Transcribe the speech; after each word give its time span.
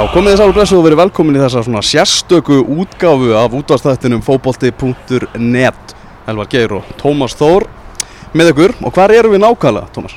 Já, 0.00 0.06
komið 0.14 0.32
þess 0.32 0.40
að 0.40 0.50
blessu 0.56 0.76
og 0.78 0.84
verið 0.86 0.98
velkomin 1.02 1.36
í 1.36 1.40
þessa 1.42 1.60
svona 1.66 1.80
sérstöku 1.84 2.62
útgáfu 2.72 3.34
af 3.36 3.52
útvarstættinum 3.58 4.22
fóbolti.net 4.24 5.92
Elvar 6.30 6.48
Geir 6.48 6.72
og 6.78 6.86
Tómas 6.96 7.34
Þór 7.36 7.66
með 8.32 8.54
ykkur 8.54 8.72
og 8.80 8.96
hvar 8.96 9.12
eru 9.12 9.34
við 9.34 9.42
nákvæmlega, 9.44 9.92
Tómas? 9.92 10.14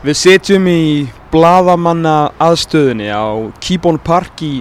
Við 0.00 0.16
setjum 0.22 0.70
í 0.72 0.80
bladamanna 1.28 2.16
aðstöðunni 2.40 3.12
á 3.12 3.28
Keyborn 3.60 4.00
Park 4.00 4.40
í 4.40 4.54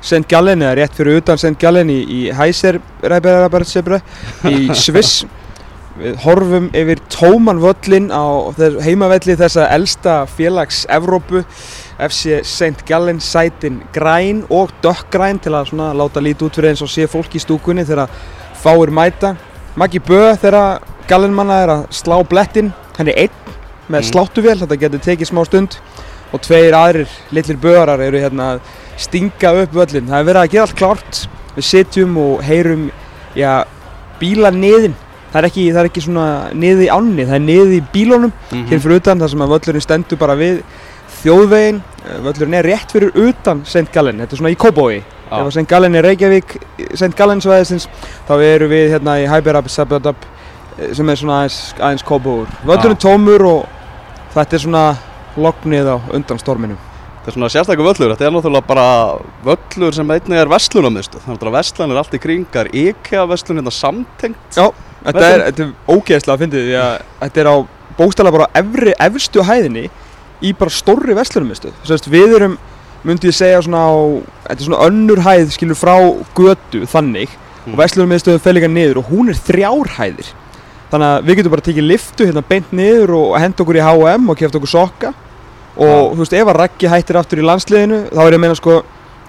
St. 0.00 0.24
Gallen 0.24 0.64
eða 0.64 0.78
rétt 0.80 0.96
fyrir 0.96 1.20
utan 1.20 1.36
St. 1.36 1.58
Gallen 1.60 1.92
í, 1.92 2.30
Hæser 2.32 2.80
í 2.80 4.60
Sviss 4.86 5.26
Við 5.96 6.18
horfum 6.26 6.66
yfir 6.76 7.00
tóman 7.08 7.60
völlin 7.62 8.10
á 8.12 8.52
heimavelli 8.84 9.36
þessa 9.40 9.64
elsta 9.72 10.16
félags 10.28 10.82
Evrópu 10.92 11.40
FC 11.98 12.40
St. 12.44 12.84
Gallen 12.86 13.20
sætin 13.20 13.80
græn 13.92 14.44
og 14.50 14.72
dökkgræn 14.84 15.40
til 15.40 15.54
að 15.56 15.70
svona 15.70 15.92
láta 15.96 16.20
lítið 16.20 16.48
út 16.48 16.58
fyrir 16.58 16.74
eins 16.74 16.84
og 16.84 16.92
sé 16.92 17.06
fólk 17.08 17.36
í 17.36 17.40
stúkunni 17.40 17.86
þegar 17.88 18.12
fáir 18.60 18.92
mæta 18.92 19.36
Maggi 19.76 20.00
Bö 20.00 20.34
þegar 20.40 20.82
Gallenmanna 21.08 21.62
er 21.62 21.72
að 21.72 21.86
slá 21.94 22.18
blettinn 22.28 22.72
hann 22.98 23.08
er 23.08 23.26
einn 23.26 23.54
með 23.88 24.00
mm. 24.02 24.08
sláttuvél 24.10 24.58
þetta 24.62 24.80
getur 24.82 25.04
tekið 25.06 25.30
smá 25.30 25.42
stund 25.46 25.78
og 26.34 26.42
tveir 26.44 26.74
aðrir 26.76 27.16
litlir 27.34 27.58
böðarar 27.62 28.02
eru 28.02 28.20
hérna 28.20 28.50
að 28.56 28.70
stinga 29.00 29.52
upp 29.62 29.74
völlin 29.76 30.10
það 30.10 30.18
er 30.18 30.28
verið 30.30 30.42
að 30.42 30.52
gera 30.52 30.66
allt 30.66 30.78
klárt 30.80 31.20
við 31.56 31.68
sitjum 31.70 32.16
og 32.20 32.42
heyrum 32.44 32.88
já, 33.38 33.64
bíla 34.20 34.50
niðin 34.52 34.96
það 35.32 35.38
er 35.40 35.48
ekki, 35.50 35.66
það 35.70 35.80
er 35.82 35.90
ekki 35.90 36.04
svona 36.04 36.26
niði 36.56 36.86
í 36.86 36.90
ánni, 36.92 37.26
það 37.28 37.38
er 37.38 37.44
niði 37.46 37.78
í 37.78 37.86
bílónum 37.92 38.32
mm 38.32 38.50
-hmm. 38.50 38.66
hér 38.70 38.82
fyrir 38.82 39.00
utan 39.02 39.20
þar 39.20 39.32
sem 39.32 39.44
að 39.44 39.52
völlurinn 39.54 39.84
stendur 39.84 40.18
bara 40.18 40.36
við 40.36 40.62
þjóðvegin, 41.26 41.82
eh, 42.04 42.18
völlurinn 42.22 42.56
er 42.60 42.68
rétt 42.70 42.92
fyrir 42.94 43.14
utan 43.18 43.64
St. 43.66 43.88
Gallen, 43.94 44.22
þetta 44.22 44.36
er 44.36 44.40
svona 44.40 44.52
í 44.54 44.58
Kóbói 44.60 45.00
ah. 45.00 45.42
ef 45.42 45.50
St. 45.50 45.66
Gallen 45.70 45.98
er 45.98 46.06
Reykjavík 46.06 46.56
St. 46.92 47.12
Gallen 47.18 47.42
svæðisins, 47.42 47.88
þá 48.28 48.34
eru 48.46 48.70
við 48.70 48.94
hérna 48.94 49.18
í 49.22 49.26
Hyperab, 49.30 49.70
Sabadab 49.72 50.22
eh, 50.78 50.92
sem 50.94 51.10
er 51.10 51.18
svona 51.18 51.40
aðeins, 51.42 51.58
aðeins 51.80 52.06
Kóbóur 52.06 52.50
völlurinn 52.62 52.98
ah. 52.98 53.02
tómur 53.02 53.46
og 53.50 54.30
þetta 54.36 54.58
er 54.58 54.64
svona 54.68 54.84
lognið 55.36 55.90
á 55.90 55.96
undan 56.14 56.42
storminum 56.42 56.82
Þetta 57.26 57.32
er 57.32 57.34
svona 57.40 57.50
sérstaklega 57.50 57.88
völlur, 57.88 58.12
þetta 58.14 58.26
er 58.28 58.34
náttúrulega 58.36 58.66
bara 58.68 58.88
völlur 59.42 59.96
sem 59.96 60.10
einnig 60.14 60.38
er 60.38 60.50
vestlunamistu, 60.52 61.18
þannig 61.24 61.48
að 61.48 61.56
vestlan 61.56 61.90
er 61.90 61.98
allt 61.98 62.14
í 62.14 62.20
kringar, 62.22 62.70
IKEA 62.70 63.24
vestlun 63.26 63.58
hérna 63.58 63.72
samtengt 63.74 64.54
Já 64.54 64.68
Þetta 65.06 65.24
er, 65.26 65.42
þetta 65.48 65.64
er 65.64 65.72
ógeðslega 65.90 66.36
að 66.36 66.44
fyndið 66.44 66.70
þetta 67.18 67.42
er 67.42 67.50
á 67.50 67.56
bókstala 67.98 68.32
bara 68.34 68.46
efri, 68.58 68.94
efstu 69.02 69.42
hæðinni 69.46 69.88
í 70.42 70.52
bara 70.56 70.72
stórri 70.72 71.16
að 72.08 72.08
við 72.12 72.36
erum, 72.38 72.56
myndi 73.06 73.30
ég 73.30 73.36
segja 73.36 73.62
svona 73.62 73.84
á, 73.86 73.94
þetta 74.48 74.58
er 74.58 74.66
svona 74.68 74.88
önnur 74.88 75.22
hæð 75.24 75.52
skilur 75.54 75.78
frá 75.78 75.94
götu 76.36 76.82
þannig 76.90 77.30
mm. 77.30 77.72
og 77.72 77.78
vestlunumvistuðum 77.80 78.42
fel 78.42 78.56
líka 78.58 78.70
niður 78.72 79.02
og 79.02 79.12
hún 79.12 79.30
er 79.32 79.38
þrjár 79.48 79.94
hæðir. 79.98 80.32
Þannig 80.90 81.12
að 81.12 81.26
við 81.26 81.38
getum 81.38 81.54
bara 81.54 81.66
tekið 81.66 81.88
liftu 81.90 82.26
hérna 82.26 82.42
beint 82.46 82.74
niður 82.76 83.14
og 83.18 83.38
henda 83.42 83.64
okkur 83.64 83.78
í 83.78 83.86
H&M 83.86 84.28
og 84.30 84.38
kæft 84.38 84.58
okkur 84.58 84.70
sokka 84.70 85.14
og 85.76 85.88
ja. 85.88 86.04
þú 86.12 86.20
veist 86.22 86.36
ef 86.36 86.50
að 86.50 86.58
Raggi 86.60 86.90
hættir 86.90 87.18
aftur 87.20 87.40
í 87.42 87.46
landsliðinu 87.46 87.98
þá 88.12 88.20
er 88.22 88.30
ég 88.30 88.38
að 88.38 88.44
meina 88.44 88.58
sko 88.58 88.76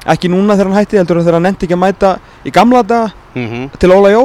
ekki 0.07 0.29
núna 0.31 0.55
þegar 0.55 0.69
hann 0.69 0.79
hætti 0.79 0.99
heldur 0.99 1.19
þegar 1.19 1.37
hann 1.37 1.47
nefndi 1.49 1.67
ekki 1.67 1.75
að 1.75 1.81
mæta 1.81 2.11
í 2.47 2.53
gamla 2.55 2.83
daga 2.87 3.09
mm 3.33 3.47
-hmm. 3.47 3.79
til 3.79 3.91
Óla 3.91 4.11
Jó 4.13 4.23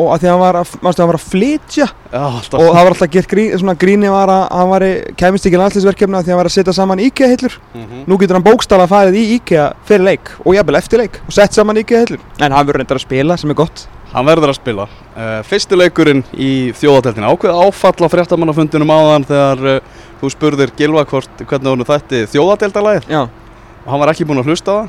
og 0.00 0.10
að 0.14 0.22
því 0.22 0.28
að 0.28 0.32
hann 0.32 0.42
var 0.42 0.58
að, 0.58 0.74
að, 0.80 1.00
var 1.02 1.18
að 1.18 1.24
flytja. 1.28 1.86
Já, 2.12 2.22
og 2.22 2.50
það 2.52 2.78
var 2.78 2.90
alltaf 2.92 3.10
gert 3.12 3.30
grín, 3.30 3.50
svona 3.60 3.74
gríni 3.78 4.12
var 4.12 4.32
að 4.32 4.44
hann 4.56 4.70
var 4.70 4.84
í 4.86 4.92
kemist 5.20 5.48
ekki 5.48 5.60
landsleisverkefna 5.60 6.22
því 6.22 6.30
að 6.30 6.34
hann 6.34 6.40
var 6.40 6.50
að 6.50 6.54
setja 6.56 6.74
saman 6.76 7.02
IKEA 7.06 7.30
hillur 7.32 7.56
mm 7.74 7.82
-hmm. 7.82 8.04
nú 8.08 8.18
getur 8.20 8.38
hann 8.38 8.46
bókstala 8.46 8.86
að 8.86 8.94
farið 8.94 9.18
í 9.20 9.24
IKEA 9.36 9.66
fyrir 9.88 10.04
leik 10.04 10.32
og 10.44 10.54
jafnvel 10.56 10.78
eftir 10.80 11.02
leik 11.02 11.20
og 11.26 11.32
sett 11.32 11.52
saman 11.52 11.76
IKEA 11.76 12.04
hillur 12.04 12.20
en 12.38 12.52
hann 12.52 12.66
verður 12.66 12.80
reyndar 12.80 12.96
að 12.96 13.06
spila 13.06 13.36
sem 13.36 13.50
er 13.50 13.54
gott. 13.54 13.86
Hann 14.12 14.26
verður 14.26 14.52
að 14.52 14.60
spila. 14.60 14.88
Uh, 15.16 15.42
Fyrsti 15.42 15.76
leikurinn 15.76 16.24
í 16.36 16.72
þjóðateltina 16.76 17.32
ákveð 17.32 17.60
áfall 17.64 18.04
á 18.04 18.12
fréttamannafundinum 18.12 18.90
áðan 18.90 19.24
þegar 19.24 19.58
uh, 19.64 19.80
þú 20.20 20.30
spurðir 20.30 20.72
Gilva 20.76 21.04
hvernig 21.04 21.68
hún 21.68 21.84
þætti 21.84 22.26
þjóðateltalæð 22.28 23.08
og 23.08 23.88
hann 23.88 24.00
var 24.00 24.12
ekki 24.12 24.24
búinn 24.24 24.40
að 24.40 24.52
hlusta 24.52 24.72
það. 24.72 24.88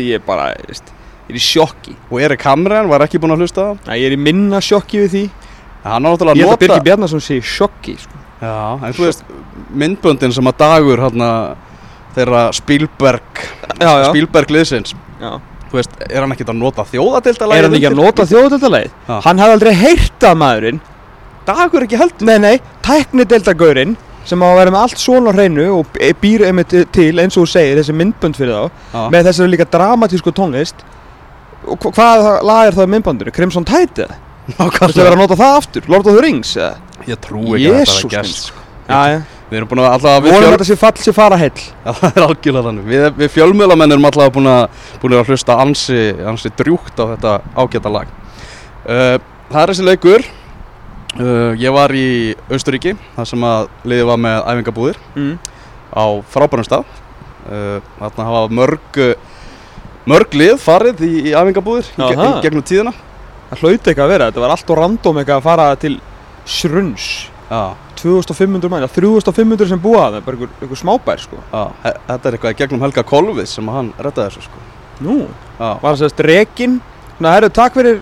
Ég 0.10 0.22
bara, 0.26 0.54
veist 0.66 0.99
Ég 1.30 1.36
er 1.36 1.38
í 1.38 1.44
sjokki 1.44 1.94
Og 2.10 2.18
Erik 2.26 2.42
Hamren 2.48 2.88
var 2.90 3.04
ekki 3.06 3.20
búinn 3.22 3.36
að 3.36 3.44
hlusta 3.44 3.68
það? 3.68 3.84
Næ, 3.86 3.92
ég 4.00 4.06
er 4.08 4.16
í 4.16 4.20
minna 4.20 4.60
sjokki 4.64 5.04
við 5.04 5.12
því 5.14 5.22
Hann 5.84 6.02
á 6.04 6.08
náttúrulega 6.10 6.34
að 6.34 6.40
nota 6.40 6.42
Ég 6.42 6.50
held 6.50 6.56
að 6.56 6.62
Birgir 6.64 6.82
Bjarnarsson 6.88 7.22
sé 7.24 7.38
sjokki 7.40 7.94
sko. 8.02 8.18
Já, 8.40 8.56
en 8.88 8.96
þú 8.96 9.06
veist 9.06 9.22
myndböndin 9.80 10.34
sem 10.34 10.50
að 10.50 10.58
dagur 10.60 11.04
hérna 11.04 11.30
þeirra 12.16 12.42
Spielberg 12.56 13.42
já, 13.78 13.90
já. 14.02 14.06
Spielberg 14.10 14.52
liðsins 14.58 14.94
Já 15.20 15.38
Þú 15.70 15.78
veist, 15.78 15.92
er 16.02 16.24
hann 16.24 16.32
ekkert 16.34 16.48
að 16.50 16.56
nota 16.58 16.82
þjóðadeildalæði? 16.90 17.60
Er 17.60 17.66
hann 17.68 17.74
ekki 17.78 17.88
að 17.92 17.98
nota 18.00 18.24
þjóðadeildalæði? 18.26 18.88
Hann 19.06 19.42
hafði 19.44 19.54
aldrei 19.54 19.74
heyrtað 19.78 20.40
maðurinn 20.40 20.80
Dagur 21.46 21.84
ekki 21.86 22.00
heldur? 22.00 22.26
Nei, 22.26 22.38
nei, 22.42 22.56
tæknideildagurinn 22.82 23.94
sem 24.28 24.42
á 24.44 24.46
að 24.50 24.58
vera 24.58 24.72
með 24.74 24.82
allt 24.84 25.00
svona 25.00 25.32
hreinu 25.34 25.66
og 25.78 26.00
býr 26.20 26.44
einmitt 26.48 26.74
til 26.94 27.12
eins 27.22 27.38
og 27.38 27.46
þú 27.46 27.52
segir 27.54 27.78
þessi 27.80 27.94
myndbönd 27.96 28.36
fyrir 28.38 28.52
þá 28.52 28.64
Já. 28.66 29.04
með 29.14 29.28
þessari 29.30 29.52
líka 29.54 29.66
dramatísku 29.72 30.34
tónlist 30.36 30.84
og 31.66 31.90
hvað 31.90 32.28
lag 32.46 32.68
er 32.68 32.78
það 32.78 32.88
í 32.88 32.92
myndbandinu? 32.94 33.34
Crimson 33.36 33.66
Tide 33.68 34.06
eða? 34.06 34.20
Þú 34.50 34.70
ætti 34.70 34.86
að 34.86 35.04
vera 35.04 35.12
að 35.14 35.20
nota 35.20 35.36
það 35.38 35.58
aftur? 35.58 35.90
Lord 35.92 36.08
of 36.08 36.16
the 36.16 36.24
Rings 36.24 36.54
eða? 36.56 36.72
Ég 37.08 37.20
trú 37.22 37.42
ekki 37.54 37.68
að 37.70 37.78
þetta 37.82 38.00
er 38.00 38.16
gæst 38.16 38.50
sko. 38.50 38.64
Við 39.50 39.58
erum 39.58 39.70
búin 39.70 39.80
að 39.82 39.94
alltaf 39.96 40.18
Volum 40.22 40.44
fjöl... 40.44 40.50
þetta 40.54 40.66
sé 40.68 40.76
fall 40.78 41.02
sé 41.02 41.12
fara 41.14 41.38
heil 41.40 41.62
Já 41.86 41.90
það 41.98 42.10
er 42.10 42.24
algjörlega 42.26 42.66
þannig 42.68 42.84
Við, 42.86 43.06
við 43.18 43.32
fjölmjölamennir 43.34 43.96
erum 43.96 44.06
alltaf 44.06 44.34
búin 44.36 44.50
að, 44.50 44.84
búin 45.02 45.16
að 45.18 45.32
hlusta 45.32 45.56
ansi, 45.58 46.02
ansi 46.30 46.52
drjúkt 46.58 47.02
á 47.02 47.04
þetta 47.14 47.32
ágæta 47.58 47.90
lag 47.90 48.12
uh, 48.12 49.16
Það 49.50 49.60
er 49.62 49.72
þessi 49.72 49.86
leikur 49.88 50.26
uh, 51.18 51.50
Ég 51.58 51.74
var 51.74 51.94
í 51.98 52.06
Austuríki 52.46 52.94
þar 53.16 53.30
sem 53.32 53.48
að 53.50 53.66
liðið 53.90 54.10
var 54.12 54.22
með 54.28 54.38
æfingabúðir 54.52 55.02
mm. 55.18 55.34
á 55.98 56.04
frábærum 56.30 56.68
stað 56.70 56.86
uh, 57.50 57.82
Þarna 57.98 58.30
hafa 58.30 58.46
mörg 58.60 59.02
mörg 60.10 60.36
lið 60.40 60.56
farið 60.62 61.02
í, 61.06 61.12
í 61.30 61.34
afhengabúðir 61.38 61.90
gegnum 62.44 62.64
tíðina. 62.66 62.94
Það 63.50 63.64
hlauti 63.64 63.92
ekki 63.92 64.04
að 64.04 64.12
vera, 64.12 64.30
þetta 64.30 64.44
var 64.44 64.54
allt 64.54 64.70
og 64.70 64.78
random 64.78 65.22
ekki 65.22 65.34
að 65.36 65.46
fara 65.46 65.68
til 65.80 65.96
Sruns 66.50 67.06
Já. 67.50 67.74
2500 67.98 68.70
mann, 68.70 68.86
3500 68.88 69.68
sem 69.72 69.80
búa 69.82 70.06
það, 70.06 70.20
bara 70.24 70.38
einhver, 70.38 70.52
einhver 70.62 70.78
smábær 70.78 71.20
sko. 71.20 71.40
Þetta 71.50 72.20
er 72.30 72.36
eitthvað 72.36 72.54
gegnum 72.60 72.84
Helga 72.86 73.02
Kolvið 73.04 73.48
sem 73.50 73.66
hann 73.74 73.90
rettaði 73.98 74.30
þessu 74.30 74.46
sko. 74.46 74.62
Nú, 75.02 75.16
Já. 75.58 75.66
var 75.82 75.90
það 75.90 76.00
sérst 76.04 76.22
rekin 76.28 76.78
Þannig 77.20 77.28
að 77.30 77.34
herru, 77.36 77.48
takk 77.56 77.74
fyrir 77.76 77.98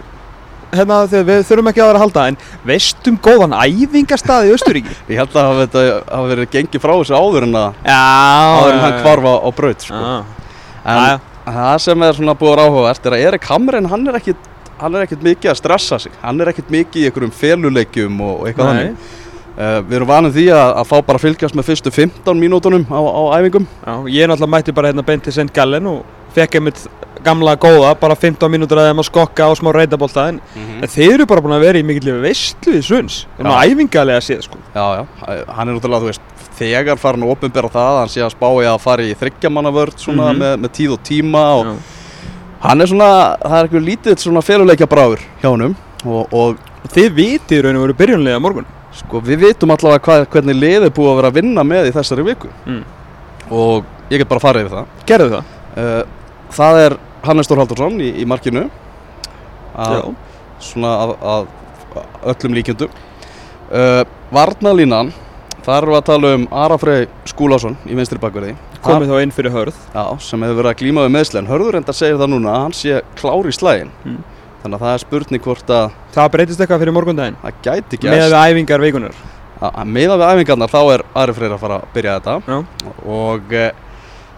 hérna 0.70 0.98
þegar 1.08 1.24
við 1.26 1.40
þurfum 1.48 1.70
ekki 1.70 1.80
að 1.82 1.88
vera 1.88 1.98
að 1.98 2.04
halda 2.04 2.24
en 2.30 2.36
veistum 2.68 3.16
góðan 3.24 3.54
æfingarstað 3.56 4.46
í 4.46 4.52
Östuríki 4.54 4.94
Ég 5.10 5.22
held 5.22 5.38
að 5.40 5.62
þetta 5.62 5.84
hafi 6.12 6.32
verið 6.34 6.50
gengið 6.52 6.84
frá 6.84 6.92
þessu 6.92 7.16
áður 7.18 7.46
en 7.48 7.58
að 7.58 7.80
áður 7.88 8.74
en 8.74 8.82
hann 8.84 8.98
kvarfa 9.00 9.32
á 9.42 9.48
braut 9.58 9.86
sko. 9.88 10.02
En 10.84 11.02
það 11.56 11.74
sem 11.86 12.06
er 12.06 12.18
svona 12.18 12.36
búið 12.38 12.62
áhugavert 12.64 13.08
er 13.08 13.16
að 13.16 13.26
Erik 13.30 13.48
Hamren 13.50 13.88
hann 13.90 14.06
er 14.08 14.18
ekkit 14.20 14.48
hann 14.78 14.94
er 14.94 15.06
ekkert 15.06 15.24
mikið 15.26 15.52
að 15.52 15.58
stressa 15.60 15.98
sig. 16.02 16.14
Hann 16.22 16.40
er 16.42 16.52
ekkert 16.52 16.68
mikið 16.72 17.02
í 17.02 17.08
einhverjum 17.08 17.34
feluleikjum 17.34 18.20
og, 18.22 18.34
og 18.42 18.50
eitthvað 18.50 18.70
þannig. 18.72 19.08
Uh, 19.58 19.80
við 19.88 19.96
erum 19.98 20.10
vanið 20.12 20.36
því 20.36 20.44
að, 20.54 20.72
að 20.78 20.84
fá 20.86 20.96
bara 21.08 21.22
fylgjast 21.22 21.56
með 21.58 21.66
fyrstu 21.66 21.90
15 21.90 22.38
mínútonum 22.38 22.84
á, 22.86 23.00
á 23.02 23.22
æfingum. 23.40 23.66
Já, 23.66 23.94
ég 24.06 24.22
er 24.22 24.30
náttúrulega 24.30 24.54
mætti 24.54 24.74
bara 24.76 24.92
hérna 24.92 25.06
beint 25.08 25.24
til 25.26 25.34
St. 25.34 25.50
Gallen 25.54 25.88
og 25.90 26.04
fekk 26.36 26.60
einmitt 26.60 26.84
gamla 27.24 27.56
góða 27.60 27.92
bara 28.00 28.16
15 28.16 28.50
mínútur 28.52 28.80
að 28.80 28.90
þeim 28.90 29.02
að 29.02 29.08
skokka 29.10 29.48
á 29.48 29.52
smá 29.58 29.72
reytabólta 29.74 30.28
en, 30.28 30.40
mm 30.40 30.64
-hmm. 30.64 30.82
en 30.82 30.88
þeir 30.88 31.14
eru 31.14 31.26
bara 31.26 31.44
búin 31.44 31.56
að 31.58 31.66
vera 31.66 31.78
í 31.78 31.84
mikill 31.84 32.20
veistlu 32.22 32.78
í 32.78 32.82
sunns, 32.82 33.26
þannig 33.36 33.54
að 33.54 33.70
æfingalega 33.72 34.20
séð 34.20 34.42
sko. 34.42 34.58
Já, 34.74 34.86
já, 34.98 35.04
hann 35.54 35.68
er 35.68 35.74
náttúrulega, 35.74 36.00
þú 36.00 36.10
veist 36.12 36.38
þegar 36.58 36.98
farin 37.00 37.26
að 37.26 37.34
ofinbera 37.34 37.70
það 37.72 37.98
hann 38.00 38.12
sé 38.12 38.24
að 38.24 38.34
spá 38.34 38.48
ég 38.62 38.70
að 38.72 38.82
fara 38.82 39.02
í 39.06 39.14
þryggjamannavörd 39.18 39.98
mm 39.98 40.18
-hmm. 40.18 40.40
með, 40.42 40.56
með 40.62 40.74
tíð 40.78 40.94
og 40.96 41.02
tíma 41.02 41.44
og 41.58 41.66
Já. 41.66 41.74
hann 42.66 42.80
er 42.80 42.90
svona, 42.90 43.10
það 43.42 43.58
er 43.58 43.68
eitthvað 43.68 43.88
lítið 43.90 44.18
svona 44.24 44.42
féluleikja 44.42 44.90
bráður 44.90 45.22
hjá 45.42 45.50
hann 45.50 45.76
og, 46.04 46.32
og 46.32 46.56
þið 46.94 47.14
vitið 47.14 47.62
raun 47.64 47.76
og 47.76 47.86
veru 47.86 47.98
byrjunlega 47.98 48.42
morgun 48.42 48.66
sko 48.98 49.20
við 49.22 49.44
vitum 49.46 49.70
allavega 49.70 50.04
hvað, 50.04 50.26
hvernig 50.32 50.56
lið 50.56 50.88
er 50.88 50.94
búið 50.94 51.10
að 51.10 51.18
vera 51.20 51.32
að 51.32 51.38
vinna 51.40 51.64
með 51.64 51.90
í 51.90 51.94
þessari 51.94 52.24
viku 52.26 52.48
mm. 52.66 52.84
og 53.50 53.84
ég 54.10 54.22
get 54.22 54.30
bara 54.30 54.42
farið 54.42 54.66
yfir 54.66 54.78
það 54.78 54.86
Gerðu 55.06 55.30
það? 55.36 55.44
Uh, 55.78 56.02
það 56.54 56.80
er 56.84 56.96
Hannes 57.28 57.48
Stór 57.48 57.62
Haldursson 57.62 58.00
í, 58.02 58.10
í 58.22 58.26
markinu. 58.28 58.66
Að, 59.78 60.10
svona 60.64 60.92
að, 61.04 61.14
að 61.22 61.48
öllum 62.32 62.56
líkjöndu 62.58 62.88
uh, 62.90 64.02
Varnalínan 64.34 65.12
Þar 65.68 65.84
erum 65.84 65.92
við 65.92 65.98
að 65.98 66.06
tala 66.08 66.28
um 66.32 66.44
Arafrey 66.64 67.06
Skúlásson 67.28 67.74
í 67.84 67.92
vinstri 67.92 68.16
bakverði. 68.22 68.54
Komið 68.80 69.10
þá 69.10 69.18
inn 69.20 69.32
fyrir 69.36 69.52
Hörð. 69.52 69.80
Já, 69.92 70.04
sem 70.24 70.44
hefur 70.46 70.56
verið 70.62 70.70
að 70.70 70.78
glíma 70.80 71.02
við 71.04 71.10
meðslegin 71.12 71.50
Hörður 71.50 71.76
enda 71.76 71.94
segir 71.96 72.16
það 72.20 72.30
núna 72.32 72.54
að 72.54 72.62
hann 72.62 72.76
sé 72.78 73.00
klári 73.18 73.52
í 73.52 73.56
slægin 73.56 73.90
mm. 74.06 74.20
Þannig 74.62 74.78
að 74.78 74.84
það 74.86 74.94
er 74.94 75.02
spurning 75.02 75.44
hvort 75.44 75.72
að 75.74 75.98
Það 76.14 76.30
breytist 76.36 76.62
eitthvað 76.62 76.80
fyrir 76.84 76.96
morgundaginn? 76.96 77.36
Það 77.42 77.58
gæti 77.66 78.00
gæst 78.00 78.14
Með 78.14 78.24
við 78.24 78.38
æfingar 78.38 78.84
vikunar 78.86 79.20
Með 79.90 80.14
við 80.14 80.24
æfingarnar 80.30 80.72
þá 80.72 80.80
er 80.94 81.04
Arafrey 81.24 81.52
að 81.52 81.60
fara 81.66 81.80
að 81.82 81.92
byrja 81.98 82.16
þetta. 82.16 82.38
Já. 82.48 82.96
Og 83.18 83.54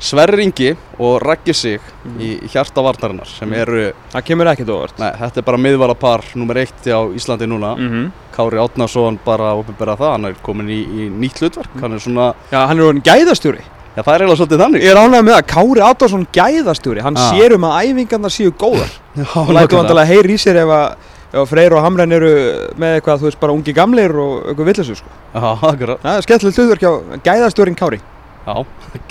e, 0.00 0.04
Sverri 0.04 0.42
Ingi 0.48 0.70
og 0.98 1.20
Raggi 1.22 1.52
Sig 1.54 1.80
í 2.18 2.30
hjarta 2.48 2.82
varnarinnar 2.82 3.26
sem 3.28 3.48
Mhm. 3.48 3.60
eru, 3.60 3.92
Það 4.12 4.24
kemur 4.24 4.46
ekkert 4.54 4.68
óvart 4.72 4.98
nei, 4.98 5.10
þetta 5.12 5.36
er 5.38 5.42
bara 5.42 5.58
miðvarapar 5.58 6.24
nummer 6.36 6.54
eitt 6.56 6.86
á 6.88 7.00
Íslandi 7.14 7.46
núna 7.46 7.76
mm 7.76 8.12
Kári 8.34 8.56
Átnarsson 8.56 9.18
bara 9.24 9.52
opinberað 9.54 9.98
það, 9.98 10.10
hann 10.12 10.24
er 10.24 10.34
komin 10.42 10.68
í, 10.68 10.80
í 10.86 11.10
nýtt 11.10 11.40
hlutverk, 11.42 11.80
hann 11.80 11.92
er 11.92 11.98
svona, 11.98 12.34
Já, 12.50 12.66
hann 12.66 12.78
er 12.78 12.84
orðin 12.84 13.02
gæðastjóri 13.04 13.60
já 13.96 14.02
það 14.02 14.14
er 14.14 14.20
eiginlega 14.22 14.38
svolítið 14.38 14.60
þannig. 14.62 14.82
Ég 14.82 14.90
er 14.90 14.96
ánægð 14.96 15.24
með 15.26 15.34
það, 15.34 15.46
Kári 15.50 15.80
Átvarsson 15.90 16.26
gæðastjóri 16.32 17.02
Hann 17.02 17.16
Ah. 17.18 17.32
sér 17.34 17.52
um 17.54 17.62
að 17.64 17.84
æfingarnar 17.84 18.30
séu 18.32 18.50
góðar 18.52 18.90
Já, 19.18 19.26
og 19.36 19.48
lætur 19.52 19.76
vandalega 19.82 20.06
heyri 20.06 20.32
í 20.34 20.38
sér 20.40 20.56
ef 20.62 20.68
að, 20.68 20.94
að 21.34 21.46
Freyr 21.50 21.72
og 21.76 21.82
Hamren 21.84 22.12
eru 22.12 22.30
með 22.78 23.00
eitthvað, 23.00 23.18
þú 23.20 23.26
veist, 23.28 23.40
bara 23.40 23.52
ungi 23.52 23.74
gamlir 23.74 24.14
og 24.16 24.46
eitthvað 24.48 24.66
villisum, 24.70 24.96
sko. 24.96 25.10
Já, 25.34 25.58
akkurat. 25.68 26.00
Það 26.02 26.16
er 26.16 26.22
skemmtilegt 26.22 26.56
hlutverk 26.56 26.80
hjá 26.80 27.20
gæðastjórin 27.28 27.76
Kári. 27.76 28.00
Já, 28.46 28.54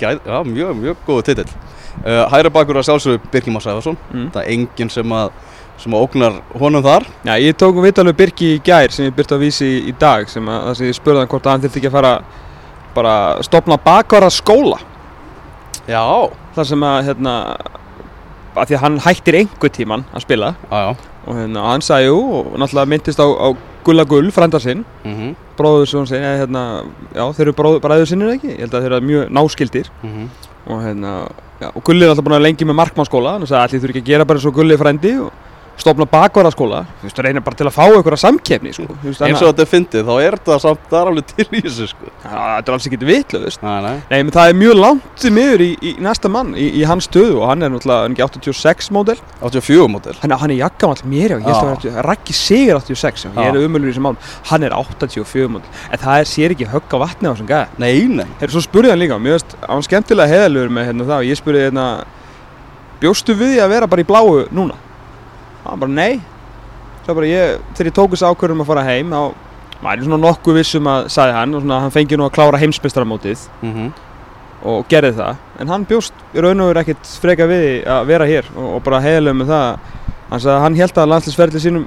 gæð, 0.00 0.20
já 0.26 0.38
mjög, 0.44 0.74
mjög 0.80 0.96
góð 1.06 1.22
titill. 1.28 1.52
Uh, 2.04 2.24
hæra 2.32 2.50
bakur 2.50 2.78
að 2.80 2.86
sjálfsögðu 2.88 3.20
Birkjum 3.32 3.54
Már 3.56 3.62
Sæfarsson, 3.64 3.96
Mm. 4.12 4.28
það 4.34 4.42
er 4.42 4.50
enginn 4.54 4.90
sem 4.90 5.12
að, 5.12 5.30
sem 5.80 5.92
að 5.96 6.04
ógnar 6.06 6.38
honum 6.60 6.82
þar. 6.84 7.06
Já, 7.24 7.34
ég 7.40 7.56
tók 7.56 7.76
um 7.76 7.82
vitalegu 7.84 8.16
Birki 8.16 8.54
í 8.56 8.60
gær 8.64 8.90
sem 8.92 9.06
ég 9.08 9.14
byrti 9.16 9.34
að 9.36 9.42
vísi 9.44 9.66
í, 9.68 9.80
í 9.90 9.94
dag, 9.98 10.28
sem 10.28 10.46
að, 10.48 10.62
það 10.68 10.76
sem 10.80 10.86
ég 10.90 10.98
spurði 10.98 11.18
hann 11.22 11.28
hvort 11.32 11.46
að 11.46 11.50
hann 11.56 11.64
þurfti 11.66 11.80
ekki 11.82 11.90
að 11.90 11.96
fara 11.98 12.12
bara 12.94 13.14
að 13.36 13.42
stopna 13.46 13.76
bakvara 13.84 14.30
skóla. 14.30 14.78
Já, 15.88 16.02
Það 16.54 16.66
sem 16.66 16.82
að, 16.82 16.96
hérna, 17.06 17.34
að 18.58 18.64
því 18.66 18.74
að 18.74 18.80
hann 18.82 18.96
hættir 19.04 19.36
einhver 19.38 19.70
tíman 19.70 20.02
að 20.12 20.24
spila 20.24 20.48
já, 20.70 20.78
já. 20.82 20.96
og 21.26 21.36
hérna, 21.38 21.62
hann 21.70 21.84
sagði 21.86 22.08
jú 22.08 22.16
og 22.40 22.48
náttúrulega 22.58 22.90
myndist 22.90 23.20
á, 23.22 23.26
á 23.30 23.48
Gulla 23.84 24.04
Gull, 24.04 24.30
frænda 24.34 24.60
sinn, 24.62 24.84
Mm 25.04 25.36
bróður 25.60 25.88
sem 25.90 25.98
hann 26.00 26.08
segi, 26.08 26.28
hérna, 26.40 26.60
já, 27.12 27.24
þeir 27.36 27.42
eru 27.46 27.52
bróður, 27.58 27.80
bræður 27.84 28.08
sinnir 28.08 28.30
ekki, 28.32 28.54
ég 28.54 28.62
held 28.64 28.74
að 28.78 28.84
þeir 28.86 28.94
eru 28.96 29.08
mjög 29.10 29.32
náskildir. 29.36 29.90
og 30.70 30.82
hérna 30.84 31.12
já, 31.60 31.68
og 31.74 31.82
Gulli 31.84 32.04
er 32.04 32.12
alltaf 32.12 32.24
búin 32.24 32.36
að 32.38 32.44
lengi 32.46 32.64
með 32.68 32.78
markmannskóla 32.80 33.34
þannig 33.36 33.52
að 33.52 33.62
allir 33.64 33.82
þurfi 33.82 33.92
ekki 33.94 34.02
að 34.04 34.10
gera 34.12 34.24
bara 34.28 34.40
svo 34.40 34.52
Gulli 34.56 34.76
frændi 34.80 35.12
og 35.20 35.32
stopna 35.82 36.06
bakvaraskóla 36.10 36.80
þú 37.00 37.06
veist, 37.08 37.20
reynir 37.24 37.44
bara 37.44 37.58
til 37.58 37.66
að 37.68 37.74
fá 37.76 37.82
einhverja 37.86 38.20
samkefni 38.22 38.72
sko. 38.76 38.86
Veist, 39.02 39.22
Eins 39.26 39.40
og 39.42 39.50
þetta 39.50 39.64
er 39.64 39.70
fyndið, 39.70 40.04
þá 40.08 40.14
er 40.24 40.36
þetta 40.38 40.58
samt, 40.64 40.84
það 40.90 41.00
er 41.00 41.10
alveg 41.10 41.28
til 41.30 41.46
í 41.46 41.62
þessu, 41.66 41.88
sko. 41.92 42.12
það 42.24 42.54
er 42.58 42.74
alls 42.74 42.88
ekki 42.90 43.00
vitlaust 43.10 43.64
Nei, 43.64 43.76
nei. 43.86 43.94
Nei, 44.10 44.34
það 44.36 44.52
er 44.52 44.58
mjög 44.60 44.78
langt 44.80 45.26
miður 45.36 45.64
í, 45.64 45.70
í 45.80 45.94
næsta 46.04 46.32
mann 46.32 46.52
í, 46.54 46.66
í 46.80 46.84
hans 46.88 47.08
stöðu 47.10 47.40
og 47.40 47.46
hann 47.50 47.66
er 47.66 47.72
náttúrulega 47.74 48.06
hann 48.06 48.16
er 48.16 48.26
ekki 48.28 48.52
86 48.52 48.90
módel 48.96 49.18
84 49.40 49.88
mótil. 49.94 50.16
hann, 50.22 50.36
hann 50.42 50.54
er 50.54 50.60
jakkamall 50.60 51.04
mér 51.10 51.36
ég 51.36 51.48
held 51.48 51.88
að 51.90 52.00
Raggi 52.06 52.36
Sigur 52.36 52.80
86 52.80 53.26
já, 53.26 53.32
ég 53.36 53.50
er 53.50 53.60
umölur 53.64 53.90
í 53.90 53.94
þessum 53.94 54.08
mál 54.10 54.20
hann 54.52 54.66
er 54.68 54.76
84 54.76 55.50
módel 55.56 55.82
en 55.90 56.02
það 56.04 56.22
er, 56.22 56.30
sér 56.30 56.56
ekki 56.56 56.70
högg 56.70 56.94
á 56.94 56.98
vatni 57.04 57.30
á 57.30 57.32
þessum 57.32 57.50
gæða 57.50 57.80
Nei, 57.80 58.06
nei. 58.20 58.26
Herru, 58.40 58.54
svo 58.56 58.64
spurði 58.64 58.92
hann 58.92 59.00
líka, 59.02 59.18
mér 59.22 59.38
veist, 59.38 59.56
hann 59.66 59.84
skemmtilega 59.86 60.30
heðalur 60.34 60.72
með 60.72 60.90
hérna 60.90 61.08
það 61.08 61.28
hérna 61.70 61.86
Bjóstu 63.00 63.32
við 63.32 63.54
því 63.54 63.60
að 63.64 63.70
vera 63.72 63.88
bara 63.88 64.02
í 64.02 64.08
bláu 64.08 64.42
núna? 64.52 64.76
Hann 65.64 65.80
bara, 65.82 65.90
nei. 65.92 66.20
Svo 67.04 67.14
bara 67.16 67.26
ég, 67.30 67.58
þegar 67.74 67.90
ég 67.90 67.96
tók 67.96 68.14
þessu 68.14 68.28
ákvörðum 68.30 68.62
að 68.64 68.70
fara 68.70 68.84
heim 68.86 69.10
þá 69.14 69.20
maður 69.80 69.98
er 70.02 70.04
svona 70.04 70.20
nokkuð 70.26 70.58
vissum 70.60 70.88
að, 70.92 71.06
sagði 71.14 71.34
hann 71.38 71.54
og 71.56 71.62
svona, 71.64 71.78
hann 71.86 71.94
fengi 71.94 72.16
nú 72.20 72.26
að 72.28 72.34
klára 72.36 72.58
heimsbeistaramótið 72.60 73.46
Mm 73.64 73.90
og 74.60 74.82
gerði 74.92 75.14
það. 75.16 75.36
En 75.64 75.70
hann 75.72 75.84
bjóst 75.88 76.12
í 76.36 76.42
raun 76.44 76.60
og 76.60 76.66
veru 76.68 76.80
ekkert 76.82 77.06
freka 77.22 77.46
við 77.48 77.62
að 77.88 78.02
vera 78.10 78.26
hér 78.28 78.44
og, 78.52 78.66
og 78.76 78.82
bara 78.84 78.98
heðalur 79.00 79.38
með 79.38 79.48
það. 79.54 79.86
Hann 80.28 80.42
sagði 80.42 80.52
að 80.52 80.60
hann 80.66 80.74
held 80.76 80.98
að 81.00 81.08
landslisferðli 81.14 81.62
sínum 81.64 81.86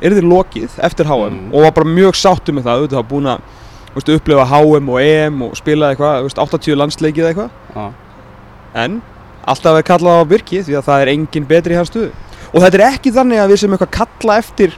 yrði 0.00 0.22
lokið 0.24 0.78
eftir 0.88 1.04
HM 1.10 1.34
Mm. 1.34 1.50
og 1.52 1.66
var 1.66 1.74
bara 1.76 1.90
mjög 1.92 2.16
sáttu 2.16 2.54
með 2.56 2.64
það, 2.64 2.78
auðvitað 2.80 2.96
hafa 3.02 3.10
búin 3.12 3.28
að 3.28 3.42
þú 3.90 3.98
veist, 3.98 4.12
upplifa 4.16 4.46
HM 4.54 4.88
og 4.94 4.98
EM 5.04 5.42
og 5.50 5.52
spila 5.60 5.90
eitthvað, 5.92 6.16
þú 6.16 6.30
veist, 6.30 6.40
80 6.46 6.80
landsleikið 6.80 7.28
eitthvað. 7.28 7.50
Já. 7.76 7.84
en 8.86 8.96
alltaf 9.46 9.76
er 9.78 9.86
kallað 9.92 10.24
á 10.24 10.30
Birki 10.32 10.62
því 10.64 10.78
að 10.80 10.88
það 10.88 11.02
er 11.04 11.12
engin 11.12 11.46
betri 11.52 11.76
í 11.76 11.76
hans 11.76 11.92
stöðu 11.92 12.08
og 12.54 12.62
þetta 12.62 12.78
er 12.80 12.86
ekki 12.92 13.12
þannig 13.12 13.42
að 13.42 13.52
við 13.54 13.62
sem 13.64 13.72
eitthvað 13.76 13.94
kalla 13.98 14.38
eftir 14.38 14.76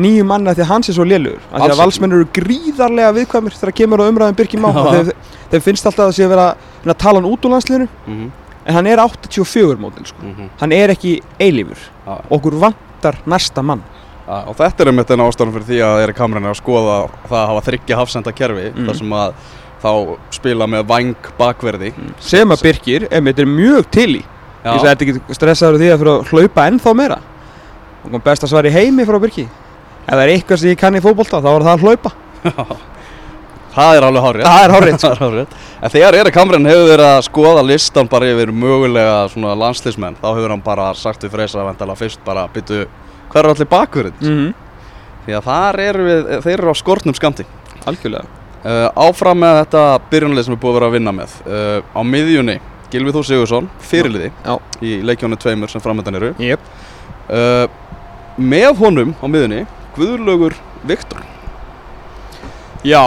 nýju 0.00 0.24
manna 0.24 0.54
því 0.54 0.62
að 0.62 0.70
hans 0.70 0.88
er 0.88 0.94
svo 0.94 1.04
lélugur 1.04 1.40
af 1.50 1.64
því 1.64 1.70
að 1.74 1.80
valsmenn 1.82 2.12
eru 2.14 2.26
gríðarlega 2.36 3.14
viðkvæmur 3.18 3.56
þegar 3.58 3.74
kemur 3.80 4.02
á 4.02 4.04
umræðum 4.06 4.36
Birki 4.38 4.60
Má. 4.62 4.68
Þeir, 4.70 5.10
þeir 5.50 5.64
finnst 5.64 5.88
alltaf 5.90 6.06
að 6.12 6.14
sé 6.14 6.24
að 6.28 6.30
vera 6.36 6.44
að 6.86 6.98
tala 7.02 7.18
hann 7.20 7.26
út 7.32 7.44
úr 7.48 7.56
landsliðinu. 7.56 7.88
Mm 8.06 8.28
en 8.70 8.76
hann 8.76 8.86
er 8.90 9.00
84 9.00 9.78
mótil 9.80 10.04
sko. 10.06 10.20
hann 10.60 10.72
er 10.76 10.92
ekki 10.92 11.14
eilífur. 11.40 11.80
Já. 12.06 12.18
okkur 12.30 12.58
vantar 12.60 13.16
næsta 13.26 13.62
mann. 13.64 13.80
Já, 14.28 14.44
og 14.46 14.54
þetta 14.58 14.84
er 14.84 14.90
einmitt 14.92 15.10
enn 15.10 15.22
ástæðan 15.24 15.54
fyrir 15.54 15.66
því 15.70 15.78
að 15.86 16.02
er 16.04 16.12
kameran 16.12 16.50
að 16.50 16.58
skoða 16.60 16.96
það 17.24 17.38
að 17.40 17.48
hafa 17.50 17.62
þryggja 17.70 17.96
hafsenda 17.96 18.32
kerfi 18.36 18.66
Mm. 18.70 18.86
þar 18.86 18.98
sem 19.00 19.10
að 19.16 19.32
þá 19.82 19.92
spila 20.30 20.66
með 20.66 20.84
vang 20.86 21.14
bakverði. 21.38 21.92
Sem 22.20 22.52
að 22.52 22.62
Birkir, 22.62 23.08
emitt, 23.10 23.38
er 23.38 23.46
mjög 23.48 23.90
til 23.90 24.10
í 24.20 24.24
Já. 24.64 24.74
ég 24.74 24.82
sagði 24.84 25.06
ekki 25.08 25.36
stressaður 25.38 25.80
því 25.80 25.90
að 25.90 26.02
fyrir 26.02 26.12
að 26.12 26.30
hlaupa 26.30 26.68
ennþá 26.68 26.94
meira? 26.96 27.18
Og 28.04 28.14
kom 28.14 28.24
best 28.24 28.44
að 28.44 28.52
svari 28.52 28.72
heimi 28.74 29.06
frá 29.08 29.18
Birki. 29.20 29.46
Ef 30.04 30.12
það 30.12 30.22
er 30.24 30.32
eitthvað 30.34 30.62
sem 30.62 30.72
ég 30.72 30.80
kann 30.80 30.96
í 30.96 31.02
fótbolta 31.04 31.40
þá 31.40 31.50
er 31.52 31.66
það 31.66 31.74
að 31.74 31.84
hlaupa. 31.86 32.14
Það 33.70 33.96
er 33.96 34.04
alveg 34.06 34.24
hárið 34.24 34.46
það 34.46 34.64
er 34.64 34.72
hárið 34.74 34.96
Það 35.02 35.12
er 35.12 35.20
hárrétt. 35.24 35.52
En 35.80 35.92
þegar 35.94 36.16
Erik 36.20 36.38
Hamren 36.40 36.66
hefur 36.66 36.88
verið 36.90 37.06
að 37.06 37.20
skoða 37.28 37.62
listan 37.66 38.10
bara 38.10 38.30
yfir 38.32 38.50
mögulega 38.50 39.20
svona 39.30 39.52
landslismenn 39.58 40.18
þá 40.18 40.26
hefur 40.32 40.54
hann 40.54 40.64
bara 40.64 40.88
sagt 40.98 41.22
við 41.24 41.36
Freysa 41.36 41.62
vendala 41.62 41.96
fyrst 41.98 42.24
bara 42.26 42.48
byttu 42.50 42.82
hver 43.30 43.44
er 43.44 43.50
allir 43.52 43.70
bakverðin 43.70 44.18
mm 44.18 44.34
-hmm. 44.40 44.50
því 45.26 45.36
að 45.38 45.46
þar 45.46 45.80
eru 45.86 46.08
við, 46.08 46.28
þeir 46.48 46.56
eru 46.56 46.74
á 46.74 46.82
skortnum 46.82 47.14
skamti 47.14 47.46
algjörlega. 47.86 48.26
Uh, 48.60 48.90
áfram 49.06 49.38
með 49.40 49.62
þetta 49.62 49.84
byrjunlið 50.10 50.44
sem 50.44 50.54
við 50.54 50.60
búið 50.60 50.70
að 50.70 50.80
vera 50.80 50.88
að 50.90 50.96
vinna 50.98 51.12
með. 51.12 51.36
Uh, 51.46 51.78
á 51.96 52.00
miðjunni 52.04 52.58
Gilvi 52.90 53.12
Þór 53.14 53.26
Sigursson 53.26 53.68
fyrirliði 53.86 54.30
Já. 54.44 54.54
í 54.82 54.96
leikjónu 55.06 55.38
tveimur 55.40 55.70
sem 55.70 55.82
framöndan 55.82 56.18
eru. 56.18 56.30
Yep. 56.42 56.70
uh, 57.30 57.66
með 58.40 58.70
honum 58.80 59.12
á 59.20 59.26
miðjunni 59.30 59.66
Guðlaugur 59.94 60.56
Viktor. 60.86 61.22
Já, 62.86 63.04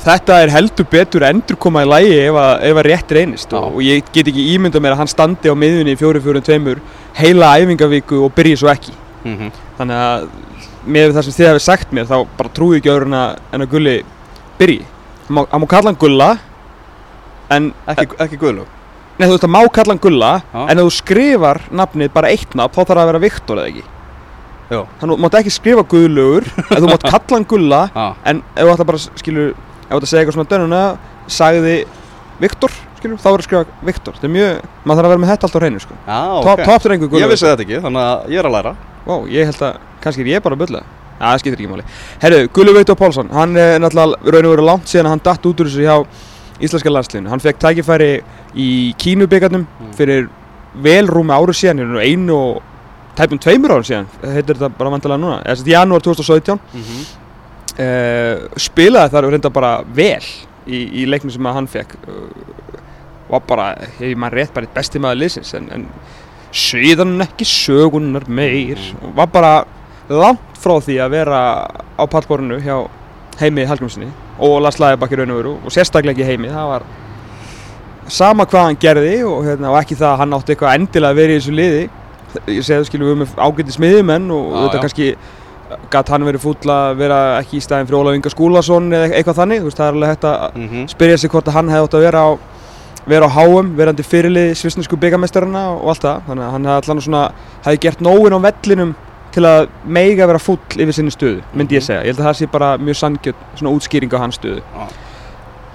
þetta 0.00 0.38
er 0.40 0.52
heldur 0.54 0.88
betur 0.90 1.26
endur 1.28 1.58
koma 1.60 1.84
í 1.84 1.88
lægi 1.90 2.16
ef 2.22 2.38
að, 2.40 2.52
ef 2.70 2.80
að 2.80 2.88
rétt 2.88 3.14
reynist. 3.16 3.54
Og, 3.56 3.76
og 3.76 3.84
ég 3.84 4.08
get 4.14 4.30
ekki 4.30 4.46
ímyndað 4.54 4.84
mér 4.86 4.96
að 4.96 5.02
hann 5.02 5.12
standi 5.12 5.52
á 5.52 5.54
miðjunni 5.58 5.94
í 5.94 6.00
4-4-2 6.00 6.76
heila 7.18 7.52
æfingavíku 7.60 8.22
og 8.24 8.34
byrji 8.34 8.62
svo 8.62 8.72
ekki. 8.72 8.96
Mm 9.24 9.36
-hmm. 9.36 9.50
þannig 9.78 9.96
að 10.00 10.28
með 10.86 11.14
það 11.14 11.24
sem 11.24 11.34
þið 11.36 11.48
hefði 11.50 11.62
sagt 11.66 11.92
mér 11.92 12.06
þá 12.08 12.18
bara 12.38 12.54
trúi 12.56 12.78
ekki 12.78 12.90
öðru 12.90 13.10
en 13.10 13.62
að, 13.62 13.70
Gulli 13.70 13.96
byrji. 14.58 14.84
Hann 15.28 15.62
má 15.62 15.66
kalla 15.68 15.90
hann 15.90 16.00
Gulla 16.00 16.38
en 17.50 17.72
ekki, 17.86 18.16
ekki 18.18 18.38
Guðlaug 18.40 18.79
Nei, 19.20 19.26
þú 19.28 19.36
veist 19.36 19.46
að 19.46 19.54
má 19.54 19.60
kalla 19.76 19.94
hann 19.94 20.02
Gulla 20.02 20.32
Já. 20.40 20.60
en 20.64 20.80
ef 20.80 20.86
þú 20.88 20.92
skrifar 20.96 21.62
nafnið 21.82 22.12
bara 22.16 22.32
eitt 22.32 22.54
nafn 22.56 22.72
þá 22.72 22.80
þarf 22.80 22.92
það 22.94 23.02
að 23.04 23.10
vera 23.12 23.24
Viktor 23.26 23.60
eða 23.60 23.72
ekki? 23.74 23.86
Já. 24.70 24.80
þannig 25.00 25.12
þú 25.12 25.22
mátt 25.24 25.40
ekki 25.40 25.52
skrifa 25.54 25.86
Guðlugur 25.94 26.46
en 26.70 26.76
þú 26.78 26.92
mátt 26.92 27.08
kalla 27.08 27.36
hann 27.36 27.48
Gulla 27.50 27.80
ah. 27.92 28.12
en 28.24 28.44
ef 28.54 28.62
þú 28.64 28.76
ætla 28.76 28.90
bara 28.92 29.02
skilur 29.04 29.50
ef 29.50 29.90
þú 29.90 29.98
ætla 29.98 30.00
að 30.00 30.12
segja 30.12 30.22
eitthvað 30.24 30.38
svona 30.38 30.52
dönuna 30.54 30.84
sagði 31.30 31.74
Viktor 32.40 32.72
skilur 33.00 33.20
þá 33.20 33.28
verður 33.28 33.42
að 33.42 33.46
skrifa 33.48 33.86
Viktor. 33.88 34.16
Þetta 34.16 34.28
er 34.28 34.32
mjög 34.34 34.62
maður 34.84 35.00
þarf 35.00 35.08
að 35.08 35.12
vera 35.12 35.22
með 35.22 35.30
þetta 35.32 35.46
alltaf 35.48 35.60
á 35.60 35.62
hreinu 35.64 35.82
sko. 35.82 35.98
Já, 36.06 36.20
ok. 36.40 36.64
top 36.68 36.82
til 36.84 36.92
einhver 36.94 37.20
Ég 37.20 37.30
vissi 37.32 37.48
þetta 37.48 37.64
ekki, 37.64 37.78
þannig 37.84 38.06
að 38.06 38.32
ég 38.34 38.40
er 38.40 38.48
að 38.48 38.56
læra. 38.56 38.72
Vá, 39.06 39.14
ég 39.32 39.50
held 39.50 39.62
að 39.66 39.78
kannski 40.04 40.24
er 40.24 40.30
ég 40.34 40.44
bara 40.44 40.58
að 40.58 40.64
bulla. 40.64 40.82
Já, 41.20 41.24
það 41.24 41.40
skiptir 41.42 41.60
ekki 41.60 41.70
máli. 41.70 41.86
Herru, 42.22 42.40
Gullu 42.56 42.74
Veitur 42.76 42.96
Pálsson 42.96 43.28
Hann 43.34 43.56
er 43.60 43.80
náttúrulega 43.82 44.32
raun 44.32 44.46
og 44.48 44.54
veru 44.54 44.64
langt 44.64 44.88
síðan 44.88 45.08
að 45.08 45.14
hann 45.16 45.24
datt 45.26 45.48
út 45.50 45.60
úr 45.60 45.68
þessu 45.68 45.84
hjá 45.84 45.96
íslenska 46.60 46.92
landsliðinu. 46.92 47.32
Hann 47.32 47.44
fekk 47.44 47.60
tækifæri 47.60 48.10
í 48.54 48.94
Kínubikarnum 48.98 49.66
Mm. 49.80 49.92
fyrir 49.96 50.28
vel 50.74 51.06
rúmi 51.08 51.34
áru 51.34 51.52
síðan 51.54 51.80
er 51.80 52.00
einu 52.04 52.34
og 52.34 52.62
tæpum 53.18 53.38
tveimur 53.42 53.74
árum 53.74 53.86
síðan 53.86 54.06
heitir 54.22 54.56
þetta 54.56 54.70
bara 54.78 54.90
vantilega 54.90 55.20
núna 55.20 55.40
eða 55.42 55.56
þetta 55.60 55.74
janúar 55.74 56.04
2017 56.04 56.58
mm 56.58 56.80
-hmm. 56.80 57.02
uh, 57.78 58.48
spilaði 58.56 59.10
þar 59.10 59.30
reynda 59.30 59.50
bara 59.50 59.72
vel 59.94 60.24
í, 60.66 61.02
í 61.02 61.06
leiknum 61.06 61.30
sem 61.30 61.46
hann 61.46 61.66
fekk 61.66 61.96
uh, 62.08 62.30
var 63.30 63.42
bara, 63.46 63.74
hefur 63.98 64.16
maður 64.16 64.34
rétt 64.34 64.54
bara 64.54 64.66
eitt 64.66 64.74
besti 64.74 64.98
maður 64.98 65.20
liðsins 65.22 65.54
en, 65.54 65.68
en 65.72 65.86
síðan 66.52 67.20
ekki 67.22 67.44
sögunar 67.46 68.26
meir 68.28 68.78
og 69.02 69.14
var 69.14 69.26
bara 69.26 69.52
langt 70.08 70.58
frá 70.58 70.80
því 70.82 70.98
að 70.98 71.10
vera 71.10 71.42
á 71.98 72.04
pallborinu 72.10 72.58
hjá 72.60 72.88
heimi 73.40 73.64
Hallgrímsinni 73.64 74.10
og 74.38 74.60
Lars 74.62 74.80
Læðabakki 74.80 75.16
raun 75.16 75.30
og 75.30 75.36
veru 75.36 75.52
og 75.64 75.72
sérstaklega 75.72 76.18
ekki 76.18 76.26
heimi 76.26 76.50
það 76.50 76.72
var 76.72 76.82
sama 78.10 78.44
hvað 78.50 78.64
hann 78.68 78.78
gerði 78.82 79.16
og, 79.24 79.44
hérna, 79.46 79.70
og 79.72 79.78
ekki 79.80 79.96
það 80.00 80.12
að 80.12 80.18
hann 80.22 80.36
átti 80.38 80.54
eitthvað 80.54 80.74
endilega 80.78 81.10
að 81.14 81.20
vera 81.20 81.32
í 81.32 81.38
þessu 81.40 81.54
liði 81.56 81.82
ég 82.46 82.64
það 82.66 82.84
skilum 82.88 83.08
við 83.10 83.18
með 83.24 83.36
ágæti 83.46 83.74
smiðumenn 83.76 84.30
og 84.34 84.44
Já, 84.50 84.60
þetta 84.64 84.78
já. 84.78 84.82
kannski 84.84 85.08
gæt 85.90 86.08
hann 86.10 86.24
verið 86.26 86.42
fúll 86.42 86.70
að 86.74 86.96
vera 86.98 87.18
ekki 87.40 87.58
í 87.58 87.62
staðin 87.62 87.86
fyrir 87.86 88.00
Ólaf 88.00 88.16
Inga 88.18 88.30
Skúlason 88.32 88.88
eða 88.90 89.10
eitthvað 89.14 89.38
þannig 89.40 89.62
veist, 89.66 89.78
það 89.78 89.86
er 89.88 89.98
alveg 89.98 90.10
hægt 90.14 90.24
að 90.30 90.56
Mhm. 90.56 90.86
spyrja 90.90 91.18
sig 91.18 91.30
hvort 91.30 91.46
að 91.48 91.52
hann 91.58 91.68
hefði 91.70 91.84
átt 91.88 91.94
að 91.98 92.04
vera 92.06 92.22
á 92.26 92.30
vera 93.10 93.26
á 93.26 93.30
háum, 93.34 93.70
verandi 93.76 94.02
fyrirlið 94.04 94.50
svisnesku 94.60 94.96
byggamestarana 95.00 95.62
og 95.80 95.88
allt 95.88 96.02
það 96.04 96.20
þannig 96.28 96.44
að 96.44 96.50
hann 96.50 96.64
hefði 96.68 96.82
allan 96.90 97.00
svona, 97.06 97.22
hefði 97.64 97.80
gert 97.80 98.00
nógun 98.00 98.34
á 98.36 98.40
vellinum 98.46 98.94
til 99.32 99.42
að 99.46 99.68
meiga 99.86 100.26
vera 100.26 100.38
fúll 100.38 100.58
yfir 100.76 100.92
sinni 100.92 101.10
stöðu, 101.10 101.40
myndi 101.54 101.78
ég 101.78 101.80
Mhm. 101.80 101.86
segja, 101.86 102.00
ég 102.02 102.06
held 102.14 102.18
að 102.18 102.26
það 102.28 102.36
sé 102.40 102.46
bara 102.50 102.76
mjög 102.78 102.96
sanngjöld 102.96 103.34
svona 103.56 103.74
útskýring 103.74 104.10
á 104.14 104.18
hans 104.18 104.38
stöðu 104.38 104.60
Já. 104.60 104.86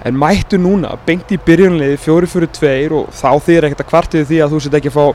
En 0.06 0.18
mættu 0.20 0.58
núna 0.60 0.92
beint 1.06 1.32
í 1.34 1.38
byrjunliði 1.42 1.96
fjóri 1.98 2.28
fyrir 2.30 2.50
tveir 2.54 2.94
og 2.94 3.08
þá 3.16 3.30
þýr 3.46 3.66
ekkert 3.68 3.82
að 3.84 3.90
kvartið 3.90 4.28
því 4.30 4.38
að 4.44 4.52
þú 4.54 4.60
set 4.66 4.76
ekki 4.78 4.92
að 4.92 4.98
fá 4.98 5.06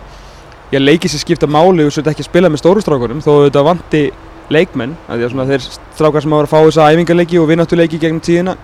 ég 0.76 0.84
leiki 0.84 1.12
sér 1.12 1.22
skipta 1.24 1.48
máli 1.52 1.86
og 1.88 1.94
set 1.96 2.08
ekki 2.12 2.24
að 2.26 2.30
spila 2.30 2.52
með 2.52 2.62
stóru 2.64 2.84
strákurum 2.84 3.22
þó 3.24 3.32
þetta 3.46 3.64
vanti 3.68 4.04
leikmenn 4.52 4.98
af 5.08 5.16
því 5.20 5.30
að 5.30 5.52
þeir 5.54 5.66
strákar 5.96 6.26
sem 6.26 6.36
hafa 6.36 6.48
að 6.48 6.52
fá 6.52 6.60
þessa 6.68 6.90
æfingarleiki 6.92 7.40
og 7.40 7.48
vinnáttuleiki 7.52 8.00
gegnum 8.02 8.24
tíðina 8.24 8.56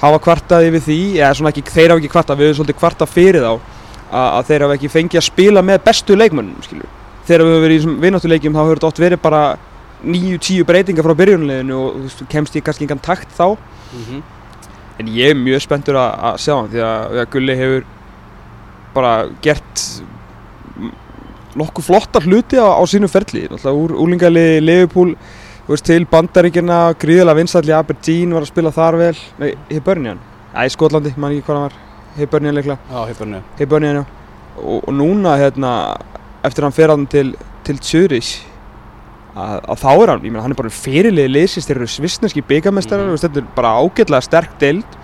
hafa 0.00 0.20
kvartað 0.24 0.68
yfir 0.70 0.84
því 0.86 0.98
eða 1.20 1.34
svona 1.36 1.52
ekki, 1.52 1.64
þeir 1.68 1.92
hafa 1.92 2.00
ekki 2.00 2.12
kvartað, 2.14 2.38
við 2.40 2.48
höfum 2.48 2.58
svolítið 2.60 2.78
kvartað 2.80 3.10
fyrir 3.12 3.44
þá 3.44 3.50
að, 3.52 4.28
að 4.38 4.46
þeir 4.48 4.64
hafa 4.64 4.76
ekki 4.78 4.92
fengið 4.94 5.20
að 5.20 5.26
spila 5.28 5.64
með 5.68 5.82
bestu 5.90 6.16
leikmennum 6.16 6.64
skilju 6.64 6.88
þegar 7.28 7.44
við 7.44 7.52
höfum 7.52 7.66
verið 7.66 7.84
í 7.84 7.94
vinnáttuleikjum 8.06 8.56
þá 8.56 8.60
hefur 8.62 8.80
þetta 8.80 8.88
oft 8.92 9.02
verið 9.04 9.20
bara 9.26 9.42
9-10 10.00 10.64
breytingar 10.70 11.04
frá 11.04 11.14
byrjunleginu 11.20 11.76
og 11.84 12.24
kemst 12.32 12.56
ég 12.56 12.64
kannski 12.64 12.86
engan 12.88 13.02
takt 13.04 13.28
þá 13.36 13.56
Mhm. 13.90 14.22
En 15.00 15.10
ég 15.14 15.32
er 15.32 15.38
mjög 15.38 15.64
spenntur 15.64 15.98
að, 16.00 16.14
að 16.30 16.38
sjá 16.44 16.54
hann 16.54 16.70
því 16.72 16.84
að, 16.86 17.18
að 17.22 17.28
Gulli 17.34 17.56
hefur 17.58 17.86
bara 18.94 19.12
gert 19.44 19.84
nokkuð 21.58 21.86
flotta 21.86 22.22
hluti 22.24 22.58
á, 22.60 22.68
á 22.78 22.82
sínu 22.86 23.08
ferli. 23.10 23.46
Úr 23.50 23.94
úlingali 23.98 24.60
Liverpool 24.62 25.14
veist, 25.68 25.86
til 25.86 26.06
Bandaríkina, 26.10 26.82
gríðilega 27.00 27.38
vinstalli 27.38 27.74
Aberdeen 27.74 28.34
var 28.34 28.46
að 28.46 28.52
spila 28.52 28.74
þar 28.74 28.98
vel. 29.00 29.14
Nei, 29.40 29.50
Hibernian, 29.70 30.20
æ, 30.54 30.66
Skotlandi, 30.72 31.14
man 31.16 31.34
ekki 31.34 31.48
hvað 31.48 31.58
hann 31.58 31.68
var. 31.68 31.78
Hibernian 32.18 32.58
leiklega 32.58 32.78
Hibernian, 33.58 34.00
já. 34.02 34.04
Og, 34.60 34.78
og 34.82 34.94
núna, 34.94 35.36
hérna, 35.40 35.74
eftir 36.46 36.66
hann 36.66 36.74
fer 36.76 36.92
hann 36.92 37.06
til, 37.10 37.34
til 37.66 37.78
Zurich 37.82 38.49
að, 39.34 39.60
að 39.70 39.78
þá 39.84 39.90
er 39.92 40.10
hann, 40.14 40.24
ég 40.26 40.32
meina, 40.34 40.42
hann 40.44 40.54
er 40.54 40.58
bara 40.58 40.72
fyrirlið 40.74 41.30
liðsins, 41.30 41.66
þeir 41.68 41.76
eru 41.80 41.86
svissneski 41.90 42.42
byggamestrar 42.46 43.04
mm. 43.06 43.20
þetta 43.22 43.40
er 43.42 43.46
bara 43.54 43.74
ágætlega 43.82 44.26
sterk 44.26 44.56
deild 44.60 44.98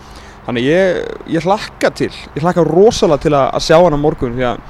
þannig 0.46 0.66
ég, 0.66 0.98
ég 1.36 1.46
hlakka 1.46 1.90
til 1.94 2.10
ég 2.34 2.42
hlakka 2.42 2.64
rosalega 2.66 3.22
til 3.26 3.34
að, 3.34 3.48
að 3.58 3.64
sjá 3.66 3.76
hann 3.82 3.96
á 3.98 4.00
morgun 4.02 4.36
því 4.38 4.46
að 4.50 4.60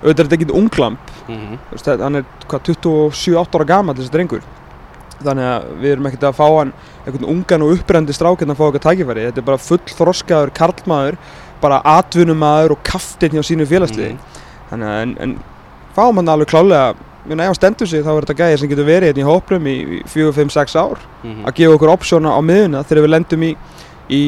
auðvitað 0.00 0.20
er 0.22 0.28
þetta 0.30 0.36
ekkert 0.38 0.54
unglamp. 0.56 1.10
Þú 1.26 1.34
veist, 1.74 1.84
þetta- 1.84 2.06
hann 2.06 2.16
er 2.16 2.24
hvað, 2.48 2.62
27-8 2.70 3.58
ára 3.58 3.66
gamall 3.68 3.96
þessi 3.98 4.14
drengur 4.14 4.46
þannig 5.20 5.44
að 5.44 5.66
við 5.82 5.90
erum 5.92 6.06
ekkert 6.08 6.22
að 6.30 6.38
fá 6.38 6.46
hann 6.56 6.70
einhvern 7.04 7.26
ungan 7.34 7.64
og 7.66 7.74
upprændi 7.76 8.14
strákinn 8.16 8.48
að 8.54 8.56
fá 8.56 8.64
eitthvað 8.70 8.86
tækifæri 8.86 9.26
þetta 9.26 9.42
er 9.42 9.46
bara 9.50 9.60
full 9.60 9.82
þroskaður 9.92 10.52
karlmaður 10.56 11.18
bara 11.60 11.82
atvinnumaður 11.98 12.72
og 12.78 12.80
kaftin 12.88 13.36
hjá 13.36 13.42
sínu 13.44 13.66
félagsliði 13.68 14.14
Mhm. 14.14 14.40
þannig 14.70 14.88
að 14.94 15.02
en, 15.04 15.12
en 15.20 15.34
fáum 15.96 16.16
hann 16.22 16.32
alveg 16.32 16.48
klálega 16.48 16.94
ef 17.28 17.38
hann 17.46 17.54
stendur 17.54 17.88
sig 17.88 18.02
þá 18.04 18.10
er 18.14 18.24
þetta 18.24 18.38
gæði 18.40 18.58
sem 18.58 18.70
getur 18.70 18.88
verið 18.88 19.10
hérna 19.10 19.22
í 19.24 19.28
hóprum 19.28 19.68
í 19.68 19.76
4-5-6 20.08 20.76
ár. 20.80 20.98
Mhm. 21.22 21.44
að 21.46 21.54
gefa 21.54 21.76
okkur 21.76 21.94
opsjóna 21.94 22.32
á 22.32 22.40
miðuna 22.40 22.84
þegar 22.84 23.04
við 23.04 23.14
lendum 23.14 23.42
í, 23.42 23.52
í 24.10 24.22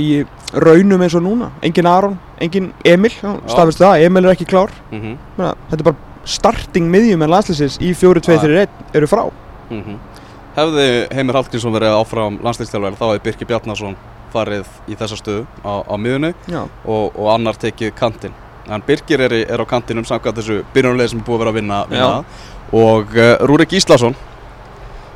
raunum 0.53 1.03
eins 1.03 1.15
og 1.15 1.23
núna. 1.25 1.51
Engin 1.63 1.87
Aron, 1.87 2.19
engin 2.41 2.73
Emil. 2.85 3.13
Stafist 3.47 3.81
það, 3.81 4.05
Emil 4.07 4.25
er 4.27 4.35
ekki 4.35 4.47
klár. 4.47 4.71
Mhm. 4.91 5.19
Meina, 5.39 5.55
þetta 5.71 5.81
er 5.81 5.93
bara 5.93 5.97
starting 6.25 6.91
miðjum 6.91 7.23
en 7.25 7.31
landslýsins 7.31 7.79
í 7.81 7.95
4-2-3-1 7.95 8.69
eru 8.95 9.07
frá. 9.07 9.31
Mhm. 9.71 9.99
Hefði 10.57 10.87
Heimir 11.17 11.35
Hallgrímsson 11.35 11.73
verið 11.73 11.95
áfram 11.97 12.39
landslýstjálfari 12.45 12.99
þá 12.99 13.07
hefði 13.09 13.23
Birkir 13.25 13.49
Bjarnason 13.49 13.97
farið 14.33 14.67
í 14.89 14.97
þessa 14.97 15.17
stöðu 15.17 15.47
á, 15.65 15.81
á 15.85 15.95
miðunni 15.97 16.35
Já, 16.49 16.63
og, 16.85 17.13
og 17.17 17.29
annar 17.33 17.57
tekið 17.61 17.95
kantinn. 17.97 18.35
En 18.69 18.83
Birkir 18.87 19.21
er, 19.25 19.33
er 19.43 19.59
á 19.59 19.67
kantinum 19.67 20.05
samkvæmt 20.07 20.39
þessu 20.39 20.61
byrjunarleið 20.75 21.13
sem 21.13 21.23
er 21.23 21.27
búið 21.27 21.35
að 21.35 21.43
vera 21.43 21.53
að 21.53 21.59
vinna, 21.59 21.79
vinna. 21.91 22.25
Og 22.73 23.13
uh, 23.17 23.37
Rúrik 23.47 23.73
Gíslason 23.73 24.17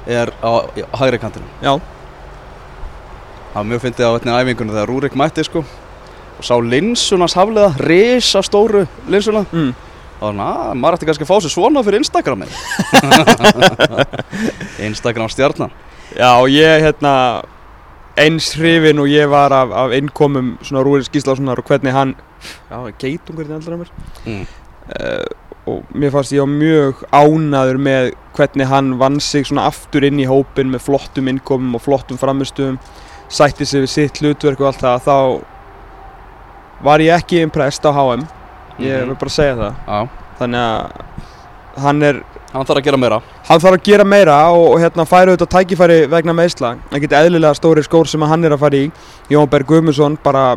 er 0.07 0.31
á, 0.45 0.53
á 0.69 0.97
hægri 1.01 1.19
kantinum. 1.19 1.49
Já, 1.63 1.75
það 3.53 3.57
var 3.57 3.69
mjög 3.73 3.83
fyndið 3.87 4.07
á 4.07 4.13
einni 4.13 4.37
æfingunni 4.37 4.77
þegar 4.77 4.93
Rúrik 4.93 5.17
mætti 5.19 5.45
sko 5.47 5.65
og 6.37 6.45
sá 6.45 6.55
linsunars 6.61 7.35
haflega 7.35 7.73
risa 7.81 8.43
stóru 8.45 8.85
linsuna. 9.09 9.47
Mm. 9.53 9.75
og 10.21 10.31
þannig 10.31 10.47
að 10.47 10.79
maður 10.81 10.97
ætti 10.97 11.09
kannski 11.09 11.27
að 11.27 11.31
fá 11.31 11.37
sér 11.45 11.53
svona 11.53 11.83
fyrir 11.85 12.01
Instagramin 12.01 12.53
Instagram 14.89 15.29
stjarnan 15.29 15.75
já 16.17 16.31
og 16.41 16.49
ég 16.49 16.85
hérna 16.87 17.13
eins 18.17 18.55
hrifin 18.57 19.01
og 19.03 19.11
ég 19.13 19.29
var 19.29 19.53
af, 19.53 19.73
af 19.73 19.97
innkomum 19.97 20.55
svona 20.65 20.85
Rúris 20.87 21.11
Gíslasonar 21.13 21.61
og 21.61 21.69
hvernig 21.69 21.93
hann 21.93 22.15
já, 22.71 22.79
geitungur 23.01 23.45
þetta 23.45 23.59
aldrei 23.59 23.77
að 23.77 23.83
mér. 23.83 23.91
Mm. 24.25 24.47
uh, 24.97 25.46
og 25.67 25.83
mér 25.95 26.13
fannst 26.15 26.33
ég 26.33 26.43
á 26.43 26.49
mjög 26.49 27.01
ánaður 27.13 27.79
með 27.83 28.13
hvernig 28.37 28.69
hann 28.71 28.93
vann 29.01 29.21
sig 29.21 29.47
svona 29.49 29.67
aftur 29.67 30.05
inn 30.07 30.21
í 30.23 30.27
hópin 30.29 30.71
með 30.71 30.85
flottum 30.87 31.29
innkomum 31.33 31.75
og 31.75 31.83
flottum 31.83 32.19
framistum 32.21 32.79
sætti 33.29 33.67
sig 33.67 33.83
við 33.83 33.91
sitt 33.91 34.21
hlutverk 34.23 34.61
og 34.61 34.67
allt 34.71 34.85
það. 34.85 35.01
Þá 35.07 35.43
var 36.87 37.03
ég 37.03 37.15
ekki 37.17 37.41
impressed 37.43 37.85
á 37.89 37.93
HM 37.93 38.27
ég 38.79 39.01
Mhm. 39.01 39.07
vil 39.09 39.17
bara 39.17 39.31
segja 39.31 39.57
það. 39.57 39.75
Já, 39.87 40.09
þannig 40.39 40.61
að 40.61 41.83
hann 41.83 42.03
er 42.03 42.23
hann 42.53 42.65
þarf 42.65 42.79
að 42.79 42.85
gera 42.85 42.97
meira. 42.97 43.23
Hann 43.49 43.61
þarf 43.61 43.73
að 43.77 43.83
gera 43.85 44.05
meira 44.05 44.37
og, 44.53 44.73
og 44.73 44.79
hérna 44.81 45.05
færa 45.05 45.35
auðvitað 45.35 45.51
tækifæri 45.57 46.09
vegna 46.09 46.33
meðsla 46.33 46.77
ekkert 46.93 47.13
eðlilega 47.13 47.55
stóri 47.59 47.83
skór 47.85 48.07
sem 48.07 48.21
hann 48.23 48.45
er 48.45 48.51
að 48.55 48.59
fara 48.61 48.77
í. 48.77 48.93
Jón 49.31 49.51
Berg 49.51 49.67
Guðmundsson 49.67 50.17
bara 50.23 50.57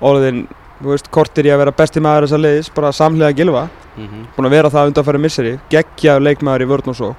orðin, 0.00 0.46
veist, 0.92 1.10
kortir 1.14 1.48
í 1.48 1.52
að 1.54 1.62
vera 1.62 1.74
besti 1.76 2.02
maður 2.04 2.26
þessa 2.26 2.40
leiðis, 2.40 2.70
bara 2.74 2.92
samhlega 2.92 3.36
gilfa 3.38 3.68
mm 3.68 4.06
-hmm. 4.06 4.26
búin 4.36 4.48
að 4.48 4.56
vera 4.56 4.70
það 4.70 4.90
undanfæri 4.90 5.20
misseri 5.22 5.54
geggjaður 5.70 6.26
leikmaður 6.28 6.62
í 6.62 6.68
vörn 6.72 6.90
og 6.92 6.96
svo. 6.96 7.14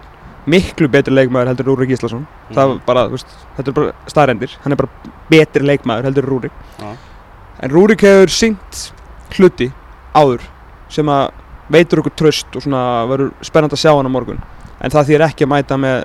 Miklu 0.46 0.88
betri 0.88 1.14
leikmaður 1.14 1.48
heldur 1.48 1.66
Rúrik 1.66 1.90
Íslasson 1.90 2.28
það 2.54 2.72
er 2.72 2.82
bara, 2.86 3.08
þú 3.08 3.18
veist, 3.18 3.32
þetta 3.58 3.72
er 3.72 3.74
bara 3.74 3.94
staðrendir 4.08 4.52
hann 4.64 4.72
er 4.72 4.78
bara 4.78 5.14
betri 5.30 5.64
leikmaður 5.66 6.04
heldur 6.04 6.26
Rúrik. 6.26 6.52
Já. 6.80 6.96
en 7.60 7.72
Rúrik 7.72 8.02
hefur 8.02 8.30
syngt 8.30 8.94
hluti 9.38 9.72
áður 10.14 10.42
sem 10.90 11.10
að 11.10 11.32
veitur 11.72 12.00
okkur 12.04 12.14
tröst 12.16 12.56
og 12.56 12.62
svona 12.62 13.06
verður 13.10 13.32
spennandi 13.42 13.74
að 13.74 13.82
sjá 13.82 13.92
hann 13.96 14.06
á 14.06 14.16
morgun. 14.16 14.42
En 14.82 14.92
það 14.92 15.10
þýr 15.10 15.26
ekki 15.30 15.46
að 15.46 15.50
mæta 15.50 15.78
með 15.82 16.04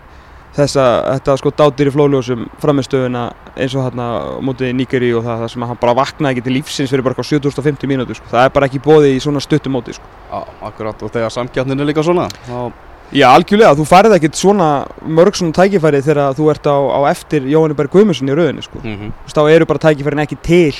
þessa, 0.56 0.84
þetta 1.14 1.36
sko 1.40 1.52
dátir 1.54 1.90
í 1.90 1.94
flóljósum 1.94 2.44
framistöðuna 2.62 3.24
eins 3.54 3.74
og 3.76 3.86
þarna 3.86 4.06
á 4.10 4.18
mótið 4.44 4.72
Níkeri 4.78 5.10
og 5.14 5.24
það, 5.26 5.42
það 5.44 5.52
sem 5.54 5.66
hann 5.70 5.80
bara 5.80 5.96
vaknaði 5.98 6.36
ekki 6.36 6.44
til 6.46 6.54
lífsins 6.56 6.92
fyrir 6.92 7.06
bara 7.06 7.14
eitthvað 7.14 7.30
7050 7.30 7.90
mínútur 7.90 8.18
sko. 8.18 8.30
það 8.32 8.46
er 8.46 8.54
bara 8.56 8.70
ekki 8.70 8.82
bóði 8.82 9.12
í 9.14 9.20
svona 9.22 9.42
stuttum 9.44 9.76
móti 9.76 9.94
sko. 9.96 10.06
Já, 10.30 10.40
akkurat 10.70 11.04
og 11.06 11.12
þegar 11.14 11.34
samkjarnin 11.34 11.82
er 11.84 11.90
líka 11.90 12.06
svona 12.06 12.26
þá, 12.46 12.72
Já, 13.10 13.26
algjörlega, 13.34 13.74
þú 13.74 13.84
færið 13.90 14.12
ekkert 14.20 14.38
svona 14.38 14.66
mörg 15.02 15.34
svona 15.34 15.54
tækifæri 15.56 15.98
þegar 16.06 16.36
þú 16.38 16.50
ert 16.52 16.66
á, 16.70 16.78
á 16.78 17.00
eftir 17.10 17.46
Jóhanni 17.50 17.74
Berg 17.74 17.90
Guðmundsson 17.90 18.30
í 18.30 18.36
rauðinni 18.38 18.62
sko. 18.62 18.82
mm 18.82 19.14
veist, 19.24 19.34
þá 19.34 19.50
eru 19.50 19.66
bara 19.66 19.82
tækifærin 19.82 20.22
ekki 20.22 20.38
til 20.46 20.76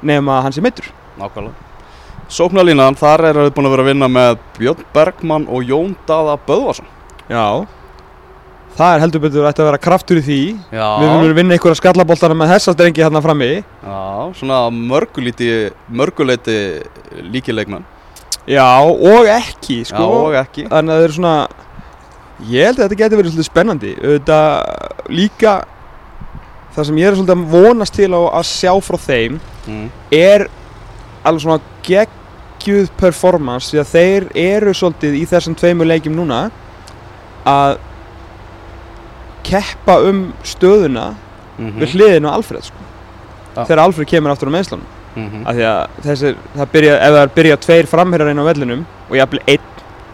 nema 0.00 0.42
hann 0.44 0.54
sé 0.56 0.64
meittur 0.64 0.88
nákvæmlega 1.20 1.66
Sóknarlínan, 2.28 2.96
þar 3.00 3.24
er 3.24 3.38
við 3.40 3.54
búin 3.56 3.66
að 3.68 3.72
vera 3.72 3.84
að 3.86 3.88
vinna 3.88 4.08
með 4.12 4.40
Björn 4.58 4.88
Bergmann 4.92 5.46
og 5.48 5.64
Jón 5.64 5.94
Daða 6.08 6.34
Böðvarsson 6.44 6.88
Já 7.28 7.64
Það 8.78 8.94
er 8.94 9.02
heldur 9.02 9.22
betur 9.24 9.46
að 9.48 9.64
vera 9.66 9.80
kraftur 9.82 10.20
í 10.20 10.22
því. 10.22 10.42
Já, 10.70 10.86
Við 11.02 11.08
viljum 11.10 11.38
vinna 11.40 11.56
einhverja 11.56 11.80
skallaboltana 11.80 12.36
með 12.38 12.52
þessa 12.54 12.74
strengi 12.76 13.02
hérna 13.02 13.22
frammi. 13.24 13.48
Já 13.82 14.08
svona 14.34 14.70
mörgulíti, 14.70 15.70
mörguleiti 15.88 16.82
líkileikmenn 17.32 17.86
Já, 18.48 18.80
og 18.82 19.28
ekki 19.28 19.82
sko. 19.84 19.96
Já, 19.96 20.20
og 20.28 20.36
ekki. 20.40 20.68
Þannig 20.70 20.92
að 20.92 21.00
það 21.00 21.08
eru 21.08 21.16
svona 21.18 21.38
Ég 22.48 22.68
held 22.68 22.78
að 22.78 22.84
þetta 22.84 22.98
geti 23.00 23.18
verið 23.18 23.32
svolítið 23.32 23.48
spennandi. 23.48 23.92
Þetta 23.98 24.38
líka 25.10 25.54
Það 26.76 26.86
sem 26.86 27.00
ég 27.00 27.08
er 27.08 27.18
svolítið 27.18 27.34
að 27.34 27.56
vonast 27.56 27.96
til 27.96 28.08
að 28.14 28.46
sjá 28.46 28.70
frá 28.86 28.96
þeim 29.02 29.40
mm. 29.66 29.86
er 30.14 30.44
alveg 31.26 31.42
svona 31.42 31.72
geggjuð 31.88 32.92
performance 33.00 33.72
því 33.72 33.80
að 33.82 33.90
þeir 33.96 34.28
eru 34.38 34.74
svolítið 34.76 35.16
í 35.18 35.24
þessum 35.26 35.56
tveimur 35.58 35.88
leikjum 35.90 36.14
núna 36.14 36.44
að 37.48 37.80
keppa 39.48 39.98
um 40.10 40.28
stöðuna 40.44 41.08
Mm 41.58 41.80
við 41.80 41.96
hliðinu 41.96 42.30
á 42.30 42.36
Alfred 42.38 42.62
sko. 42.62 42.84
Já. 43.56 43.64
þegar 43.64 43.80
Alfred 43.82 44.06
kemur 44.06 44.30
aftur 44.30 44.46
á 44.46 44.54
meðslan 44.54 44.84
-hmm. 45.18 45.46
af 45.46 45.56
því 45.56 45.64
að 45.66 46.04
þessir, 46.04 46.36
það 46.56 46.70
byrja, 46.72 46.94
ef 46.98 47.16
það 47.16 47.34
byrja 47.34 47.56
tveir 47.64 47.90
framherjar 47.90 48.30
inn 48.30 48.42
á 48.42 48.48
vellinum 48.48 48.86
og 49.08 49.16
jafnvel 49.16 49.42
einn 49.46 49.66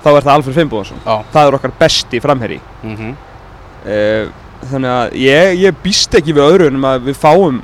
þá 0.04 0.08
er 0.08 0.24
það 0.24 0.32
Alfred 0.34 0.56
Finnbúðarsson 0.58 1.04
Já 1.04 1.16
það 1.34 1.46
er 1.46 1.58
okkar 1.58 1.76
besti 1.78 2.20
framherji 2.20 2.60
mm 2.82 2.96
-hmm. 2.96 3.14
uh, 3.84 4.32
þannig 4.72 4.90
að 4.90 5.14
ég, 5.20 5.54
ég 5.60 5.80
býst 5.84 6.14
ekki 6.14 6.34
við 6.34 6.48
öðru 6.48 6.66
en 6.72 6.84
að 6.84 7.08
við 7.10 7.16
fáum 7.20 7.62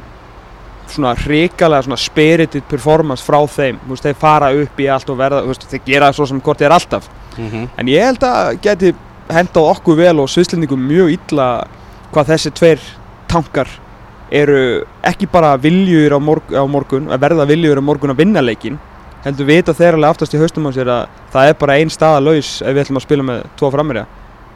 svona 0.90 1.14
hrikalega 1.14 1.82
svona 1.82 1.96
spirited 1.96 2.64
performance 2.68 3.22
frá 3.22 3.46
þeim 3.46 3.78
þú 3.86 3.94
veist, 3.94 4.02
þeir 4.04 4.18
fara 4.18 4.52
upp 4.52 4.80
í 4.80 4.88
allt 4.90 5.10
og 5.10 5.18
verða 5.18 5.42
þú 5.42 5.46
veist, 5.46 5.68
þeir 5.70 5.82
gera 5.86 6.12
svo 6.12 6.26
sem 6.26 6.40
hvort 6.40 6.60
er 6.60 6.72
alltaf 6.72 7.08
Mm 7.38 7.68
en 7.76 7.88
ég 7.88 8.04
held 8.04 8.22
að 8.22 8.58
geti 8.60 8.94
hendað 9.36 9.70
okkur 9.74 9.98
vel 10.00 10.16
og 10.22 10.30
svislendingum 10.30 10.82
mjög 10.88 11.14
illa 11.16 11.48
hvað 12.10 12.32
þessi 12.34 12.52
tveir 12.58 12.84
tankar 13.30 13.70
eru 14.30 14.84
ekki 15.06 15.26
bara 15.30 15.56
viljur 15.58 16.14
á, 16.14 16.18
morg, 16.22 16.54
á 16.54 16.62
morgun 16.70 17.10
að 17.10 17.22
verða 17.24 17.48
viljur 17.50 17.80
á 17.80 17.82
morgun 17.82 18.14
að 18.14 18.22
vinna 18.22 18.42
leikin 18.44 18.78
heldur 19.24 19.48
vita 19.48 19.74
þeir 19.76 19.98
alveg 19.98 20.14
aftast 20.14 20.34
í 20.34 20.40
haustum 20.40 20.68
á 20.70 20.72
sér 20.74 20.90
að 20.90 21.18
það 21.34 21.50
er 21.50 21.58
bara 21.60 21.76
ein 21.80 21.92
staða 21.92 22.22
laus 22.24 22.60
ef 22.62 22.72
við 22.72 22.82
ætlum 22.84 23.00
að 23.00 23.06
spila 23.06 23.26
með 23.26 23.42
tvo 23.58 23.70
frammerja 23.74 24.06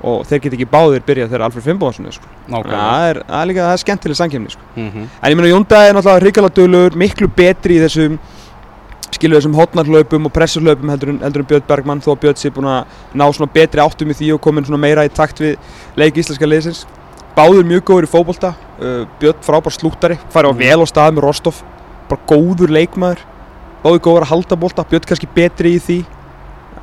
og 0.04 0.24
þeir 0.28 0.40
get 0.44 0.56
ekki 0.56 0.68
báðir 0.68 1.04
byrjað 1.06 1.30
þegar 1.32 1.44
Alfred 1.46 1.64
Finnbóðarsson 1.64 2.08
er 2.08 2.16
sko. 2.16 2.30
nákvæmlega 2.52 2.86
það 2.86 3.10
er, 3.10 3.20
er 3.40 3.60
er 3.64 3.80
skemmtileg 3.80 4.18
samkemni 4.18 4.52
sko. 4.52 4.64
Mhm. 4.76 5.06
en 5.22 5.32
ég 5.32 5.38
meina 5.38 5.52
Jónda 5.52 5.82
er 5.88 5.94
náttúrulega 5.96 6.24
hrikalega 6.24 6.56
dölur 6.58 6.96
miklu 6.96 7.28
betri 7.28 7.78
í 7.78 7.84
þessum 7.84 8.18
skilur 9.14 9.38
þessum 9.40 9.54
hotnarhlaupum 9.58 10.26
og 10.28 10.32
pressurhlaupum 10.34 10.90
heldur 10.92 11.12
en, 11.14 11.20
heldur 11.24 11.42
en 11.44 11.48
Björn 11.50 11.64
Bergmann 11.68 12.02
þó 12.04 12.10
að 12.14 12.20
Björn 12.24 12.38
sé 12.40 12.50
búin 12.54 12.68
að 12.70 12.98
ná 13.14 13.24
svona 13.34 13.52
betri 13.54 13.82
áttum 13.84 14.10
í 14.12 14.16
því 14.18 14.32
og 14.34 14.40
komin 14.44 14.66
svona 14.66 14.80
meira 14.82 15.04
í 15.06 15.12
takt 15.14 15.40
við 15.42 15.56
leik 15.96 16.18
íslenska 16.20 16.48
liðsins. 16.48 16.84
Báður 17.34 17.66
mjög 17.66 17.84
góður 17.90 18.06
í 18.06 18.10
fótbolta. 18.12 18.52
Uh, 18.78 19.06
Björn 19.20 19.40
frábær 19.42 19.74
slúttari 19.74 20.18
farið 20.34 20.50
á 20.50 20.54
Mhm. 20.54 20.60
vel 20.62 20.80
á 20.82 20.86
stað 20.90 21.14
með 21.16 21.26
Rostov 21.26 21.62
bara 22.08 22.20
góður 22.28 22.70
leikmaður. 22.76 23.24
Báður 23.84 24.04
góður 24.06 24.22
að 24.26 24.32
halda 24.34 24.56
bolta 24.56 24.84
Björn 24.84 25.08
kannski 25.08 25.28
betri 25.34 25.74
í 25.74 25.80
því. 25.80 25.98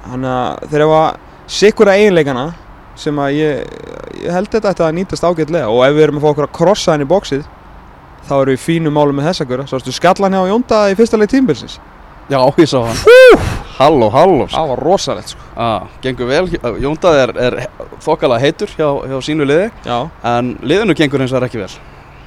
Hann 0.10 0.24
að 0.26 0.68
þeir 0.72 0.86
hefa 0.88 1.18
sikura 1.48 1.96
eiginleikana 1.96 2.54
sem 2.96 3.16
að 3.16 3.34
ég, 3.34 3.66
ég 4.24 4.32
held 4.32 4.50
þetta 4.50 4.76
að 4.88 4.94
nýtast 4.98 5.24
ágætlega. 5.24 5.70
Og 5.70 5.86
ef 5.86 5.96
við 5.96 6.04
erum 6.04 6.18
að 6.20 6.22
fá 6.22 6.30
okkur 6.34 6.48
að 6.48 6.56
krossa 6.58 6.92
hann 6.92 7.02
í 7.02 7.08
bóksið 7.08 7.44
þá 8.28 8.34
erum 8.42 8.54
við 8.54 8.62
fínum 8.62 8.94
málum 8.94 9.16
með 9.18 9.32
þess 9.32 9.42
að 9.42 9.50
gera 9.50 9.64
svo 9.68 9.78
ertu 9.80 9.92
skallan 9.96 10.36
hjá 10.36 10.44
Jónda 10.52 10.82
í 10.92 10.96
fyrsta 11.00 11.18
leik 11.18 11.32
tímbilsins 11.32 11.80
Já, 12.30 12.40
ég 12.62 12.68
sá 12.70 12.78
hann. 12.86 12.98
Halló, 13.82 14.10
halló. 14.14 14.46
Það 14.52 14.68
var 14.70 14.80
rosalegt 14.86 15.32
sko. 15.34 15.42
Ah, 15.58 15.88
Gengur 16.04 16.28
vel, 16.30 16.46
Jóndað 16.84 17.18
er, 17.24 17.32
er 17.48 17.56
þokkalega 18.06 18.40
heitur 18.46 18.70
hjá, 18.78 18.88
hjá 19.10 19.18
sínu 19.26 19.48
liði 19.50 19.72
já. 19.86 19.98
En 20.32 20.54
liðinu 20.62 20.94
gengur 20.96 21.24
eins 21.26 21.34
og 21.34 21.42
er 21.42 21.48
ekki 21.50 21.60
vel. 21.64 21.72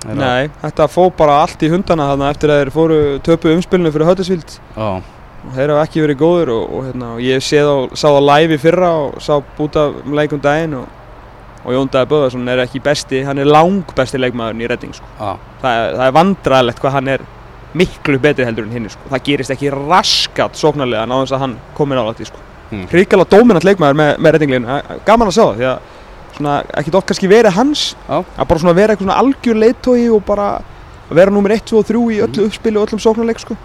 Þeir 0.05 0.19
Nei, 0.21 0.49
þetta 0.61 0.89
fó 0.93 1.07
bara 1.17 1.39
allt 1.45 1.63
í 1.65 1.71
hundana 1.73 2.11
þarna 2.11 2.31
eftir 2.35 2.51
að 2.53 2.59
þeir 2.61 2.73
fóru 2.75 2.99
töpu 3.25 3.55
umspilinu 3.55 3.93
fyrir 3.95 4.11
Höttisvíld 4.11 4.51
Já, 4.77 4.89
og 5.01 5.55
þeir 5.57 5.73
hafa 5.73 5.87
ekki 5.87 6.03
verið 6.05 6.19
góður 6.21 6.51
og, 6.59 6.67
og, 6.77 6.83
hérna, 6.91 7.09
og 7.15 7.23
ég 7.25 7.41
þá, 7.41 7.97
sá 7.97 8.05
það 8.11 8.27
live 8.29 8.59
í 8.59 8.61
fyrra 8.61 8.91
og 9.07 9.15
sá 9.25 9.33
búta 9.57 9.87
um 10.03 10.13
leikum 10.19 10.43
daginn 10.45 10.77
og, 10.83 10.91
og 11.65 11.73
Jón 11.73 11.89
Daði 11.95 12.11
Böðarsson 12.13 12.53
er 12.53 12.61
ekki 12.67 12.83
besti, 12.85 13.23
hann 13.25 13.41
er 13.41 13.49
lang 13.49 13.81
besti 13.97 14.21
leikmaðurinn 14.21 14.67
í 14.67 14.69
redding 14.75 14.93
sko. 14.99 15.09
já, 15.17 15.31
það, 15.65 15.79
er- 15.81 15.97
það 15.97 16.05
er 16.11 16.15
vandræðilegt 16.19 16.83
hvað 16.85 16.97
hann 16.99 17.09
er 17.15 17.25
miklu 17.75 18.21
betri 18.23 18.47
heldur 18.47 18.69
en 18.69 18.75
hinn 18.77 18.91
sko. 18.91 19.09
það 19.11 19.25
gerist 19.29 19.55
ekki 19.55 19.73
raskat 19.75 20.59
sóknarlega 20.59 21.09
náðans 21.11 21.35
að 21.35 21.45
hann 21.45 21.57
komi 21.75 21.99
nálægt 21.99 22.23
í 22.23 22.29
sko. 22.29 22.43
Hmm. 22.71 22.87
hrikalega 22.93 23.37
dóminant 23.37 23.67
leikmaður 23.67 23.99
með, 24.01 24.13
með 24.19 24.37
reddinglinu 24.37 24.79
gaman 25.07 25.31
að 25.31 25.37
sjá 25.37 25.45
það 25.45 25.59
því 25.59 25.69
að 25.71 25.91
svona, 26.37 26.55
ekkert 26.81 26.99
oft 26.99 27.11
kannski 27.11 27.31
verið 27.31 27.57
hans 27.59 27.83
Já. 28.09 28.17
að 28.23 28.49
bara 28.51 28.75
vera 28.79 28.95
eitthvað 28.95 29.19
algjör 29.19 29.61
leiðtói 29.63 30.09
og 30.15 30.25
bara 30.27 30.49
vera 31.11 31.35
nummer 31.35 31.53
1, 31.55 31.67
2 31.71 31.79
og 31.79 31.87
3 31.91 32.03
í 32.15 32.21
öllu 32.25 32.49
uppspili 32.49 32.81
og 32.81 32.89
öllum 32.89 33.03
sóknarleik 33.03 33.43
sko. 33.43 33.57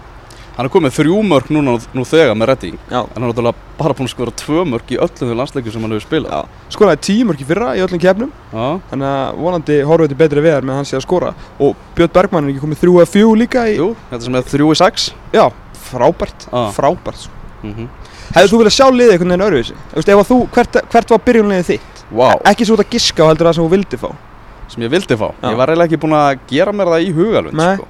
Hann 0.60 0.68
er 0.68 0.72
komið 0.74 0.92
þrjú 0.92 1.18
mörg 1.24 1.46
núna 1.56 1.72
nú 1.96 2.02
þegar 2.04 2.34
með 2.36 2.50
Redding 2.50 2.74
Já. 2.90 2.98
En 3.00 3.14
hann 3.16 3.24
er 3.24 3.30
náttúrulega 3.30 3.76
bara 3.78 3.94
búin 3.96 4.10
að 4.10 4.12
skora 4.12 4.34
tvö 4.36 4.64
mörg 4.68 4.90
í 4.92 4.98
öllum 5.00 5.30
þau 5.30 5.38
landsleikum 5.40 5.72
sem 5.72 5.86
hann 5.86 5.94
hefur 5.94 6.04
spilað 6.04 6.34
Já. 6.34 6.66
skoraði 6.74 7.00
tíu 7.06 7.28
mörk 7.30 7.40
í 7.40 7.46
fyrra 7.48 7.70
í 7.78 7.84
öllum 7.86 8.02
kefnum 8.02 8.34
Já, 8.52 8.66
þannig 8.90 9.08
að 9.08 9.40
vonandi 9.40 9.78
horfið 9.88 10.12
til 10.12 10.18
betri 10.20 10.44
veðar 10.44 10.68
með 10.68 10.80
hans 10.82 10.92
sé 10.92 10.98
að 11.00 11.06
skora 11.06 11.32
og 11.56 11.80
Björn 11.96 12.12
Bergmann 12.18 12.44
er 12.44 12.52
ekki 12.52 12.64
komið 12.66 12.82
þrjú 12.82 13.00
að 13.00 13.10
fjú 13.14 13.32
líka 13.40 13.64
í, 13.72 13.78
jú, 13.80 13.88
þetta 14.10 14.26
sem 14.26 14.36
er 14.36 14.48
þrjú 14.52 14.68
í 14.68 14.78
sex 14.82 15.08
já, 15.32 15.44
frábært 15.88 16.44
Já. 16.50 16.62
frábært 16.76 17.24
sko. 17.24 17.40
mm 17.64 17.88
hefðu 18.34 18.52
þú 18.52 18.58
viljað 18.60 18.74
sjá 18.76 18.86
liðið 18.94 19.12
einhvern 19.16 19.32
veginn 19.42 19.78
veist, 19.96 20.10
ef 20.12 20.28
þú, 20.28 20.36
hvert, 20.54 20.76
hvert 20.92 21.14
var 21.14 21.22
byrjunliðið 21.26 21.70
þitt 21.70 22.02
Vá, 22.10 22.28
ekki 22.50 22.66
svo 22.66 22.76
út 22.76 22.84
að 22.84 22.92
giska 22.94 23.26
á 23.26 23.30
heldur 23.30 23.48
það 23.48 23.56
sem 23.56 23.64
þú 23.64 23.72
vildi 23.74 23.98
fá 23.98 24.10
sem 24.70 24.84
ég 24.84 24.92
vildi 24.92 25.16
fá 25.18 25.26
Já. 25.30 25.48
Ég 25.50 25.58
var 25.58 25.72
eiginlega 25.72 25.88
ekki 25.90 26.00
búin 26.04 26.14
að 26.14 26.44
gera 26.50 26.74
mér 26.74 26.92
það 26.92 27.06
í 27.06 27.10
hugalund 27.16 27.58
Nei. 27.58 27.72
sko. 27.74 27.88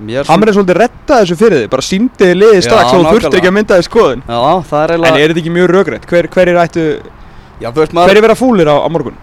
Mér 0.00 0.24
hann 0.30 0.44
er 0.46 0.54
svolítið 0.56 0.78
retta 0.80 1.16
þessu 1.20 1.36
fyrir 1.36 1.58
þig 1.64 1.70
bara 1.74 1.84
síndi 1.84 2.28
liðið 2.32 2.56
Já, 2.56 2.66
strax 2.66 2.92
og 2.96 3.02
þú 3.04 3.10
þurfti 3.16 3.40
ekki 3.40 3.50
að 3.50 3.56
mynda 3.56 3.76
þig 3.80 3.86
skoðun. 3.90 4.22
Já, 4.24 4.38
það 4.70 4.82
er 4.84 4.92
en 4.94 5.02
eiginlega 5.04 5.24
er 5.24 5.32
þetta 5.34 5.42
ekki 5.42 5.52
mjög 5.56 5.68
rögrætt 5.74 6.06
hver, 6.08 6.28
hver 6.32 6.50
er 6.52 6.60
ættu 6.62 6.84
Já, 7.60 7.68
þú 7.68 7.82
veist 7.82 7.96
maður 7.98 8.08
hver 8.08 8.20
er 8.20 8.24
vera 8.24 8.36
fúlir 8.40 8.70
á, 8.72 8.76
á 8.80 8.88
morgun? 8.88 9.18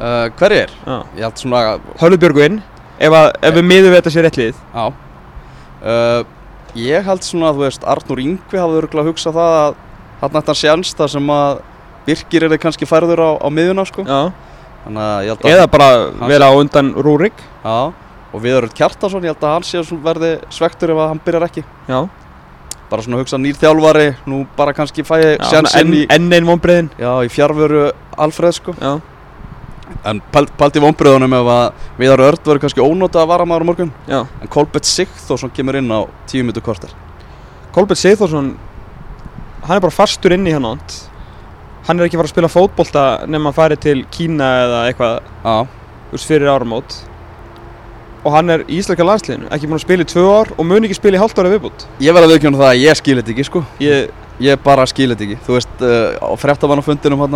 Uh, 0.00 0.30
Hver 0.40 0.54
er? 0.56 0.70
já. 0.86 0.96
Ég 1.18 1.24
held 1.26 1.40
svona 1.42 1.62
Hörðubjörgu 2.00 2.44
inn 2.46 2.58
ef, 2.96 3.12
að, 3.12 3.26
ef 3.44 3.56
við 3.58 3.66
miðum 3.68 3.92
við 3.92 3.98
þetta 3.98 4.12
sér 4.14 4.24
rétt 4.24 4.38
lið. 4.40 4.62
Já. 4.72 4.86
Uh, 5.84 6.22
Ég 6.80 7.04
held 7.04 7.24
svona 7.26 7.50
að 7.50 7.58
þú 7.58 7.64
veist 7.66 7.84
Arnur 7.92 8.20
Yngvi 8.22 8.60
hafði 8.62 8.80
örgulega 8.80 9.10
hugsað 9.10 9.36
það 9.36 9.56
að 9.58 9.74
hann 10.20 10.38
ætti 10.40 10.52
hann 10.52 10.60
sjans 10.60 10.92
það 10.96 11.12
sem 11.16 11.32
að 11.34 11.60
Birkir 12.06 12.46
er 12.46 12.54
kannski 12.62 12.88
færður 12.88 13.20
á, 13.20 13.30
á 13.44 13.48
miðuna 13.52 13.84
sko. 13.88 14.04
Já. 14.08 14.30
Þannig 14.86 15.02
að 15.04 15.24
ég 15.26 15.34
held 15.34 15.44
að 15.44 15.52
eða 15.52 15.66
bara 15.74 15.88
vera 16.30 16.48
á 16.48 16.52
undan 16.56 16.94
Rúrik. 16.96 17.42
Já 17.60 17.92
Og 18.30 18.42
Viðarur 18.44 18.72
Kjartason, 18.76 19.24
ég 19.26 19.34
held 19.34 19.44
að 19.44 19.54
hann 19.56 19.66
sé 19.66 19.82
svona 19.82 20.06
verði 20.06 20.32
svektur 20.54 20.92
ef 20.94 21.00
að 21.02 21.08
hann 21.10 21.22
byrjar 21.24 21.46
ekki. 21.48 21.64
Já. 21.90 22.00
Bara 22.90 23.04
svona 23.06 23.20
hugsa 23.20 23.38
nýr 23.38 23.54
þjálfari 23.54 24.06
Nú 24.26 24.40
bara 24.56 24.72
kannski 24.74 25.04
fæ 25.06 25.12
ég 25.20 25.36
Já, 25.36 25.44
sjans 25.46 25.76
enn, 25.78 25.92
inn 25.92 25.94
í 25.94 26.06
enn 26.10 26.24
einn 26.34 26.48
vonbreiðin 26.48 26.88
Já, 26.98 27.12
í 27.22 27.28
fjárveru 27.30 27.84
Alfreð 28.18 28.56
sko. 28.56 28.74
Já. 28.82 28.96
En 30.10 30.18
pælt 30.34 30.50
pælt 30.58 30.78
í 30.78 30.82
vonbröðunum 30.82 31.36
ef 31.38 31.50
að 31.54 31.84
Viðar 32.00 32.24
Örd 32.26 32.42
verður 32.46 32.62
kannski 32.64 32.82
ónóta 32.82 33.22
að 33.22 33.30
vara 33.30 33.46
maður 33.46 33.66
á 33.66 33.68
morgun. 33.70 33.92
Já. 34.10 34.20
En 34.42 34.50
Kolbett 34.50 34.90
Sigþórsson 34.90 35.54
kemur 35.54 35.78
inn 35.78 35.90
á 35.90 36.02
tíu 36.30 36.42
minntu 36.46 36.62
korter. 36.66 36.90
Kolbjörn 37.74 38.02
Sigþórsson 38.02 38.50
hann 39.66 39.76
er 39.76 39.84
bara 39.84 39.94
fastur 39.94 40.34
inn 40.34 40.46
í 40.46 40.54
hann 40.54 40.66
ánd 40.66 40.96
hann 41.86 41.98
er 41.98 42.06
ekki 42.06 42.18
að 42.18 42.22
fara 42.22 42.28
að 42.28 42.34
spila 42.34 42.50
fótbolta 42.52 43.04
nema 43.30 43.50
að 43.50 43.58
fara 43.58 43.78
til 43.78 44.02
Kína 44.14 44.50
eða 44.64 44.80
eitthvað. 44.90 45.30
Já, 45.44 45.56
veist, 46.12 46.26
fyrir 46.28 46.50
áramót 46.52 46.98
og 48.24 48.32
hann 48.34 48.50
er 48.52 48.64
í 48.68 48.78
íslenska 48.80 49.06
landsliðinu 49.06 49.48
ekki 49.50 49.68
búinn 49.70 49.78
að 49.80 49.84
spila 49.86 50.04
í 50.04 50.10
tvö 50.10 50.24
ár 50.28 50.50
og 50.56 50.66
mun 50.68 50.84
ekki 50.88 50.98
spila 50.98 51.16
í 51.16 51.20
hálft 51.22 51.38
ára 51.40 51.52
viðbútt 51.54 51.86
ég 52.04 52.12
verði 52.16 52.28
að 52.28 52.34
viðkjóna 52.36 52.60
það 52.60 52.70
að 52.70 52.82
ég 52.84 52.98
skil 53.00 53.16
þetta 53.20 53.34
ekki 53.36 53.48
sko. 53.48 53.64
Ég, 53.80 54.10
Ég 54.40 54.56
bara 54.64 54.86
skil 54.88 55.10
þetta 55.12 55.24
ekki. 55.26 55.36
Þú 55.44 55.52
veist, 55.52 55.82
uh, 55.84 56.16
á 56.16 56.32
fréttamannafundinum 56.40 57.20
hann 57.26 57.34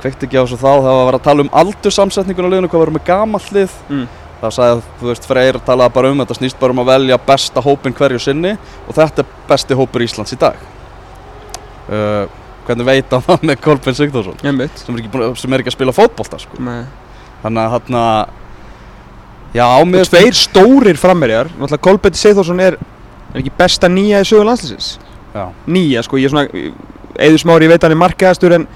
Kveikt 0.00 0.24
ekki 0.24 0.40
á 0.40 0.42
þessu 0.42 0.56
þá, 0.56 0.80
það 0.80 0.86
var 0.88 0.96
að 0.98 1.06
vera 1.10 1.18
að 1.20 1.26
tala 1.28 1.44
um 1.44 1.50
aldursamsetningun 1.60 2.46
á 2.48 2.52
liðinu, 2.54 2.70
hvað 2.72 2.82
verður 2.82 2.94
með 2.96 3.04
gamall 3.06 3.42
lið. 3.54 3.74
Mm, 3.92 4.06
Það 4.40 4.54
sagði 4.56 4.72
að, 4.72 4.82
þú 5.00 5.08
veist, 5.10 5.26
Freyr 5.28 5.58
talaði 5.66 5.92
bara 5.98 6.10
um 6.10 6.22
þetta 6.22 6.36
snýst 6.38 6.58
bara 6.62 6.72
um 6.72 6.80
að 6.80 6.88
velja 6.94 7.18
besta 7.28 7.60
hópin 7.60 7.92
hverju 7.98 8.20
sinni 8.24 8.54
og 8.88 8.96
þetta 8.96 9.20
er 9.20 9.34
besti 9.50 9.76
hópur 9.76 10.04
Íslands 10.06 10.32
í 10.32 10.38
dag. 10.40 10.56
Uh, 11.90 12.24
Hvernig 12.66 12.86
veit 12.86 13.12
það 13.12 13.44
með 13.50 13.60
ég 14.46 14.58
veit 14.58 14.80
sem 14.80 14.96
er 14.96 15.04
ekki, 15.04 15.68
að- 15.68 15.76
spila 15.76 15.92
fótbolta 15.96 16.38
sko. 16.40 16.56
Þannig 17.44 17.60
að 17.60 17.74
Já, 19.54 19.66
mér 19.84 20.06
tveir 20.06 20.36
stórir 20.38 20.98
frammerjar 21.00 21.48
náttúrulega 21.56 21.82
Kolbjörn 21.82 22.14
Sigþórsson 22.14 22.60
er, 22.62 22.76
er 23.32 23.40
ekki 23.40 23.50
besta 23.58 23.88
nýja 23.90 24.20
í 24.22 24.28
sögu 24.28 24.44
landsliðsins? 24.46 24.92
Já, 25.34 25.48
nýja 25.66 26.04
sko, 26.06 26.20
ég 26.20 26.30
er 26.30 26.34
svona 26.34 26.46
eður 27.20 27.42
smári, 27.42 27.66
ég 27.66 27.72
veit 27.74 27.82
hann 27.82 27.94
er 27.96 27.98
markaðastur 27.98 28.54
en 28.60 28.68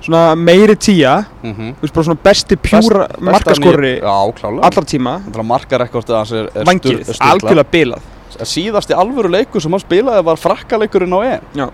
svona 0.00 0.36
meiri 0.38 0.76
tíja 0.76 1.24
mm 1.42 1.52
-hmm. 1.52 1.74
þú 1.74 1.82
veist 1.82 1.94
bara 1.94 2.04
svona 2.04 2.20
besti 2.22 2.56
pjúra 2.56 3.08
markaskorri 3.20 4.00
Já, 4.00 4.32
klálega. 4.32 4.62
allar 4.62 4.84
tíma. 4.84 5.20
Það 5.32 5.42
markar 5.42 5.80
ekkert 5.82 6.10
að 6.10 6.16
hans 6.16 6.32
er, 6.32 6.48
er 6.54 6.64
vangið, 6.64 7.02
sturlað. 7.02 7.30
algjörlega 7.30 7.70
bilað. 7.70 8.00
Síðasti 8.40 8.94
alvöru 8.94 9.28
leikur 9.28 9.60
sem 9.60 9.70
hann 9.70 9.80
spilaði 9.80 10.24
var 10.24 10.36
frakkaleikurinn 10.36 11.12
á 11.12 11.20
EM 11.22 11.70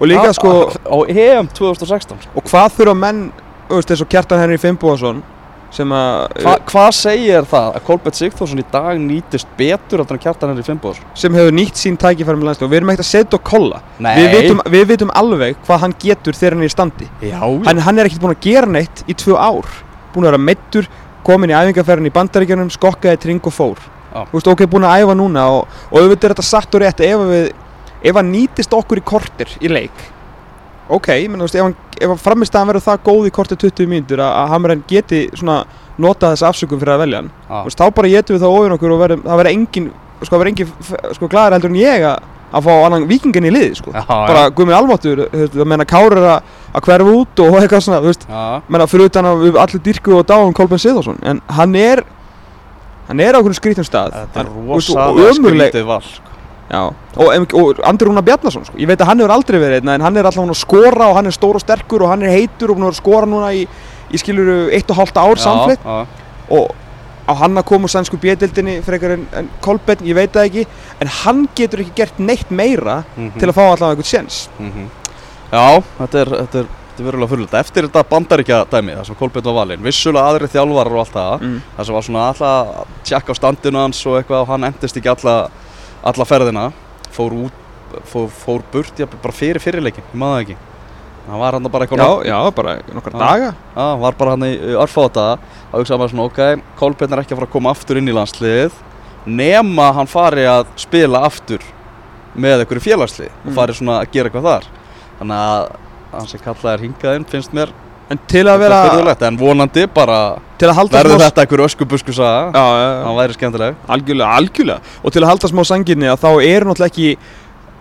og 0.00 0.06
líka 0.06 0.28
Á- 0.28 0.32
sko, 0.32 0.72
Á 0.84 0.96
EM 1.08 1.48
2016 1.48 2.18
sko. 2.20 2.30
og 2.34 2.44
hvað 2.44 2.70
þurfa 2.78 2.94
menn 2.94 3.32
þú 3.68 3.74
veist, 3.74 3.90
eins 3.90 4.00
og 4.02 4.08
Kjartan 4.08 4.58
sem 4.58 4.76
að 4.76 5.22
Hva, 5.70 6.54
Hvað 6.66 6.88
segir 6.98 7.46
það 7.48 7.76
að 7.78 7.84
Kolbett 7.86 8.18
Sigþórsson 8.18 8.62
í 8.62 8.64
dag 8.72 8.98
nýtist 8.98 9.50
betur 9.58 10.02
en 10.02 10.20
Kjartan 10.20 10.50
Henry 10.50 10.64
Finnbóðs? 10.66 10.98
sem 11.14 11.36
hefur 11.38 11.54
nýtt 11.54 11.78
sín 11.78 11.98
tækifæri 12.00 12.40
með 12.40 12.48
landslið 12.50 12.66
og 12.66 12.72
við 12.72 12.80
erum 12.80 12.92
ekkert 12.94 13.06
að 13.06 13.10
setja 13.10 13.38
og 13.38 13.44
kolla. 13.46 13.80
Við 14.00 14.28
vitum, 14.34 14.62
við 14.74 14.84
vitum 14.90 15.14
alveg 15.14 15.56
hvað 15.66 15.80
hann 15.84 15.96
getur 16.02 16.38
þegar 16.40 16.56
hann 16.56 16.66
er 16.66 16.72
í 16.72 16.74
standi. 16.74 17.08
Já, 17.22 17.38
hann, 17.38 17.84
hann 17.86 18.02
er 18.02 18.10
ekkert 18.10 18.24
búinn 18.24 18.36
að 18.36 18.44
gera 18.48 18.74
neitt 18.74 19.04
í 19.06 19.14
tvö 19.14 19.38
ár. 19.38 19.70
Búinn 20.10 20.26
að 20.26 20.32
vera 20.32 20.44
meittur, 20.50 20.90
komin 21.26 21.54
í 21.54 21.58
æfingarferðin 21.58 22.10
í 22.10 22.14
bandaríkjunum, 22.18 22.74
skokkaði 22.74 23.22
tring 23.22 23.46
og 23.46 23.54
fór. 23.54 23.82
Veist, 24.32 24.50
ok, 24.50 24.66
búinn 24.66 24.88
að 24.90 25.04
æfa 25.04 25.14
núna 25.14 25.46
og, 25.54 25.82
og 25.92 26.00
auðvitað 26.00 26.32
er 26.32 26.34
þetta 26.34 26.50
satt 26.50 26.74
og 26.74 26.82
rétt. 26.82 27.04
Ef, 27.06 27.28
við, 27.30 27.52
ef 28.10 28.18
hann 28.18 28.32
nýtist 28.34 28.74
okkur 28.74 28.98
í 28.98 29.06
kortir 29.06 29.54
í 29.62 29.70
leik 29.70 30.08
ok, 30.90 31.10
menn, 31.30 31.40
þú 31.40 31.46
veist, 31.46 31.58
ef, 31.58 31.66
hann, 31.66 31.76
ef 32.00 32.26
að 32.26 32.58
hann 32.58 32.70
verður 32.70 32.84
það 32.86 33.04
góð 33.06 33.28
í 33.28 33.32
kortir 33.36 33.60
20 33.60 33.90
mínútur 33.90 34.22
að, 34.24 34.34
að 34.40 34.52
Hamren 34.54 34.84
geti 34.88 35.22
svona 35.36 35.62
notað 36.00 36.34
þessa 36.34 36.50
afsökum 36.50 36.80
fyrir 36.80 36.94
að 36.96 37.02
velja 37.04 37.22
hann. 37.22 37.30
Þú 37.48 37.62
veist, 37.68 37.80
þá 37.80 37.96
bara 37.96 38.12
getum 38.14 38.36
við 38.36 38.44
það 38.44 38.58
ofin 38.58 38.76
okkur 38.76 38.94
og 38.94 39.00
verðum, 39.04 39.24
það 39.26 39.40
verður 39.40 39.54
engin 39.54 39.88
sko, 40.20 40.36
það 40.36 40.52
engin 40.52 40.70
sko, 41.16 41.30
glæðar 41.32 41.56
heldur 41.56 41.72
en 41.72 41.80
ég 41.80 42.06
að, 42.10 42.30
að 42.50 42.68
fá 42.68 42.70
annan 42.86 43.08
vikingin 43.10 43.48
í 43.50 43.52
liði 43.54 43.74
sko. 43.80 43.92
Já, 43.94 44.04
bara 44.08 44.46
guðmið 44.56 44.78
almáttur, 44.78 45.24
þú 45.26 45.42
veist, 45.42 45.58
að 45.60 45.70
menna 45.74 45.88
Káur 45.88 46.16
er 46.16 46.28
að, 46.36 46.54
hverfa 46.86 47.18
út 47.18 47.44
og 47.44 47.58
eitthvað 47.60 47.84
svona, 47.86 48.00
þú 48.00 48.12
veist, 48.14 48.24
Já, 48.30 48.40
menna 48.68 48.88
fyrir 48.90 49.12
utan 49.12 49.30
að 49.30 49.44
við 49.44 49.60
allir 49.64 49.84
dyrku 49.90 50.16
og 50.16 50.24
dáum 50.30 50.56
Kolben 50.56 50.80
Sigþórsson, 50.80 51.20
en 51.20 51.44
hann 51.58 51.76
er 51.80 52.04
hann 53.10 53.20
er 53.20 53.34
á 53.34 53.38
okkur 53.42 53.56
skrítum 53.58 53.86
stað 53.86 54.14
þetta 54.14 54.44
er 54.44 54.50
rosalega 54.54 55.32
skrítið 55.34 55.86
val 55.88 56.02
sko. 56.06 56.29
Já, 56.70 56.84
og, 56.86 57.54
og 57.58 57.80
Andri 57.82 58.06
Rúnar 58.06 58.22
Bjarnason 58.22 58.62
sko. 58.68 58.76
ég 58.78 58.86
veit 58.86 59.00
að 59.02 59.08
hann 59.10 59.22
hefur 59.22 59.32
aldrei 59.34 59.56
verið 59.58 59.80
einna 59.80 59.96
en 59.98 60.04
hann 60.06 60.20
er 60.20 60.28
alltaf 60.28 60.44
að 60.44 60.60
skora 60.60 61.08
og 61.10 61.16
hann 61.18 61.26
er 61.26 61.34
stór 61.34 61.58
og 61.58 61.64
sterkur 61.64 62.04
og 62.06 62.12
hann 62.12 62.22
er 62.22 62.30
heitur 62.36 62.70
og 62.70 62.78
vera 62.78 62.92
að 62.92 63.00
skora 63.00 63.26
núna 63.26 63.48
í, 63.58 63.64
í 64.14 64.20
skiluru 64.22 64.68
eitt 64.76 64.92
og 64.94 65.00
hálft 65.00 65.18
ár 65.18 65.42
samflitt 65.42 65.88
og 65.90 66.70
á 67.26 67.32
hann 67.42 67.58
að 67.58 67.66
koma 67.70 67.88
úr 67.88 67.92
sænsku 67.92 68.18
bjöldildinni 68.22 68.80
frekar 68.86 69.16
en, 69.16 69.24
en 69.38 69.48
Kolbeinn, 69.64 70.02
ég 70.06 70.18
veit 70.18 70.34
það 70.34 70.48
ekki 70.48 70.66
en 71.02 71.12
hann 71.20 71.46
getur 71.58 71.82
ekki 71.84 71.96
gert 72.02 72.20
neitt 72.22 72.50
meira 72.50 73.00
mhm, 73.16 73.38
til 73.38 73.50
að 73.50 73.56
fá 73.56 73.64
allavega 73.64 73.96
einhvern 73.96 74.10
séns 74.10 74.44
mhm. 74.58 74.90
Já, 75.50 75.82
þetta 75.98 76.20
er, 76.20 76.28
þetta 76.36 76.60
er, 76.60 76.68
er 77.00 77.06
verulega 77.08 77.32
fyrirlega 77.32 77.64
eftir 77.64 77.88
þetta 77.88 78.04
bandaríkja 78.10 78.60
dæmi 78.70 78.94
þar 78.98 79.08
sem 79.08 79.18
Kolbjörn 79.18 79.48
var 79.48 79.58
valinn, 79.64 79.82
vissulega 79.82 80.30
aðri 80.30 80.50
þjálfarar 80.52 80.94
og 80.94 81.02
allt 81.02 81.16
það 81.16 81.46
mm. 81.46 81.56
það 81.74 81.88
sem 81.88 81.96
var 81.96 82.06
svona 82.06 82.26
alltaf 82.28 82.52
að 82.52 82.94
tjekka 83.10 83.34
á 83.34 83.40
standinu 83.40 83.82
hans 83.82 84.02
og 84.06 84.20
eitthvað 84.20 84.44
og 84.44 84.52
hann 84.52 84.68
endist 84.70 85.00
ekki 85.00 85.10
alla, 85.10 85.34
alla 86.02 86.24
ferðina 86.28 86.72
fór 87.12 87.32
út, 87.46 87.52
fór, 88.06 88.28
fór 88.30 88.62
burt 88.72 88.98
já, 89.00 89.06
bara 89.10 89.32
fyrir 89.34 89.60
fyrirleikin, 89.62 90.04
ég 90.12 90.18
maður 90.20 90.36
það 90.36 90.44
ekki. 90.46 90.56
Hann 91.30 91.38
var 91.42 91.52
hann 91.52 91.66
bara 91.70 91.84
eitthvað 91.86 92.00
Já, 92.00 92.30
já, 92.30 92.38
bara 92.56 92.76
nokkar 92.94 93.12
daga. 93.18 93.50
Já, 93.76 93.86
var 94.00 94.14
bara 94.18 94.30
hann 94.36 94.46
í 94.48 94.52
örfáta 94.80 95.26
að 95.70 95.82
hugsa 95.82 95.98
maður 96.00 96.14
svona, 96.14 96.28
ok, 96.30 96.62
Kolbjörn 96.80 97.12
er 97.12 97.22
ekki 97.22 97.34
að 97.34 97.40
fara 97.42 97.48
að 97.50 97.52
koma 97.58 97.70
aftur 97.74 98.00
inn 98.00 98.08
í 98.08 98.14
landsliðið 98.16 98.78
nema 99.26 99.90
hann 99.98 100.08
fari 100.10 100.46
að 100.48 100.66
spila 100.80 101.20
aftur 101.28 101.60
með 102.40 102.62
einhverju 102.64 102.82
félagslið 102.86 103.28
og 103.30 103.50
Mm. 103.50 103.54
fari 103.58 103.74
svona 103.76 103.98
að 104.00 104.10
gera 104.14 104.30
eitthvað 104.30 104.48
þar. 104.48 104.64
Þannig 105.20 105.36
að 105.36 105.70
hann 106.14 106.26
sem 106.30 106.40
kallað 106.40 106.72
er 106.72 106.84
hingaðinn 106.86 107.26
finnst 107.28 107.52
mér 107.52 107.72
En 108.10 108.18
til 108.26 108.42
að 108.50 108.64
vera, 108.64 108.78
fyrðulegt, 108.88 109.20
en 109.22 109.36
vonandi 109.38 109.84
bara 109.94 110.16
að 110.60 110.88
verður 110.90 111.14
smá 111.14 111.22
þetta 111.28 111.44
einhverju 111.44 111.66
öskubusku 111.68 112.14
saga 112.16 112.50
Já, 112.50 112.64
já, 112.64 112.88
já 112.90 113.04
það 113.04 113.18
væri 113.20 113.36
skemmtileg 113.36 113.84
Algjörlega, 113.96 114.30
algjörlega 114.40 114.96
Og 115.04 115.14
til 115.14 115.22
að 115.22 115.30
halda 115.30 115.50
smá 115.52 115.62
sanginni 115.68 116.10
að 116.10 116.24
þá 116.24 116.30
eru 116.48 116.70
náttúrulega 116.70 116.90
ekki 116.90 117.12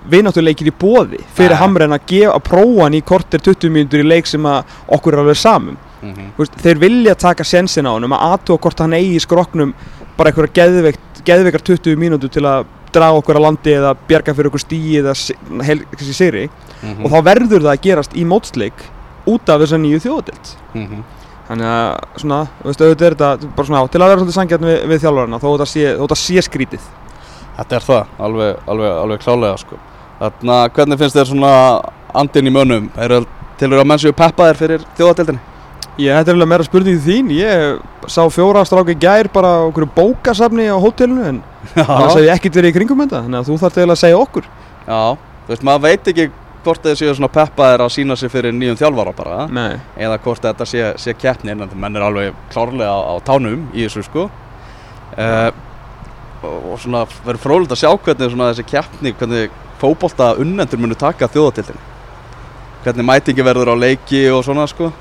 vináttuleikir 0.10 0.70
í 0.70 0.74
bóði 0.80 1.20
fyrir 1.36 1.56
Nei. 1.56 1.60
hamren 1.60 1.96
að, 1.96 2.06
gefa, 2.08 2.36
að 2.38 2.46
prófa 2.48 2.86
hann 2.86 2.96
í 2.96 3.02
kortir 3.06 3.42
20 3.44 3.74
mínútur 3.76 4.04
í 4.04 4.08
leik 4.08 4.30
sem 4.30 4.46
að 4.48 4.76
okkur 4.96 5.18
er 5.18 5.24
alveg 5.24 5.40
samum 5.42 5.76
mm 5.76 6.14
-hmm. 6.14 6.30
Þú 6.38 6.44
veist, 6.46 6.60
Þeir 6.64 6.80
vilja 6.86 7.16
taka 7.16 7.44
sensin 7.44 7.90
á 7.90 7.92
hann 7.92 8.08
að 8.08 8.26
aðtúa 8.32 8.60
hvort 8.60 8.80
hann 8.80 8.94
eigi 8.94 9.16
í 9.16 9.26
skroknum 9.26 9.74
bara 10.18 10.30
einhverja 10.30 10.54
geðveikt, 10.54 11.24
geðveikar 11.26 11.62
20 11.62 11.96
mínútur 11.96 12.30
til 12.30 12.46
að 12.46 12.66
draga 12.94 13.18
okkur 13.18 13.36
að 13.36 13.42
landi 13.42 13.74
eða 13.74 13.96
bjarga 14.08 14.34
fyrir 14.34 14.50
okkur 14.50 14.60
stíi 14.60 15.00
eða 15.02 15.14
kannski 15.98 16.14
sigri 16.14 16.50
Mhm. 16.82 17.06
og 17.06 17.12
þá 17.12 17.24
verður 17.24 17.62
það 17.62 17.74
að 17.76 17.82
gerast 17.82 18.16
í 18.16 18.26
mótsleik 18.26 18.74
út 19.34 19.52
af 19.54 19.64
þessa 19.64 19.80
nýju 19.82 20.04
þjóðadild 20.06 20.54
Mhm. 20.76 21.04
Þannig 21.50 21.66
að 21.66 22.20
svona, 22.22 22.40
veist, 22.62 22.82
auðvitað 22.86 23.06
er 23.08 23.16
þetta 23.18 23.48
bara 23.56 23.68
svona 23.68 23.80
á, 23.82 23.86
til 23.90 24.02
að 24.02 24.10
vera 24.12 24.20
svolítið 24.22 24.36
sangjarn 24.38 24.68
við, 24.70 24.82
við 24.92 25.00
þjálfarana 25.02 25.40
þó 25.42 25.48
þetta 25.50 25.68
sé, 25.72 25.86
sé 26.22 26.44
skrítið 26.46 26.84
Þetta 27.60 27.76
er 27.76 27.86
það, 27.88 28.12
alveg, 28.24 28.60
alveg, 28.72 28.92
alveg 29.02 29.24
klálega 29.24 29.58
sko. 29.60 29.80
Þannig 30.20 30.54
að 30.56 30.70
hvernig 30.78 31.00
finnst 31.02 31.18
þér 31.18 31.28
svona 31.28 31.54
andin 32.22 32.48
í 32.48 32.54
mönnum? 32.56 32.86
Er 32.96 33.16
til 33.60 33.68
að 33.74 33.88
menn 33.90 34.00
séu 34.00 34.14
peppaðir 34.16 34.60
fyrir 34.60 34.86
þjóðatildinni? 34.96 35.42
Ég, 36.00 36.16
er 36.16 36.32
alveg 36.32 36.48
meira 36.48 36.64
spurning 36.64 37.00
þín 37.04 37.32
Ég 37.36 37.80
sá 38.08 38.22
fjóra 38.32 38.62
stráki 38.68 38.96
gær 39.00 39.28
bara 39.34 39.66
okkur 39.68 39.90
bókasafni 39.98 40.70
á 40.72 40.78
hótelinu 40.80 41.26
en 41.28 41.42
það 41.76 42.22
ég 42.24 42.32
ekkert 42.38 42.60
verið 42.62 42.72
í 42.72 42.76
kringum 42.78 43.02
þetta 43.04 43.24
þannig 43.26 43.42
að 43.42 43.50
þú 43.50 43.58
þarf 43.64 43.76
til 43.76 43.88
að 43.90 44.00
segja 44.00 44.22
okkur 44.22 44.48
Já, 44.88 45.02
þú 45.18 45.52
veist, 45.52 45.66
maður 45.68 45.84
veit 45.90 46.08
ekki 46.14 46.30
hvort 46.64 46.84
þeir 46.84 47.00
séu 47.00 47.16
svona 47.16 47.32
peppaðir 47.34 47.84
að 47.86 47.94
sína 47.96 48.18
sig 48.20 48.32
fyrir 48.32 48.56
nýjum 48.56 48.78
þjálfara 48.80 49.14
bara 49.18 49.40
Nei, 49.52 49.80
eða 49.98 50.20
hvort 50.24 50.44
þetta 50.44 50.68
sé, 50.68 50.86
sé 51.00 51.16
keppnin 51.18 51.66
en 51.66 51.74
menn 51.76 51.98
er 51.98 52.06
alveg 52.06 52.38
klárlega 52.54 52.92
á, 52.92 53.00
á 53.12 53.16
tánum 53.26 53.68
í 53.74 53.86
þessu 53.86 54.06
sko. 54.08 54.30
Uh, 55.20 55.50
og, 56.44 56.76
svona 56.80 57.06
verður 57.26 57.44
frólægt 57.44 57.76
að 57.76 57.82
sjá 57.84 57.92
hvernig 57.92 58.34
svona 58.34 58.52
þessi 58.54 58.68
keppni 58.70 59.14
hvernig 59.20 59.56
fótbolta 59.80 60.34
unnendur 60.40 60.80
munu 60.82 60.98
taka 61.00 61.28
þjóðatildinni 61.32 61.88
hvernig 62.84 63.08
mætingi 63.08 63.44
verður 63.44 63.74
á 63.74 63.76
leiki 63.76 64.28
og 64.32 64.44
svona 64.48 64.68
sko. 64.70 64.92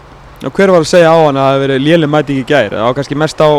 Og 0.46 0.54
hver 0.54 0.70
var 0.70 0.84
að 0.84 0.90
segja 0.90 1.10
á 1.10 1.18
hann 1.18 1.36
að 1.38 1.44
það 1.44 1.52
hefði 1.52 1.66
verið 1.66 1.84
léli 1.84 2.08
mæting 2.10 2.40
í 2.40 2.46
gær? 2.46 2.74
Það 2.74 2.86
var 2.86 2.96
kannski 2.98 3.18
mest 3.18 3.40
á 3.42 3.50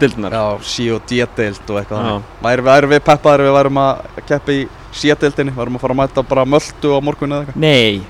deildinar 0.00 0.34
Já, 0.36 0.44
C 0.60 0.88
og 0.92 1.04
D-deild 1.08 1.70
og 1.72 1.78
eitthvað. 1.80 2.08
Værum 2.44 2.92
við, 2.92 3.04
peppaðir 3.06 3.46
við 3.46 3.54
værum 3.56 3.80
að 3.80 4.02
keppa 4.28 4.52
í 4.52 4.64
C-deildinni, 4.94 5.54
værum 5.56 5.78
að 5.78 5.84
fara 5.84 5.96
að 5.96 6.00
mæta 6.02 6.26
bara 6.28 6.44
möldu 6.48 6.92
á 6.94 6.98
morgun 7.04 7.34
eða 7.34 7.46
eitthvað. 7.46 7.64
Nei, 7.64 8.04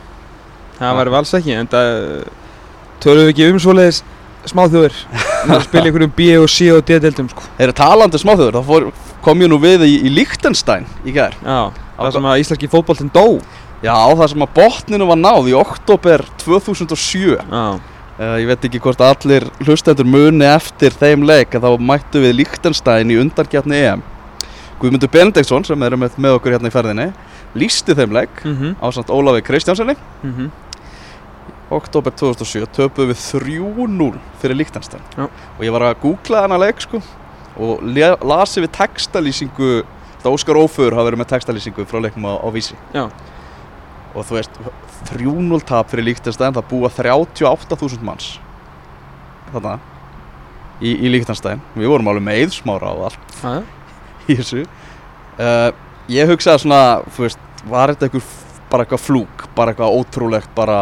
það 0.78 0.98
væri 1.00 1.16
alls 1.20 1.34
ekki 1.38 1.56
en 1.58 1.70
það 1.72 1.90
tölum 3.04 3.24
við 3.24 3.32
ekki 3.34 3.48
um 3.50 3.60
svoleiðis 3.64 4.02
smáþjóður 4.50 4.96
að 5.48 5.64
spila 5.68 5.90
ykkur 5.90 6.06
um 6.06 6.14
B 6.14 6.30
og 6.38 6.48
C 6.52 6.70
og 6.74 6.84
D 6.84 7.00
deildum 7.00 7.28
sko. 7.32 7.44
Þeir 7.56 7.66
eru 7.68 7.76
talandi 7.80 8.20
smáþjóður, 8.20 8.58
það 8.58 8.70
fór, 8.70 8.88
kom 9.24 9.44
ég 9.44 9.52
nú 9.52 9.60
við 9.62 9.86
í, 9.88 9.92
í 10.04 10.12
Liechtenstein 10.12 10.88
í 11.04 11.14
gær. 11.16 11.36
Já, 11.40 11.60
það 11.96 12.16
sem 12.18 12.28
að 12.30 12.42
íslenski 12.44 12.72
fótboltinn 12.72 13.12
dó. 13.14 13.26
Já, 13.84 13.96
það 14.16 14.30
sem 14.32 14.44
að 14.44 14.54
botninu 14.56 15.08
var 15.10 15.18
náð 15.20 15.50
í 15.50 15.56
oktober 15.58 16.22
2007 16.40 17.34
Já, 17.36 17.64
uh, 17.76 18.36
Ég 18.40 18.46
veit 18.48 18.64
ekki 18.64 18.80
hvort 18.80 19.02
allir 19.04 19.44
hlustendur 19.60 20.08
muni 20.08 20.46
eftir 20.48 20.94
þeim 20.96 21.26
leik 21.28 21.52
en 21.52 21.64
þá 21.64 21.74
mættu 21.76 22.22
við 22.22 22.38
Liechtenstein 22.38 23.12
í 23.12 23.18
undarkjarni 23.20 23.82
EM 23.82 24.04
Guðmundur 24.80 25.10
Benediktsson 25.10 25.64
sem 25.64 25.82
er 25.82 25.96
með, 25.96 26.18
með 26.18 26.36
okkur 26.38 26.56
hérna 26.56 26.68
í 26.68 26.74
ferðinni 26.74 27.08
lísti 27.54 27.94
þeim 27.94 28.12
leik 28.12 28.44
mm 28.44 28.54
-hmm. 28.58 28.76
á 28.82 28.86
samt 28.92 29.10
Ólafi 29.10 29.42
Kristjánssoni 29.46 29.96
Mm 30.22 30.50
oktober 31.74 32.12
2007 32.12 32.66
töpuðum 32.76 33.12
við 33.12 33.20
3-0 33.32 34.18
fyrir 34.42 34.58
Já. 35.16 35.26
og 35.26 35.60
ég 35.64 35.72
var 35.72 35.82
að 35.88 36.00
googla 36.02 36.42
hana 36.44 36.58
leik 36.60 36.80
sko 36.80 37.00
og 37.56 37.82
le- 37.82 38.16
las 38.22 38.56
yfir 38.58 38.68
textalýsingu 38.68 39.84
þetta 40.18 40.32
Óskar 40.32 40.56
Ófur 40.56 40.94
hafa 40.94 41.10
verið 41.10 41.20
með 41.22 41.30
textalýsingu 41.32 41.86
frá 41.86 42.00
leiknum 42.00 42.26
á, 42.28 42.32
á 42.40 42.48
vísi. 42.52 42.74
Já. 42.92 43.08
og 44.14 44.24
þú 44.24 44.36
veist 44.38 44.50
3-0 45.10 45.64
tap 45.66 45.90
fyrir 45.90 46.04
Liechtenstein 46.04 46.54
það 46.54 46.68
búa 46.70 46.88
38.000 46.88 48.02
manns 48.02 48.38
þarna 49.52 49.78
í, 50.80 50.94
í 50.94 51.10
Liechtenstein. 51.10 51.60
Við 51.74 51.88
vorum 51.90 52.08
alveg 52.08 52.22
með 52.22 52.44
eðsmára 52.44 52.92
og 52.94 53.04
allt 53.10 53.34
í 54.30 54.38
þessu. 54.38 54.64
Uh, 55.38 55.70
ég 56.12 56.28
hugsaði 56.30 56.64
svona 56.64 56.80
þú 57.14 57.26
veist, 57.26 57.44
var 57.68 57.94
þetta 57.94 58.08
einhver 58.08 58.32
bara 58.70 58.84
eitthvað 58.84 59.04
flúk, 59.04 59.46
bara 59.54 59.72
eitthvað 59.72 59.98
ótrúlegt 59.98 60.50
bara 60.56 60.78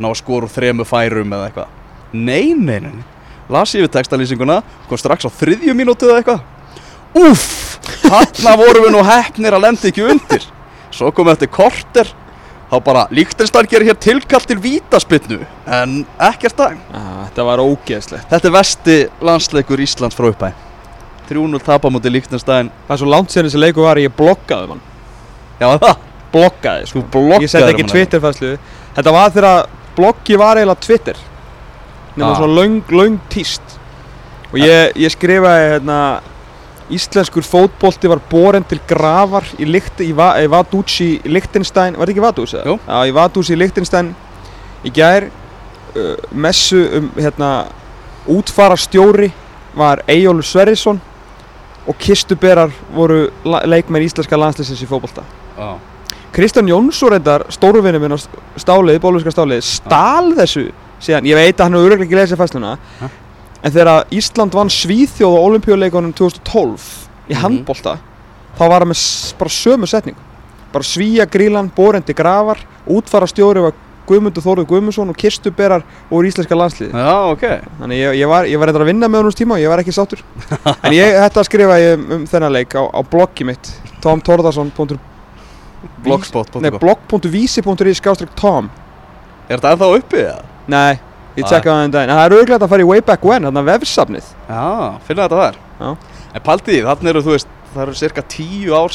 ná 0.00 0.08
að 0.10 0.18
skora 0.20 0.48
úr 0.48 0.52
þremu 0.52 0.86
færum 0.88 1.36
eða 1.36 1.50
eitthvað? 1.50 1.76
Nei, 2.14 2.54
nei, 2.54 2.78
nei, 2.82 3.04
las 3.52 3.74
ég 3.74 3.84
við 3.84 3.94
textalýsinguna 3.96 4.60
kom 4.88 5.00
strax 5.00 5.26
á 5.26 5.30
þriðju 5.30 5.76
mínútu 5.76 6.08
eða 6.10 6.22
eitthvað. 6.22 6.42
Uff, 7.24 7.78
þarna 8.02 8.56
vorum 8.62 8.88
við 8.88 8.94
nú 8.96 9.06
hefnir 9.06 9.56
að 9.56 9.66
lenda 9.68 9.90
ekki 9.90 10.06
undir. 10.08 10.46
Svo 10.94 11.10
kom 11.14 11.30
eftir 11.32 11.50
korter. 11.50 12.10
Þá 12.70 12.78
bara 12.82 13.02
Líktenstein 13.14 13.68
gerir 13.70 13.92
hér 13.92 13.98
tilkall 14.00 14.42
til 14.48 14.56
vítaspinnu 14.58 15.36
en 15.70 15.98
ekkert 16.18 16.56
dag 16.58 16.78
þetta 16.88 17.44
var 17.46 17.62
ógeðslegt. 17.62 18.26
Þetta 18.32 18.48
er 18.48 18.54
vesti 18.56 18.96
landsleikur 19.22 19.82
Íslands 19.84 20.16
frá 20.18 20.30
uppæð 20.32 20.73
3-0 21.30 21.60
tapa 21.64 21.90
mútið 21.92 22.14
Líktenstein 22.18 22.70
Það 22.88 22.94
er 22.96 23.00
svo 23.02 23.10
langt 23.12 23.30
sér 23.34 23.46
þessi 23.48 23.60
leiku 23.62 23.84
var 23.84 23.96
að 24.00 24.06
ég 24.08 24.16
blokkaði 24.18 24.68
mann 24.72 24.82
já 25.60 25.68
það 25.78 25.96
Blokkaði 26.34 26.88
sko 26.90 27.02
blokkaðir 27.14 27.44
Ég 27.46 27.52
seti 27.52 27.70
ekki 27.70 27.84
mann. 27.86 27.92
Twitter-fæslu 27.94 28.52
Þetta 28.96 29.12
var 29.14 29.30
þegar 29.36 29.68
blokki 29.96 30.38
var 30.40 30.58
eiginlega 30.60 30.80
Twitter 30.86 31.20
Nefnum 32.14 32.30
Ah. 32.30 32.36
svona 32.38 32.54
löng, 32.60 32.82
löng 32.90 33.18
tíst 33.30 33.78
Og 34.52 34.58
ég, 34.62 34.92
ég 34.98 35.10
skrifaði 35.14 35.70
hérna 35.74 35.98
Íslenskur 36.94 37.42
fótbolti 37.46 38.10
var 38.12 38.20
boren 38.30 38.64
til 38.68 38.78
grafar 38.86 39.46
í, 39.58 39.64
í, 39.64 40.10
Va, 40.14 40.34
í 40.42 40.46
í 41.24 41.30
Lichtenstein 41.32 41.96
Var 41.96 42.06
þetta 42.06 42.12
ekki 42.12 42.26
Vadús? 42.26 42.52
eða? 42.54 42.66
Jú. 42.68 42.76
Já, 42.86 42.98
í 43.08 43.14
í 43.50 43.56
Lichtenstein 43.56 44.12
Í 44.84 44.92
gær 44.94 45.30
uh, 45.96 46.14
Messu 46.30 46.82
um 46.98 47.08
hérna 47.16 47.50
Útfara 48.28 48.76
stjóri 48.76 49.30
var 49.74 50.02
Eyjólfur 50.08 50.46
Sverrisson 50.46 51.00
Og 51.86 51.98
kistuberar 52.00 52.70
voru 52.94 53.26
leikmenn 53.44 54.06
íslenska 54.06 54.36
landsleisins 54.40 54.80
í 54.82 54.86
fótbolta 54.88 55.22
Já. 55.58 55.74
Kristján 56.34 56.66
Jónsson 56.68 57.12
reyndar, 57.12 57.44
stórvinni 57.52 57.98
minn 58.02 58.16
á 58.16 58.18
stálið, 58.58 58.96
bóluska 59.04 59.30
stálið, 59.30 59.60
stál 59.62 60.32
þessu 60.34 60.64
síðan, 60.98 61.28
ég 61.28 61.36
veit 61.38 61.60
að 61.60 61.62
hann 61.68 61.76
hefur 61.76 61.86
öruglega 61.92 62.06
ekki 62.08 62.18
lesið 62.18 62.40
fæsluna 62.40 62.72
Ha? 63.00 63.08
en 63.62 63.72
þegar 63.72 64.04
Ísland 64.10 64.52
vann 64.56 64.68
Svíþjóð 64.72 65.36
á 65.38 65.44
olimpíuleikunum 65.46 66.12
2012 66.12 66.88
í 67.28 67.34
Mhm. 67.34 67.40
handbolta 67.42 67.98
þá 68.58 68.68
var 68.68 68.80
hann 68.80 68.88
með 68.88 69.34
bara 69.38 69.50
sömu 69.50 69.86
setning 69.86 70.16
bara 70.72 70.82
svíja 70.84 71.26
grílan, 71.26 71.70
borendi 71.70 72.14
grafar 72.14 72.58
útfara 72.88 73.26
stjóri 73.30 73.62
var 73.62 73.72
Guðmundur 74.08 74.44
Þórður 74.44 74.68
Guðmundsson 74.68 75.12
og 75.12 75.16
kistuberar 75.18 75.84
úr 76.12 76.28
íslenska 76.28 76.56
landsliði 76.58 76.92
Já, 76.92 77.14
ok. 77.30 77.44
Þannig 77.80 78.02
ég, 78.02 78.18
ég, 78.20 78.28
var, 78.28 78.44
reyndar 78.44 78.84
að 78.84 78.90
vinna 78.90 79.08
með 79.08 79.22
honum 79.22 79.38
tíma 79.38 79.56
og 79.56 79.62
ég 79.64 79.72
var 79.72 79.80
ekki 79.80 79.94
sáttur. 79.96 80.20
En 80.74 80.92
ég 80.92 81.16
hætti 81.22 81.40
að 81.40 81.48
skrifa 81.48 81.80
um, 81.94 82.06
um 82.18 82.28
þennan 82.28 82.54
leik 82.54 82.76
á, 82.76 82.82
á 82.84 83.00
bloggi 83.08 83.48
mitt 83.48 83.72
tomtordarsson.blog 84.04 85.10
Blogspot 86.04 86.54
Nei, 86.60 86.70
blog.vísi.is 86.70 87.98
skástrík 88.00 88.32
Tom. 88.36 88.70
Er 89.48 89.58
þetta 89.58 89.72
ennþá 89.74 89.88
uppi 89.98 90.20
eða? 90.22 90.44
Nei, 90.72 90.94
ég 91.36 91.44
Nei. 91.44 91.48
tjekkaði 91.48 91.74
það 91.74 91.84
en 91.84 91.94
daginn. 91.94 92.10
En 92.10 92.16
það 92.16 92.24
er 92.24 92.34
auðvitað 92.36 92.64
að 92.64 92.72
fara 92.72 92.84
í 92.84 92.88
Wayback 92.88 93.22
When, 93.28 93.44
þarna 93.48 93.62
vefsafnið. 93.68 94.26
Já, 94.48 94.64
finna 95.08 95.26
þetta 95.26 95.40
þar. 95.42 95.56
Já. 95.80 95.88
En 96.34 96.44
paldi 96.44 96.70
því, 96.70 96.80
þarna 96.88 97.12
eru, 97.12 97.24
þú 97.24 97.32
veist, 97.34 97.48
það 97.74 97.82
eru 97.84 97.94
cirka 98.00 98.22
tíu 98.34 98.70
ár 98.76 98.90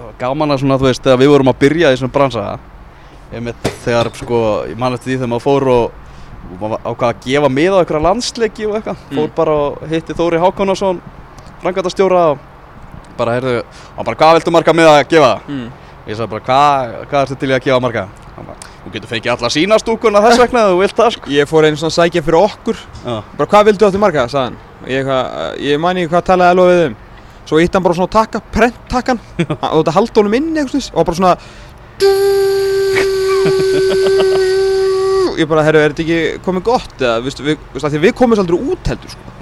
síðan 0.00 0.08
þetta 0.08 0.08
var 0.08 0.08
Já, 0.08 0.08
11 0.08 0.08
ár 0.08 0.08
Já, 0.08 0.08
og 0.08 0.08
þú 0.08 0.08
veist, 0.08 0.20
á, 0.20 0.20
gaman 0.20 0.50
að 0.50 0.60
svona, 0.60 0.78
þú 0.80 0.86
veist, 0.90 1.02
þegar 1.04 1.18
við 1.18 1.28
vorum 1.34 1.48
að 1.52 1.58
byrja 1.60 1.90
í 1.90 1.94
þessum 1.96 2.12
bransa 2.14 2.58
einmitt 3.32 3.68
þegar, 3.84 4.10
sko, 4.14 4.38
ég 4.70 4.78
man 4.78 4.92
eftir 4.96 5.12
því 5.12 5.16
þegar 5.20 5.28
maður 5.34 5.44
fór 5.46 5.68
og 5.68 5.90
og 6.50 6.56
maður 6.60 6.80
ákvað 6.88 7.10
að 7.10 7.18
gefa 7.26 7.48
mið 7.52 7.74
á 7.76 7.80
einhverja 7.80 8.02
landsleiki 8.08 8.66
og 8.66 8.74
eitthvað 8.78 8.96
Mm. 9.10 9.16
fór 9.18 9.28
bara 9.36 9.52
og 9.52 9.82
hitti 9.90 10.14
Þóri 10.18 10.38
Hákonarsson 10.40 11.00
frangatastjóra 11.62 12.22
og 12.32 12.38
bara, 13.18 13.34
heyrðu, 13.36 13.62
og 13.98 14.04
bara, 14.04 14.16
hvað 14.16 14.34
viltu 14.38 14.50
marga 14.50 14.72
með 14.72 14.88
að 14.88 15.08
gefa? 15.08 15.40
mm. 15.48 15.68
Ég 16.08 16.16
sagði 16.16 16.30
bara, 16.30 16.42
hvað 16.48 17.06
hva 17.10 17.20
ertu 17.22 17.36
til 17.38 17.50
í 17.50 17.54
að 17.54 17.62
gefa 17.68 17.80
marga? 17.84 18.08
Hann 18.36 18.46
bara, 18.48 18.56
þú 18.84 18.92
getur 18.94 19.10
fengið 19.12 19.30
alla 19.34 19.50
sína 19.52 19.78
stúkuna 19.78 20.22
þess 20.24 20.40
vegna 20.40 20.64
þú 20.70 20.78
vilt 20.80 20.96
það 20.96 21.10
sko 21.12 21.30
Ég 21.30 21.46
fór 21.50 21.64
einu 21.68 21.76
svona 21.76 21.90
sækja 21.92 22.22
fyrir 22.24 22.40
okkur 22.40 22.76
Já, 23.04 23.22
bara 23.36 23.46
hvað 23.52 23.64
vildu 23.70 23.86
hann 27.50 27.58
Svo 27.58 27.58
ítti 27.58 27.74
hann 27.74 27.82
bara 27.82 27.96
svona 27.98 28.10
á 28.10 28.14
takka, 28.14 28.40
prent 28.54 28.78
takkan. 28.90 29.18
Og 29.40 29.82
þetta 29.82 29.96
haldi 29.96 30.20
honum 30.20 30.36
inn 30.38 30.54
eitthvað 30.54 30.90
og 30.94 31.08
bara 31.08 31.18
svona 31.18 31.34
Ég 35.40 35.48
bara, 35.48 35.64
herru, 35.64 35.80
er 35.80 35.94
þetta 35.94 36.04
ekki 36.04 36.40
komið 36.44 36.64
gott? 36.66 36.94
Eða, 37.00 37.18
viðstu, 37.24 37.44
við, 37.46 37.60
viðstu, 37.72 37.90
því 37.94 38.00
við 38.02 38.16
komum 38.18 38.36
aldrei 38.42 38.58
út 38.60 38.90
heldur 38.92 39.14
sko. 39.14 39.34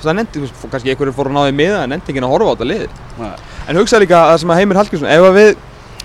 það 0.00 0.16
nefndi, 0.18 0.42
viðstu, 0.44 0.70
kannski 0.72 0.92
einhverjum 0.92 1.16
fór 1.16 1.30
að 1.30 1.36
náði 1.36 1.54
miða 1.56 1.82
en 1.84 1.92
nefndi 1.94 2.12
ekki 2.12 2.22
að 2.24 2.32
horfa 2.34 2.48
á 2.48 2.54
þetta 2.54 2.68
lið. 2.68 2.98
Nei. 3.20 3.30
En 3.68 3.80
hugsa 3.80 4.00
líka 4.00 4.18
að 4.20 4.30
það 4.30 4.40
sem 4.42 4.52
að 4.52 4.60
Heimir 4.60 4.80
Hallgrímsson 4.80 5.12
ef 5.12 5.28
að 5.28 5.38
við, 5.38 5.50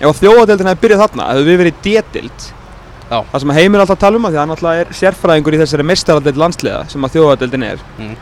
ef 0.00 0.08
að 0.08 0.20
þjóðadeildin 0.22 0.70
hefði 0.70 0.82
byrjað 0.84 1.02
þarna 1.04 1.28
hefðu 1.32 1.50
við 1.50 1.60
verið 1.62 1.76
Já. 3.06 3.20
Það 3.30 3.42
sem 3.42 3.52
að 3.52 3.58
Heimir 3.60 3.82
alltaf 3.84 4.00
tala 4.02 4.18
um 4.18 4.24
að 4.26 4.32
því 4.32 4.38
að 4.38 4.42
hann 4.42 4.54
alltaf 4.56 4.78
er 4.80 4.88
sérfræðingur 4.98 5.54
í 5.54 5.60
þessari 5.60 5.84
mestaradeild 5.86 6.40
landsliða 6.42 6.80
sem 6.90 7.06
að 7.06 7.12
þjóðadeildin 7.14 7.66
er. 7.68 7.84
Mm. 8.00 8.16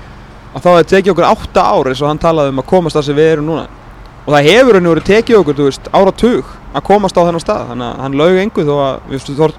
Að 0.55 0.62
þá 0.62 0.69
hefði 0.71 0.90
tekið 0.93 1.12
okkur 1.14 1.27
átta 1.29 1.64
ár 1.67 1.90
eins 1.90 2.03
og 2.03 2.11
hann 2.11 2.23
talaði 2.23 2.53
um 2.55 2.62
að 2.62 2.71
komast 2.71 2.99
það 2.99 3.09
sem 3.09 3.19
við 3.19 3.33
erum 3.33 3.49
núna 3.51 3.64
og 4.25 4.33
það 4.33 4.47
hefur 4.49 4.79
henni 4.79 4.93
verið 4.93 5.09
tekið 5.11 5.38
okkur, 5.40 5.57
þú 5.59 5.67
veist, 5.69 5.88
ára 5.93 6.12
tug 6.17 6.53
að 6.75 6.85
komast 6.87 7.19
á 7.19 7.23
þennan 7.27 7.43
stað, 7.43 7.67
þannig 7.71 7.88
að 7.90 7.99
hann 8.05 8.17
laug 8.21 8.38
engu 8.40 8.64
þó 8.64 8.75
að, 8.75 8.95
við 9.09 9.19
veist, 9.19 9.33
þor, 9.40 9.55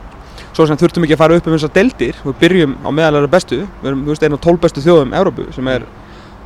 svo 0.56 0.66
sem 0.66 0.80
þurftum 0.82 1.06
ekki 1.06 1.16
að 1.16 1.22
fara 1.22 1.38
upp 1.38 1.50
um 1.50 1.56
þessar 1.56 1.74
deildir, 1.76 2.18
við 2.24 2.40
byrjum 2.42 2.74
á 2.82 2.90
meðalega 2.90 3.32
bestu, 3.36 3.60
við 3.84 3.92
erum, 3.92 4.02
þú 4.08 4.16
veist, 4.16 4.26
einu 4.26 4.40
af 4.40 4.44
tólf 4.48 4.64
bestu 4.64 4.84
þjóðum 4.86 5.14
Evrópu, 5.20 5.46
sem 5.54 5.70
er, 5.70 5.86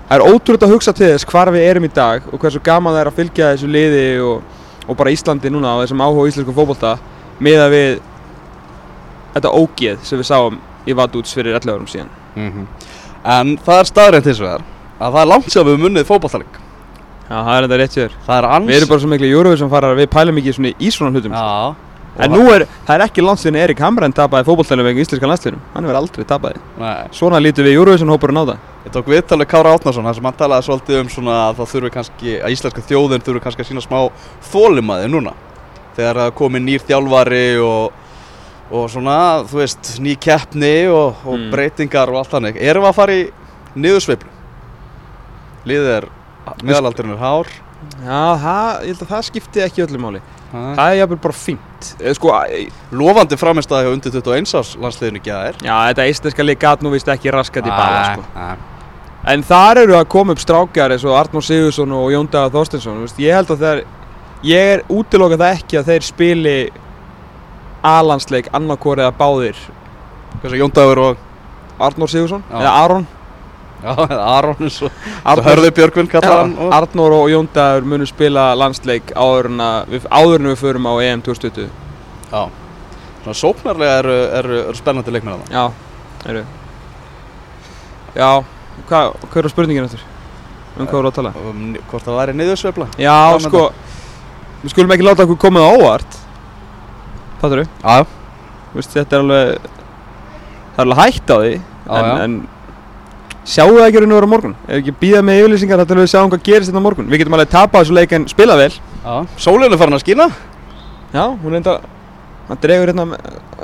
það 0.09 0.15
er 0.17 0.25
ótrúlega 0.33 0.67
að 0.67 0.75
hugsa 0.75 0.95
til 0.97 1.07
þess 1.13 1.29
hvar 1.31 1.53
við 1.55 1.67
erum 1.69 1.87
í 1.87 1.91
dag 1.95 2.27
og 2.27 2.43
hversu 2.43 2.63
gaman 2.65 2.95
það 2.95 3.01
er 3.05 3.11
að 3.11 3.19
fylgja 3.21 3.51
þessu 3.53 3.71
liði 3.71 4.05
og, 4.25 4.59
og 4.89 4.99
bara 4.99 5.15
Íslandi 5.15 5.53
núna 5.53 5.77
og 5.77 5.85
þessum 5.85 6.03
áhuga 6.03 6.27
íslensku 6.33 6.55
fótbolta 6.57 6.95
miða 7.39 7.69
við 7.71 8.01
þetta 9.35 9.53
ógeð 9.55 10.03
sem 10.03 10.19
við 10.19 10.27
sáum 10.27 10.59
í 10.89 10.95
Vadúts 10.97 11.35
fyrir 11.37 11.55
11 11.55 11.75
árum 11.75 11.89
síðan. 11.89 12.09
Mhm. 12.35 12.67
En 13.29 13.57
það 13.65 13.83
er 13.83 13.89
staðrænt 13.91 14.29
hins 14.31 14.41
vegar 14.43 14.65
að 14.99 15.13
það 15.13 15.21
er 15.21 15.29
langt 15.33 15.51
sér 15.51 15.61
að 15.61 15.67
við 15.69 15.75
höfum 15.75 15.85
munnið 15.87 16.09
fótballtaleg 16.09 16.57
Já, 17.29 17.35
það 17.45 17.51
er 17.53 17.65
þetta 17.67 17.77
rétt 17.77 17.93
sér. 17.93 18.13
Það 18.25 18.39
er 18.39 18.63
Við 18.65 18.75
erum 18.79 18.89
bara 18.89 19.01
svo 19.03 19.09
miklu 19.11 19.27
Eurovision 19.29 19.69
farar 19.69 19.93
að 19.93 19.99
við 20.01 20.07
pælum 20.15 20.39
ekki 20.41 20.53
svona 20.55 20.71
í 20.73 20.89
svona 20.89 21.13
hlutum. 21.13 21.35
Já 21.37 21.75
En 22.19 22.33
nú 22.33 22.41
er, 22.51 22.65
það 22.87 22.95
er 22.95 23.03
ekki 23.05 23.23
landsliðin 23.23 23.57
Erik 23.61 23.79
Hamren 23.79 24.11
tapaði 24.15 24.47
fótbolltælum 24.47 24.87
veginn 24.89 25.05
íslenska 25.05 25.29
landsliðinum. 25.29 25.61
Hann 25.75 25.85
hefur 25.85 25.99
aldrei 25.99 26.25
tapaði. 26.27 26.61
Nei, 26.81 26.95
Svona 27.15 27.39
lítum 27.39 27.67
við 27.67 27.77
Eurovision 27.77 28.11
hópurinn 28.11 28.41
á 28.41 28.49
það. 28.49 28.57
ég 28.85 28.93
tók 28.95 29.11
viðtalið 29.13 29.47
Kára 29.51 29.73
Átnarsson 29.75 30.07
þar 30.09 30.17
sem 30.17 30.27
hann 30.27 30.37
talaði 30.39 30.65
svolítið 30.67 30.99
um 31.03 31.11
svona 31.13 31.37
að 31.45 31.59
það 31.59 31.71
þurfi 31.73 31.91
kannski 31.93 32.35
að 32.39 32.55
íslenska 32.55 32.83
þjóðin 32.89 33.23
þurfi 33.27 33.43
kannski 33.45 33.63
að 33.63 33.69
sína 33.69 33.83
smá 33.85 33.99
þólimaði 34.49 35.09
núna 35.13 35.33
þegar 35.95 36.21
það 36.23 36.35
komi 36.39 36.61
nýr 36.63 36.85
þjálfari 36.87 37.43
og, 37.63 37.98
og 38.71 38.89
svona, 38.93 39.17
þú 39.49 39.61
veist, 39.63 39.95
ný 40.03 40.15
keppni 40.21 40.87
og, 40.93 41.15
og 41.25 41.37
Mm. 41.39 41.49
breytingar 41.51 42.09
og 42.11 42.19
allt 42.21 42.31
þannig 42.35 42.59
Erum 42.61 42.83
við 42.85 42.89
að 42.91 42.95
fara 42.99 43.15
í 43.17 43.23
niðursveiflu? 43.75 44.29
Liðið 45.69 45.89
er, 45.97 46.07
meðalaldurinn 46.63 47.15
er 47.15 47.23
hár 47.23 47.49
Já, 48.03 48.19
það, 48.41 48.81
ég 48.83 48.91
held 48.91 49.01
að 49.05 49.09
það 49.13 49.21
skipti 49.29 49.61
ekki 49.63 49.83
öllu 49.85 49.99
máli. 50.03 50.19
Ha. 50.51 50.61
Það 50.75 50.89
er 50.91 50.97
jafnvel 50.99 51.17
bara 51.23 51.35
fínt. 51.39 51.89
Eh, 52.01 52.13
Sko, 52.17 52.33
Lofandi 52.99 53.37
framistæði 53.39 53.85
hjá 53.87 53.93
undir 53.93 54.11
21 54.17 54.55
árs 54.59 54.71
landsliðinu 54.83 55.21
gæðir 55.23 55.61
já, 55.63 55.75
þetta 55.87 56.07
íslenska 56.11 56.43
lið 56.43 56.59
gat 56.59 56.83
nú 56.83 56.91
vist 56.91 57.07
ekki 57.07 57.31
raskat 57.31 57.69
í 57.69 57.71
bala, 57.71 58.17
sko. 58.17 58.57
En 59.29 59.43
þar 59.47 59.81
eru 59.85 59.95
að 59.95 60.09
koma 60.11 60.35
upp 60.35 60.41
strákjar 60.43 60.91
eins 60.95 61.05
og 61.07 61.15
Arnór 61.19 61.45
Sigursson 61.45 61.91
og 61.95 62.11
Jón 62.11 62.27
Dagar 62.31 62.67
Veist, 62.67 63.19
ég 63.19 63.35
held 63.35 63.51
að 63.55 63.63
þeir, 63.63 63.81
ég 64.43 64.73
er 64.75 64.83
útilokað 64.89 65.39
það 65.43 65.55
ekki 65.59 65.79
að 65.79 65.89
þeir 65.93 66.07
spili 66.07 66.57
A-landsleik 67.83 68.49
annarkor 68.53 68.99
eða 68.99 69.13
báðir. 69.15 69.55
Jón 70.43 70.73
Dagur 70.73 70.99
og 70.99 71.17
Arnór 71.79 72.09
Sigursson, 72.11 72.43
eða 72.51 72.71
Aron. 72.83 73.07
Já, 73.83 73.93
Aron 74.37 74.57
eins 74.59 74.81
og 74.83 74.91
Arnór- 75.23 75.45
Hörði 75.47 75.69
Björgvin 75.77 76.09
kallar 76.11 76.41
hann 76.41 76.55
og- 76.59 76.73
Arnór 76.75 77.13
og 77.15 77.29
Jón 77.31 77.47
Dagur 77.55 77.85
munu 77.87 78.05
spila 78.09 78.49
landsleik 78.59 79.13
áður 79.15 79.47
en 79.53 79.61
við, 79.93 80.07
við 80.51 80.59
förum 80.59 80.87
á 80.91 80.93
EM 81.05 81.21
2020 81.23 81.69
Já 82.31 82.49
Svona 83.23 83.35
sóknarlega 83.35 83.97
eru, 83.99 84.17
eru, 84.39 84.59
eru 84.69 84.75
spennandi 84.79 85.11
leikmenn 85.15 85.39
að 85.39 85.55
Já, 85.55 85.63
eru 86.27 86.43
Já, 88.15 88.29
hvað, 88.89 89.13
hver 89.31 89.45
er 89.47 89.53
spurningin 89.53 89.87
eftir? 89.87 90.03
Um 90.79 90.85
hvað 90.87 90.95
voru 90.99 91.09
að 91.11 91.15
tala? 91.19 91.31
það 91.35 91.49
um, 91.51 91.63
Hvort 91.91 92.05
það 92.07 92.19
væri 92.19 92.35
niðursveifla 92.39 92.87
Já, 92.99 93.15
Hvað 93.33 93.45
sko 93.47 93.63
Við 94.63 94.73
skulum 94.73 94.93
ekki 94.95 95.07
láta 95.07 95.23
okkur 95.27 95.39
komið 95.47 95.63
á 95.67 95.71
óvart 95.79 96.19
Fattur 97.41 97.63
þú? 97.63 97.67
Já, 97.83 98.05
Veist, 98.75 98.95
þetta 98.95 99.17
er 99.17 99.25
alveg 99.25 99.67
Það 100.75 100.79
er 100.79 100.85
alveg 100.85 101.01
hægt 101.03 101.33
á 101.33 101.37
því 101.39 101.51
Já, 101.53 101.99
en, 101.99 102.09
já. 102.09 102.23
en 102.23 102.39
Sjáu 103.49 103.71
það 103.73 103.85
ekki 103.87 104.01
raun 104.03 104.11
og 104.13 104.19
vera 104.19 104.29
morgun? 104.29 104.55
Ef 104.67 104.75
ekki 104.81 104.95
býða 104.99 105.21
með 105.25 105.39
yfirlýsingar 105.41 105.81
Þetta 105.81 105.95
er 105.95 106.01
við 106.03 106.09
sjáum 106.11 106.29
hvað 106.33 106.43
gerist 106.45 106.69
þetta 106.69 106.83
á 106.83 106.85
morgun. 106.85 107.07
Við 107.09 107.23
getum 107.23 107.37
alveg 107.37 107.49
tapað 107.49 107.85
þessu 107.85 107.95
leik 107.97 108.11
en 108.13 108.27
spila 108.29 108.57
vel. 108.59 108.69
Já. 109.01 109.15
Sólinn 109.41 109.73
er 109.73 109.79
farin 109.81 109.97
að 109.97 110.03
skína. 110.03 110.27
Já, 111.15 111.23
hún 111.25 111.55
reynda 111.55 111.79
Hann 112.49 112.59
dregur 112.61 112.91
hérna 112.91 113.05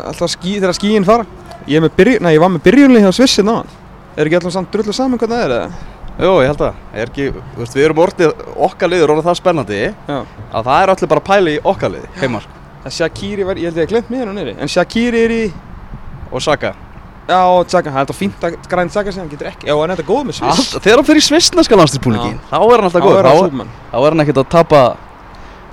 alltaf 0.05 0.31
skí, 0.33 0.55
þegar 0.57 0.73
skíin 0.77 1.05
fara. 1.05 1.25
Ég, 1.69 1.81
byrju, 1.97 2.19
nei, 2.21 2.35
ég 2.35 2.41
var 2.41 2.51
með 2.53 2.65
byrjunlega 2.67 3.09
hjá 3.09 3.17
Svissi 3.17 3.45
náðan 3.45 3.69
Er 4.15 4.27
ekki 4.27 4.37
allan 4.37 4.53
samt 4.53 4.69
drullu 4.73 4.93
saman 4.93 5.17
hvað 5.21 5.31
það 5.33 5.45
er 5.45 5.53
eða? 5.55 5.69
Jú, 6.15 6.33
ég 6.43 6.51
held 6.51 6.61
að 6.61 6.75
er 6.93 7.09
ekki, 7.09 7.25
veist, 7.57 7.73
Við 7.75 7.87
erum 7.87 8.01
orðið 8.05 8.43
okkar 8.67 8.91
liður 8.93 9.15
orðið 9.15 9.29
það 9.31 9.39
spennandi 9.41 9.79
Já. 9.81 10.19
að 10.21 10.69
það 10.69 10.83
er 10.83 10.93
allir 10.93 11.11
bara 11.15 11.23
að 11.23 11.27
pæla 11.31 11.55
í 11.55 11.57
okkar 11.73 11.93
liði 11.95 12.11
heima 12.21 12.41
Það 12.85 12.95
Shakiri 12.99 13.45
var, 13.47 13.57
ég 13.59 13.71
held 13.71 13.79
ég 13.81 13.87
að 13.87 13.93
glemt 13.95 14.09
mér 14.13 14.27
hann 14.29 14.37
nýri 14.37 14.55
En 14.61 14.69
Shakiri 14.69 15.21
er 15.25 15.33
í 15.33 15.43
og 16.31 16.41
Saka. 16.43 16.73
Já, 17.25 17.39
og 17.49 17.65
Tsaka, 17.65 17.89
það 17.89 17.97
er 17.97 18.05
þetta 18.05 18.15
fínt 18.19 18.43
að 18.45 18.57
græn 18.69 18.91
Tsaka 18.93 19.11
sem 19.13 19.23
hann 19.23 19.31
getur 19.31 19.47
ekki 19.49 19.65
Já, 19.69 19.73
hann 19.73 19.89
er 19.89 19.97
þetta 19.97 20.05
góð 20.11 20.27
með 20.27 20.37
Sviss. 20.37 20.59
Allt, 20.75 20.83
Þegar 20.85 21.01
hann 21.01 21.07
fyrir 21.07 21.25
svissneska 21.25 21.79
landslýsbúningin 21.79 22.35
þá 22.51 22.57
er 22.59 22.75
hann 22.75 22.85
alltaf 22.89 23.01
Þá 23.01 23.07
góð 23.07 23.17
er 23.17 23.29
hann 23.29 23.39
þá, 23.39 23.47
súpmann 23.47 23.71
þá 23.89 23.97
er 23.97 24.13
hann 24.15 24.23
ekkert 24.25 24.41
að 24.43 24.49
tapa 24.53 24.81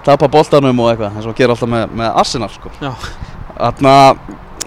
tapa 0.03 0.29
boltanum 0.33 0.81
og 0.83 0.89
eitthvað 0.91 1.19
og 1.21 1.27
hann 1.29 1.37
gerir 1.39 1.53
alltaf 1.55 1.71
með, 1.71 1.93
með 2.01 2.17
Arsenal 2.23 2.49
sko. 2.51 2.73
Já. 2.83 2.91
Þarna, 3.59 3.93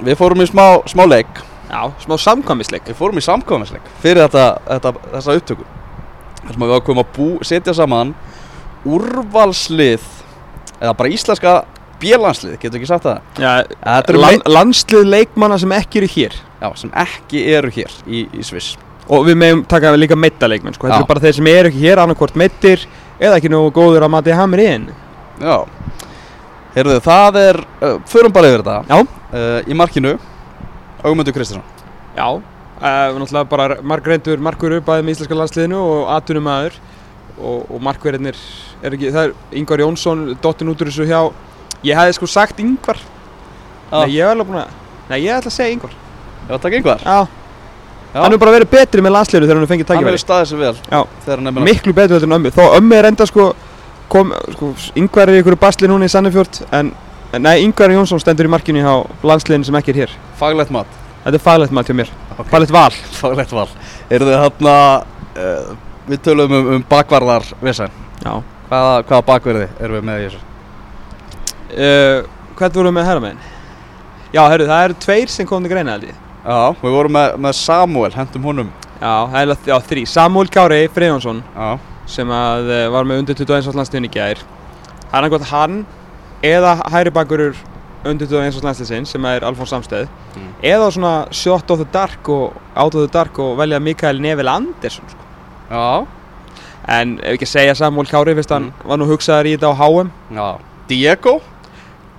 við 0.07 0.15
fórum 0.21 0.43
í 0.45 0.47
smá, 0.47 0.63
smá 0.87 1.03
leik. 1.09 1.41
Já, 1.67 1.81
smá 2.05 2.15
samkvæmisleik. 2.23 2.85
Við 2.87 2.95
fórum 3.01 3.19
í 3.19 3.23
samkvæmisleik 3.25 3.89
fyrir 4.03 4.21
þetta, 4.23 4.45
þetta, 4.69 4.93
þessa 5.17 5.35
upptöku. 5.41 5.65
Þar 6.45 6.53
sem 6.53 6.63
að 6.67 6.71
við 6.71 6.77
ákveðum 6.77 7.01
að 7.03 7.11
bú, 7.17 7.27
setja 7.49 7.75
saman 7.75 8.13
úrvalslið 8.85 10.05
eða 10.79 10.93
bara 10.95 11.11
íslenska 11.11 11.55
bjölandslið, 12.01 12.57
getur 12.61 12.79
ekki 12.79 12.89
sagt 12.89 13.05
það? 13.07 13.21
Já, 13.41 13.51
eru 14.09 14.19
lan, 14.21 14.35
mei- 14.39 14.53
landslið 14.55 15.07
leikmanna 15.11 15.57
sem 15.61 15.71
ekki 15.77 16.01
eru 16.01 16.09
hér. 16.15 16.35
Já, 16.61 16.67
sem 16.79 16.91
ekki 17.05 17.43
eru 17.55 17.71
hér 17.75 17.95
í, 18.07 18.25
í 18.33 18.43
Sviss. 18.45 18.75
Og 19.09 19.25
við 19.27 19.37
meðum 19.37 19.65
taka 19.69 19.91
líka 19.95 20.17
meita 20.17 20.47
leikmenn 20.49 20.73
sko. 20.73 20.87
Þetta 20.89 21.01
eru 21.03 21.09
bara 21.11 21.21
þeir 21.27 21.35
sem 21.37 21.47
eru 21.51 21.69
ekki 21.69 21.83
hér 21.85 22.01
annarkvort 22.03 22.35
meittir 22.41 22.85
Eða 23.15 23.37
ekki 23.39 23.47
nógu 23.53 23.69
góður 23.71 24.03
að 24.03 24.11
mati 24.11 24.33
hamri 24.35 24.65
inn. 24.67 24.89
Já. 25.39 25.61
Heyrðu, 26.75 26.97
það 27.05 27.37
er, 27.39 27.59
uh, 27.79 27.93
förum 28.11 28.33
bara 28.35 28.49
yfir 28.51 28.63
þetta. 28.65 28.81
Já. 28.89 28.97
uh, 29.31 29.61
Í 29.71 29.77
markinu 29.77 30.17
Augmundur 31.05 31.31
Kristinsson 31.35 31.63
Já. 32.17 32.27
Uh, 32.35 33.15
Náttúrulega 33.15 33.47
bara 33.49 33.77
margreindur 33.81 34.41
markur 34.43 34.75
bæði 34.83 35.05
með 35.07 35.13
íslenska 35.15 35.37
landsliðinu 35.39 35.79
og 35.79 36.09
atunum 36.17 36.49
aður 36.51 36.75
Og, 37.39 37.65
og 37.71 37.79
markverðinir 37.83 38.35
er 38.83 38.95
ekki 38.95 39.11
Það 39.15 39.29
er 39.29 39.33
Ingvar 39.61 39.83
Jónsson, 39.85 40.25
dottin 40.43 40.71
út 40.71 40.83
úr 40.83 40.91
þessu 40.91 41.07
hjá 41.07 41.21
Ég 41.85 41.97
hefði 41.99 42.17
sko 42.17 42.29
sagt 42.29 42.59
Ingvar. 42.63 42.99
Nei, 43.91 44.15
ég 44.15 44.23
hef 44.25 44.31
alveg 44.33 44.49
búin 44.49 44.61
að 44.63 44.73
Nei, 45.09 45.19
ég 45.21 45.35
ætla 45.37 45.51
að 45.51 45.55
segja 45.55 45.75
Ingvar. 45.75 45.91
Já, 46.49 46.55
takk 46.57 46.73
einhver 46.79 47.03
Já, 47.05 47.17
Já. 48.13 48.21
hann 48.21 48.31
hefur 48.31 48.41
bara 48.41 48.53
verið 48.55 48.71
betri 48.73 49.03
með 49.05 49.13
landsliðinu 49.15 49.45
þegar 49.47 49.57
hann 49.59 49.65
hefur 49.65 49.73
fengið 49.73 49.87
Hann 49.87 49.97
tækifæri 49.99 50.15
hefur 50.15 50.23
staðið 50.25 50.49
sér 50.51 50.61
vel 50.63 50.75
Já. 50.89 50.99
Þegar 51.25 51.43
hann 51.43 51.63
miklu 51.67 51.93
betur 51.93 52.15
heldur 52.17 52.29
en 52.29 52.37
ömmu. 52.39 52.51
Þó 52.55 52.63
ömmu 52.79 52.97
er 52.97 53.09
enda 53.11 53.27
sko 53.29 53.47
kom, 54.09 54.33
sko, 54.55 54.71
yngvar 55.01 55.29
er 55.29 55.39
í 55.39 55.41
ykkur 55.43 55.57
basli 55.61 55.89
núna 55.89 56.09
í 56.09 56.13
Sannefjörd 56.13 56.61
en, 56.71 56.91
en 57.33 57.45
nei, 57.45 57.55
yngvar 57.65 57.93
Jónsson 57.93 58.21
stendur 58.21 58.49
í 58.49 58.53
markinu 58.53 58.81
hjá 58.85 58.93
landsliðinu 59.25 59.69
sem 59.69 59.77
ekki 59.81 59.93
er 59.93 60.01
hér. 60.03 60.15
Faglegt 60.41 60.73
mat. 60.73 60.89
Þetta 61.25 61.39
er 61.39 61.45
faglegt 61.45 61.73
mat 61.73 61.89
hjá 61.89 61.97
mér, 61.97 62.11
Ok. 62.35 62.49
faglegt 62.51 62.73
val. 62.73 62.91
Faglegt 63.21 63.53
val. 63.57 63.69
Heyrðu, 64.11 64.35
þarna 64.43 64.75
uh, 65.01 65.75
Við 66.05 66.21
tölum 66.21 66.51
um, 66.53 66.67
um 66.75 66.83
bakvarðar 66.85 67.47
Vissan 67.65 67.89
já. 68.21 68.35
Hvaða, 68.69 68.99
hvaða 69.09 69.23
bakverði 69.25 69.69
erum 69.81 69.97
við 69.97 70.03
með 70.05 70.19
í 70.19 70.27
þessu? 70.27 70.41
Uh, 71.71 72.25
hvernig 72.57 72.77
vorum 72.79 72.91
við 72.93 72.97
með 72.99 73.09
herra 73.09 73.23
megin? 73.25 73.43
já, 74.35 74.41
herru, 74.51 74.65
það 74.67 74.83
eru 74.89 74.97
tveir 75.05 75.29
sem 75.31 75.47
kom 75.47 75.63
til 75.63 75.71
greina 75.71 75.95
held 75.95 76.07
ég. 76.09 76.15
Já, 76.45 76.57
við 76.81 76.91
vorum 76.97 77.13
með, 77.15 77.35
með 77.41 77.53
Samuel, 77.57 78.11
hendum 78.13 78.43
honum. 78.49 78.71
Já, 79.01 79.13
það 79.31 79.37
er 79.41 79.69
já, 79.69 79.75
þrý, 79.89 80.03
Samúl 80.07 80.49
Kári 80.51 80.81
Freyjónsson 80.93 81.39
sem 82.07 82.29
að 82.31 82.67
uh, 82.69 82.81
var 82.93 83.07
með 83.09 83.21
undir 83.23 83.35
21 83.39 83.69
árs 83.71 83.75
landsliðinu 83.79 84.09
í 84.11 84.13
gær. 84.13 84.43
Hann 85.11 85.25
er 85.25 85.31
gott 85.33 85.47
hann 85.49 85.79
eða 86.45 86.75
hæri 86.93 87.11
bakurur 87.15 87.55
undir 88.05 88.27
21 88.29 88.51
árs 88.53 88.61
landsliðsinn 88.67 89.07
sem 89.09 89.25
er 89.25 89.45
Alfons 89.47 89.71
Samsteð 89.73 90.07
Mm. 90.35 90.49
eða 90.67 90.89
svona 90.91 91.11
shot 91.31 91.69
of 91.71 91.79
the 91.79 91.85
dark 91.93 92.27
og 92.27 92.51
out 92.75 92.91
of 92.95 93.05
the 93.05 93.07
dark 93.13 93.37
og 93.39 93.53
velja 93.57 93.77
Mikael 93.79 94.17
Neville 94.19 94.51
Andersson 94.51 95.05
sko. 95.07 95.23
já, 95.71 96.05
en 96.91 97.13
ef 97.23 97.37
ekki 97.37 97.47
að 97.47 97.51
segja 97.53 97.75
Samúl 97.79 98.03
Kári 98.09 98.33
fyrst 98.35 98.51
hann 98.51 98.73
var 98.83 98.99
nú 98.99 99.07
hugsaður 99.07 99.47
í 99.47 99.53
þetta 99.55 99.71
á 99.71 99.75
HM 99.79 100.09
já. 100.35 100.47
Diego 100.89 101.37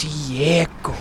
Diego. 0.01 0.95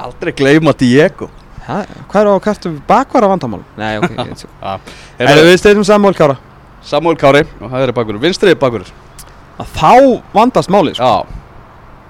Aldrei 0.00 0.32
gleyma 0.36 0.72
Diego. 0.78 1.28
Ha, 1.66 1.82
Hvað 2.10 2.20
er 2.22 2.30
á 2.30 2.34
kartum 2.42 2.78
bakvara 2.88 3.28
vandamál? 3.30 3.60
Nei, 3.78 3.98
ok, 4.00 4.14
ég 4.14 4.30
veit 4.30 4.44
svo. 4.44 4.50
Ah. 4.62 4.78
Erum 5.20 5.50
við 5.50 5.58
steytum 5.60 5.84
Samuel 5.86 6.16
Kára. 6.18 6.38
Samuel 6.86 7.18
Kári 7.20 7.44
og 7.60 7.70
hægri 7.72 7.94
bakur 7.96 8.18
Vinstri 8.22 8.54
bakur. 8.58 8.86
Að 9.60 9.74
Þá 9.76 9.92
vandast 10.32 10.72
málið 10.72 10.96
sko. 10.98 11.10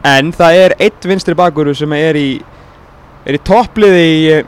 En 0.06 0.30
það 0.32 0.58
er 0.62 0.74
eitt 0.80 1.04
vinstri 1.04 1.34
bakvöru 1.36 1.74
sem 1.76 1.92
er 1.92 2.16
í 2.16 2.28
er 3.28 3.36
í 3.36 3.40
toppliði 3.44 4.04
í 4.08 4.20
eh, 4.32 4.46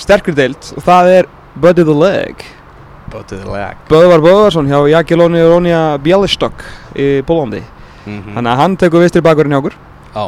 sterkri 0.00 0.34
deild 0.34 0.72
og 0.74 0.82
það 0.82 1.10
er 1.18 1.28
Buddy 1.60 1.84
the 1.86 1.94
Leg. 1.94 2.42
Bótið 3.10 3.44
leg. 3.50 3.78
Böðvar 3.90 4.22
Böðvarsson 4.24 4.70
hjá 4.70 4.80
Jakilóni 4.96 5.42
og 5.44 5.52
Rónja 5.52 5.82
Bjálistokk 6.02 6.62
í 6.94 7.08
Bólandi 7.26 7.62
mm 8.06 8.34
Þannig 8.34 8.50
að 8.50 8.60
hann 8.62 8.76
tekur 8.80 9.02
vinstri 9.04 9.22
bakvörinn 9.22 9.54
hjá 9.54 9.60
okkur. 9.60 9.78
Já 10.14 10.24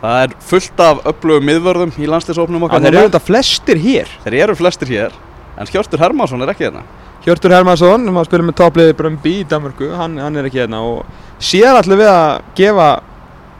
Það 0.00 0.22
er 0.24 0.34
fullt 0.48 0.80
af 0.80 1.02
upplögum 1.10 1.44
miðvörðum 1.44 1.90
í 2.00 2.06
landsliðsóknum 2.08 2.62
okkar 2.66 2.80
Þeir 2.80 2.94
eru 2.94 3.08
þetta 3.10 3.20
flestir 3.20 3.80
hér. 3.82 4.12
Þeir 4.24 4.36
eru 4.46 4.56
flestir 4.56 4.88
hér. 4.88 5.16
En 5.60 5.68
Hjörtur 5.68 6.00
Hermansson 6.00 6.40
er 6.40 6.52
ekki 6.54 6.64
hérna. 6.66 6.86
Hjörtur 7.26 7.52
Hermansson, 7.52 8.06
sem 8.08 8.16
að 8.16 8.28
spila 8.30 8.46
með 8.48 8.56
toppliði 8.62 8.94
Brömbi 8.96 9.34
í 9.42 9.48
Danmörku, 9.48 9.90
hann, 9.92 10.16
hann 10.22 10.40
er 10.40 10.48
ekki 10.48 10.62
hérna 10.62 10.80
og 10.88 11.02
sér 11.36 11.76
allir 11.76 12.00
við 12.00 12.08
að 12.08 12.30
gefa 12.56 12.86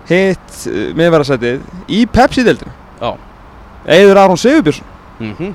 hitt 0.08 0.62
uh, 0.70 0.78
miðverðarsætið 0.96 1.92
í 1.92 2.00
Pepsi-deildinu 2.08 2.72
Já. 3.02 3.10
Eiður 3.84 4.22
Aron 4.24 4.40
Sigurbjörnsson 4.40 4.96
mm 5.20 5.52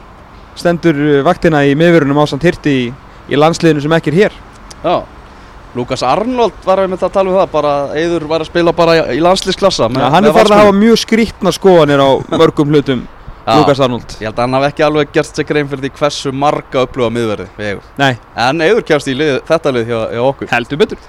stendur 0.55 0.95
uh, 0.95 1.17
vaktina 1.25 1.65
í 1.67 1.73
miðverðunum 1.75 2.21
ásand 2.21 2.45
hirti 2.45 2.71
í, 2.71 2.83
í 3.27 3.35
landsliðinu 3.35 3.81
sem 3.83 3.97
ekki 3.97 4.13
er 4.13 4.19
hér. 4.21 4.37
Já 4.85 4.93
Lukas 5.75 6.03
Arnold 6.07 6.55
var 6.63 6.79
við 6.83 6.93
með 6.93 7.01
það 7.01 7.09
að 7.09 7.15
tala 7.17 7.31
um 7.31 7.37
það 7.41 7.49
bara 7.51 7.73
Eður 7.99 8.25
var 8.29 8.43
að 8.43 8.47
spila 8.47 8.73
bara 8.75 8.93
í, 9.11 9.19
landslýsklassa 9.23 9.89
Já, 9.91 10.05
hann 10.13 10.27
er 10.29 10.35
farin 10.35 10.55
að 10.55 10.63
hafa 10.63 10.75
mjög 10.77 11.01
skrítna 11.01 11.51
skoðanir 11.55 11.99
á 11.99 12.09
mörgum 12.31 12.71
hlutum 12.71 13.03
Lukas 13.45 13.79
Arnold. 13.83 14.15
Ég 14.17 14.25
held 14.25 14.39
að 14.39 14.41
hann 14.41 14.57
hafi 14.57 14.67
ekki 14.71 14.85
alveg 14.85 15.11
gert 15.13 15.37
sig 15.37 15.45
grein 15.45 15.67
fyrir 15.69 15.83
því 15.85 15.91
hversu 15.99 16.31
marga 16.33 16.85
upplöga 16.87 17.13
miðverði 17.13 17.45
En 18.41 18.63
Eður 18.65 18.85
kemst 18.87 19.09
í 19.11 19.13
lið, 19.17 19.35
þetta 19.45 19.73
lið 19.75 19.91
hjá, 19.91 19.99
hjá 20.15 20.21
okkur. 20.23 20.49
Heldur 20.49 20.79
betur. 20.81 21.03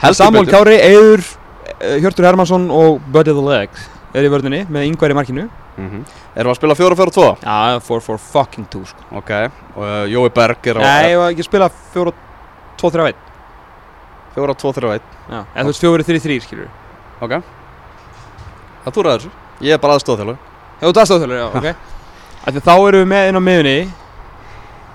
Heldur 0.00 0.16
Samuel 0.16 0.46
betur. 0.46 0.56
Kári, 0.56 0.78
Eiður, 0.80 1.26
uh, 1.74 1.98
Hjörtur 2.00 2.28
Hermansson 2.30 2.64
og 2.72 3.04
Buddy 3.12 3.36
the 3.36 3.44
Leg 3.44 3.76
er 4.14 4.24
í 4.24 4.32
vörðinni 4.32 4.62
með 4.72 4.88
yngvar 4.88 5.12
í 5.12 5.18
markinu. 5.20 5.46
Mm 5.76 6.04
Erum 6.34 6.50
við 6.50 6.54
að 6.54 6.58
spila 6.58 6.74
4-4-2? 6.74 7.26
Já, 7.44 7.80
4-4 7.86 8.64
2 8.72 8.80
sko. 8.90 9.04
Ok. 9.20 9.30
Og 9.76 9.84
uh, 9.84 10.00
Jói 10.10 10.32
Berg 10.34 10.66
er 10.66 10.80
á 10.80 10.82
Nei, 10.82 11.12
ég 11.12 11.20
var 11.20 11.34
ekki 11.34 11.44
að 11.44 11.50
spila 11.50 11.68
4-2-3-1 11.94 13.23
4-2-3-1 14.34 15.00
Já, 15.30 15.40
eða 15.40 15.64
þú 15.64 15.70
veist 15.70 15.84
4-3-3 15.84 16.40
skilur 16.44 16.70
Ok. 17.24 17.38
Það 18.84 18.96
þú 18.96 19.04
ræður 19.06 19.22
þessu. 19.22 19.30
Ég 19.64 19.76
er 19.76 19.82
bara 19.82 19.96
aðstóðþjólu 19.98 20.34
Já, 20.34 20.84
þú 20.84 20.94
dagstáðþjóður, 20.98 21.38
já, 21.38 21.46
ok. 21.48 21.66
Af 22.44 22.52
því 22.52 22.62
þá 22.66 22.72
erum 22.74 23.00
við 23.00 23.10
með 23.12 23.28
inn 23.30 23.38
á 23.38 23.42
miðunni 23.48 23.76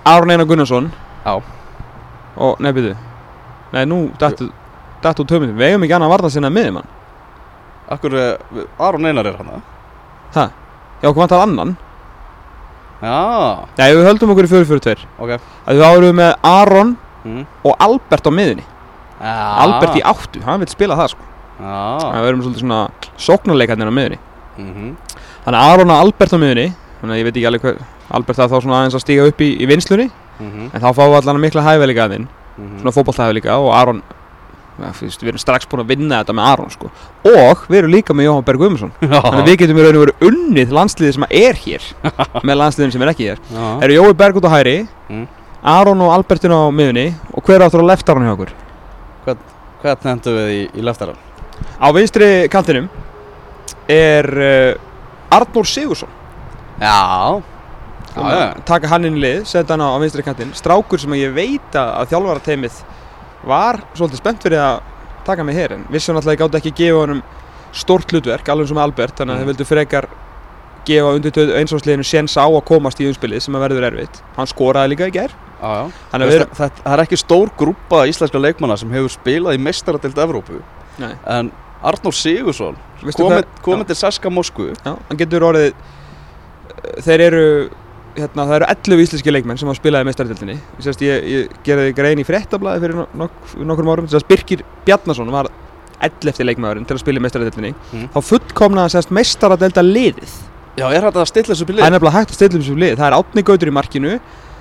Aron 0.10 0.32
Einar 0.34 0.48
Gunnarsson. 0.48 0.90
Já. 1.26 1.34
Og, 2.40 2.60
nei, 2.64 2.72
byrju. 2.76 2.96
Nei, 3.74 3.84
nú, 3.90 4.00
dattu 4.20 4.50
Dattu 5.04 5.24
tömyndum, 5.24 5.58
við 5.60 5.72
eigum 5.72 5.86
ekki 5.86 5.96
annað 5.96 6.10
að 6.10 6.14
varða 6.18 6.32
sinna 6.34 6.50
miðum 6.52 6.82
hann 6.82 6.90
Akkur 7.96 8.16
uh, 8.20 8.64
Aron 8.84 9.08
Einar 9.08 9.30
er 9.30 9.38
hann 9.40 9.54
það 9.54 9.68
Ha? 10.36 10.44
Já, 11.00 11.08
hvað 11.08 11.22
vantar 11.24 11.44
annan? 11.46 11.72
Já. 13.00 13.20
Nei, 13.80 13.86
við 13.96 14.10
höldum 14.10 14.34
okkur 14.34 14.50
í 14.50 14.52
4-4-2 14.52 15.08
Ok. 15.24 15.32
Af 15.40 15.72
því 15.72 15.80
þá 15.80 15.88
erum 15.88 16.10
við 16.10 16.18
með 16.20 16.34
Aron 16.50 16.92
mm. 17.24 17.46
og 17.64 17.86
Albert 17.88 18.28
á 18.28 18.32
miðunni 18.36 18.66
Já 18.66 18.79
Albert 19.20 19.96
í 20.00 20.02
áttu, 20.06 20.42
hann 20.46 20.60
vil 20.64 20.70
spila 20.72 20.96
það 20.96 21.10
sko. 21.14 21.26
Það 21.60 22.24
verðum 22.24 22.44
svolítið 22.46 22.62
svona 22.64 22.82
sóknarleikarnir 23.20 23.90
á 23.92 23.94
miðunni 23.98 24.20
mm 24.60 24.92
Þannig 25.44 25.60
að 25.60 25.74
Aron 25.74 25.92
og 25.92 25.98
Albert 26.04 26.34
á 26.36 26.40
miðunni 26.40 26.68
Þannig 27.02 27.14
að 27.16 27.20
ég 27.20 27.26
veit 27.28 27.36
ekki 27.36 27.48
alveg 27.50 27.62
hvað 27.66 27.82
Albert 28.16 28.38
það 28.40 28.52
þá 28.54 28.58
svona 28.64 28.78
aðeins 28.80 28.96
að 28.96 29.04
stíga 29.04 29.26
upp 29.30 29.42
í, 29.44 29.50
í 29.60 29.66
vinslunni 29.70 30.08
-hmm. 30.40 30.70
En 30.74 30.82
þá 30.82 30.90
fáum 30.96 31.12
við 31.12 31.18
allan 31.20 31.42
mikla 31.44 31.62
hæfileika 31.68 32.06
að 32.08 32.14
þinn. 32.16 32.28
Mhm. 32.60 32.80
Svona 32.80 32.92
fótballtæfileika 32.96 33.58
og 33.60 33.70
Aron 33.76 34.02
ja, 34.80 34.92
fyrst, 34.96 35.22
Við 35.22 35.28
erum 35.34 35.38
strax 35.44 35.68
búin 35.68 35.82
að 35.84 35.88
vinna 35.92 36.20
þetta 36.24 36.34
með 36.34 36.46
Aron 36.54 36.70
sko. 36.72 36.90
Og 37.26 37.58
við 37.70 37.78
erum 37.80 37.92
líka 37.92 38.14
með 38.16 38.24
Jóhann 38.30 38.46
Berg 38.46 38.60
Guðmundsson. 38.60 38.92
Þannig 39.02 39.42
að 39.42 39.46
við 39.50 39.58
getum 39.60 39.78
í 39.78 39.84
raun 39.84 39.96
og 40.00 40.06
veru 40.06 40.16
unnið 40.30 40.72
landsliðið 40.72 41.14
sem 41.14 41.26
er 41.30 41.56
hér 41.66 41.84
Með 42.48 42.56
landsliðin 42.62 42.92
sem 42.92 43.02
er 43.02 43.12
ekki 43.12 43.28
hér. 43.30 43.40
Já. 43.52 43.84
Eru 43.84 43.94
Jói 44.00 44.14
Berg 44.16 44.36
út 44.40 44.48
á 44.48 44.52
hæri 44.56 44.88
Mm. 45.10 45.28
Aron 45.64 46.02
og 46.02 46.12
Albertin 46.14 46.52
á 46.56 46.70
miðunni 46.72 47.14
Og 47.34 47.44
hver 47.44 47.60
áttur 47.66 47.82
á 47.82 47.90
leftaran 47.92 48.24
hjá 48.24 48.32
okkur 48.38 48.52
Hvað 49.26 50.06
nefndu 50.08 50.34
við 50.36 50.50
í, 50.56 50.62
í 50.80 50.86
leftaran? 50.86 51.18
Á 51.80 51.88
vinstri 51.96 52.30
kantinum 52.52 52.90
Er 53.90 54.28
uh, 54.30 55.34
Arnór 55.36 55.68
Sigursson 55.68 56.12
Já. 56.80 57.42
Taka 58.68 58.90
hann 58.92 59.06
inn 59.08 59.18
í 59.20 59.22
lið, 59.22 59.42
setja 59.48 59.76
hann 59.76 59.84
á, 59.86 59.90
á 59.96 59.98
vinstri 60.02 60.24
kantinn 60.26 60.54
strákur 60.58 61.00
sem 61.00 61.14
ég 61.20 61.34
veit 61.36 61.76
að, 61.78 62.08
þjálfarateimið 62.12 62.80
var 63.48 63.80
svolítið 63.96 64.22
spennt 64.22 64.44
fyrir 64.44 64.64
að 64.64 64.80
taka 65.28 65.44
mig 65.46 65.56
hér 65.60 65.76
en 65.78 65.84
vissi 65.94 66.10
hann 66.10 66.18
alltaf 66.20 66.32
að 66.32 66.36
ég 66.36 66.42
gátt 66.42 66.58
ekki 66.60 66.72
að 66.74 66.80
gefa 66.80 67.04
honum 67.04 67.22
stórt 67.76 68.12
hlutverk, 68.12 68.50
alveg 68.50 68.72
sem 68.72 68.82
Albert 68.82 69.20
þannig 69.20 69.36
að 69.36 69.38
Mm. 69.38 69.44
þeir 69.44 69.52
vildu 69.52 69.68
frekar 69.70 70.08
gefa 70.90 71.14
undir 71.20 71.54
einsvarsliðinu 71.60 72.08
séns 72.08 72.34
á 72.40 72.48
að 72.50 72.66
komast 72.66 73.00
í 73.04 73.08
umspilið 73.12 73.44
sem 73.46 73.56
að 73.56 73.64
verður 73.68 73.88
erfitt. 73.92 74.24
Hann 74.36 74.50
skoraði 74.50 74.96
líka 74.96 75.08
í 75.12 75.14
ger 75.14 75.30
Já, 75.30 75.36
já 75.36 75.49
Þannig 75.60 76.34
að 76.34 76.46
það, 76.58 76.72
það 76.84 76.94
er 76.96 77.04
ekki 77.06 77.20
stór 77.20 77.52
grúpa 77.60 78.04
íslenska 78.10 78.42
leikmanna 78.42 78.78
sem 78.80 78.92
hefur 78.96 79.12
spilað 79.14 79.58
í 79.58 79.62
meistaradeild 79.66 80.22
Evrópu. 80.26 80.62
Nei. 81.00 81.14
En 81.28 81.52
Arnór 81.84 82.16
Sigursson 82.16 82.76
komið 83.64 83.86
til 83.92 83.96
Saska 84.00 84.32
Moskvu. 84.34 84.74
Já, 84.84 84.94
hann 85.10 85.20
getur 85.20 85.46
orðið 85.48 85.70
eh, 85.72 87.00
þeir 87.06 87.24
eru 87.30 87.44
hérna, 88.20 88.44
það 88.50 88.56
eru 88.58 88.68
11 88.74 89.04
íslenski 89.06 89.32
leikmenn 89.32 89.60
sem 89.62 89.70
hafa 89.70 89.80
spilað 89.80 90.04
í 90.04 90.08
meistardildinni 90.10 90.56
ég, 90.58 91.00
ég, 91.06 91.30
ég 91.34 91.58
gerði 91.64 91.94
grein 91.96 92.20
í 92.20 92.26
fréttablaði 92.28 92.82
fyrir 92.84 92.98
nok 93.00 93.16
nok 93.22 93.54
nokkur 93.70 93.92
árum. 93.94 94.10
Birkir 94.28 94.64
Bjarnason 94.88 95.32
var 95.32 95.48
11. 96.04 96.44
leikmaðurinn 96.48 96.88
til 96.90 96.98
að 96.98 97.04
spila 97.04 97.20
í 97.22 97.24
meistardildinni 97.24 97.72
Mm. 97.94 98.10
þá 98.16 98.20
fullkomnaði 98.24 98.94
sérst 98.96 99.12
meistaradelda 99.16 99.84
liðið 99.86 100.36
Já, 100.80 100.86
er 100.96 101.02
þetta 101.04 101.24
að 101.24 101.28
stilla 101.32 101.54
þessu 101.54 101.66
það 101.66 101.70
bílið? 101.72 101.86
er 101.86 101.92
nefnilega 101.96 102.16
hægt 102.20 102.30
að 102.30 102.38
stilla 102.38 102.60
þessu 102.60 102.76
lið. 102.80 102.94
Það 103.00 103.08
er 103.10 103.16
Átni 103.18 103.44
Gautur 103.44 103.68
í 103.72 103.74
markinu 103.76 104.12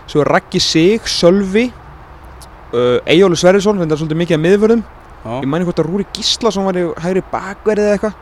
svo 0.08 0.22
er 0.24 0.30
Raggi 0.32 0.60
Sig, 0.62 1.06
Sölvi 1.08 1.66
uh, 1.68 2.98
Eyjólu 3.08 3.36
Sverrisson 3.38 3.78
þetta 3.82 3.94
er 3.96 4.00
svolítið 4.02 4.20
mikið 4.22 4.38
að 4.38 4.44
miðvörðum. 4.46 4.82
Ég 5.28 5.48
mæni 5.50 5.66
hvort 5.68 5.80
að 5.82 5.88
Rúri 5.90 6.06
Gíslason 6.16 6.64
var 6.68 6.76
í 6.78 6.84
hægri 7.04 7.22
bakverði 7.32 7.84
eða 7.84 7.96
eitthvað. 7.98 8.14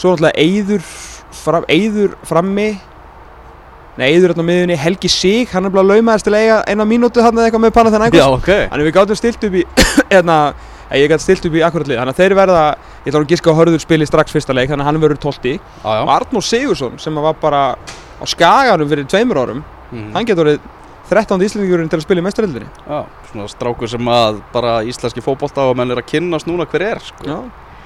Svo 0.00 0.14
náttúrulega 0.14 0.40
Eyður 0.40 0.86
fram, 1.44 1.66
Eyður 1.70 2.14
frammi 2.26 2.68
nei 4.00 4.06
Eyður 4.14 4.32
hérna 4.32 4.44
á 4.46 4.48
miðunni 4.48 4.76
Helgi 4.80 5.10
Sig 5.12 5.50
hann 5.52 5.66
er 5.68 5.72
bara 5.74 5.84
laumaðist 5.90 6.24
til 6.26 6.32
að 6.34 6.44
eiga 6.46 6.58
eina 6.70 6.86
mínútu 6.88 7.20
eða 7.20 7.44
eitthvað 7.44 7.64
með 7.66 7.72
panna 7.76 7.92
þennan 7.92 8.14
já 8.16 8.26
ok. 8.32 8.50
Þannig 8.70 8.86
við 8.88 8.94
gátum 8.96 9.18
stilt 9.18 9.44
upp 9.48 9.56
í 9.60 9.64
hérna 10.14 10.36
eh, 10.88 11.02
ég 11.02 11.10
gæti 11.12 11.26
stilt 11.26 11.48
upp 11.50 11.58
í 11.58 11.64
akkurat 11.66 11.90
lið 11.90 12.00
þannig 12.00 12.14
að 12.14 12.22
þeir 12.22 12.36
verða 12.38 12.62
ég 13.04 13.10
ætla 13.10 13.20
að 13.20 13.28
giska 13.34 13.52
á 13.52 13.58
Hörður 13.60 13.82
spili 13.82 14.08
strax 14.08 14.32
fyrsta 14.34 14.56
leik 14.56 14.70
þannig 14.72 14.86
að 14.86 14.90
hann 14.90 15.02
verður 15.04 15.20
12 15.26 15.50
Já, 15.50 15.60
já. 15.84 16.00
Og 16.06 16.12
Arnór 16.16 16.46
Sigursson 16.46 16.96
sem 17.02 17.20
var 17.26 17.36
bara 17.42 17.62
á 17.76 18.24
skaganum 18.30 18.88
fyrir 18.90 19.06
tveimur 19.10 19.42
árum 19.44 19.62
Mhm. 19.90 20.12
hann 20.14 20.22
getur 20.24 20.46
orðið 20.46 20.60
13. 21.10 21.42
íslendingurinn 21.46 21.90
til 21.90 21.98
að 21.98 22.04
spila 22.06 22.22
í 22.22 22.26
mestaröldinni 22.26 22.68
Já, 22.86 23.00
svona 23.30 23.48
strákur 23.50 23.90
sem 23.90 24.12
að 24.14 24.38
bara 24.54 24.76
íslenski 24.86 25.24
fótbolta 25.24 25.66
og 25.70 25.74
menn 25.78 25.90
er 25.90 26.02
að 26.02 26.08
kynnast 26.12 26.46
núna 26.46 26.68
hver 26.70 26.86
er 26.86 27.02
sko. 27.02 27.26
Já, 27.26 27.40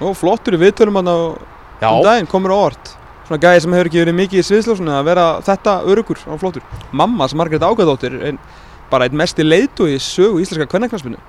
og 0.04 0.18
flottur 0.18 0.58
í 0.58 0.60
viðtölum 0.60 1.00
hann 1.00 1.08
á 1.08 1.18
um 1.88 2.04
daginn, 2.04 2.28
komur 2.30 2.52
á 2.52 2.58
orð 2.70 2.92
Svona 3.24 3.40
gæði 3.40 3.62
sem 3.64 3.72
hefur 3.72 3.88
ekki 3.88 4.02
verið 4.02 4.16
mikið 4.18 4.40
í 4.42 4.44
sviðsljósunni 4.44 4.92
að 4.92 5.06
vera 5.06 5.22
þetta 5.46 5.78
örugur 5.88 6.18
og 6.28 6.42
flottur. 6.42 6.64
Mamma 6.92 7.24
sem 7.24 7.38
Margrét 7.40 7.64
Ágæðdóttir 7.64 8.18
er 8.20 8.36
bara 8.90 9.08
einn 9.08 9.16
mesti 9.16 9.46
leitu 9.46 9.88
í 9.88 9.96
sögu 9.96 10.42
íslenska 10.42 10.68
kvennaknarsminu 10.68 11.20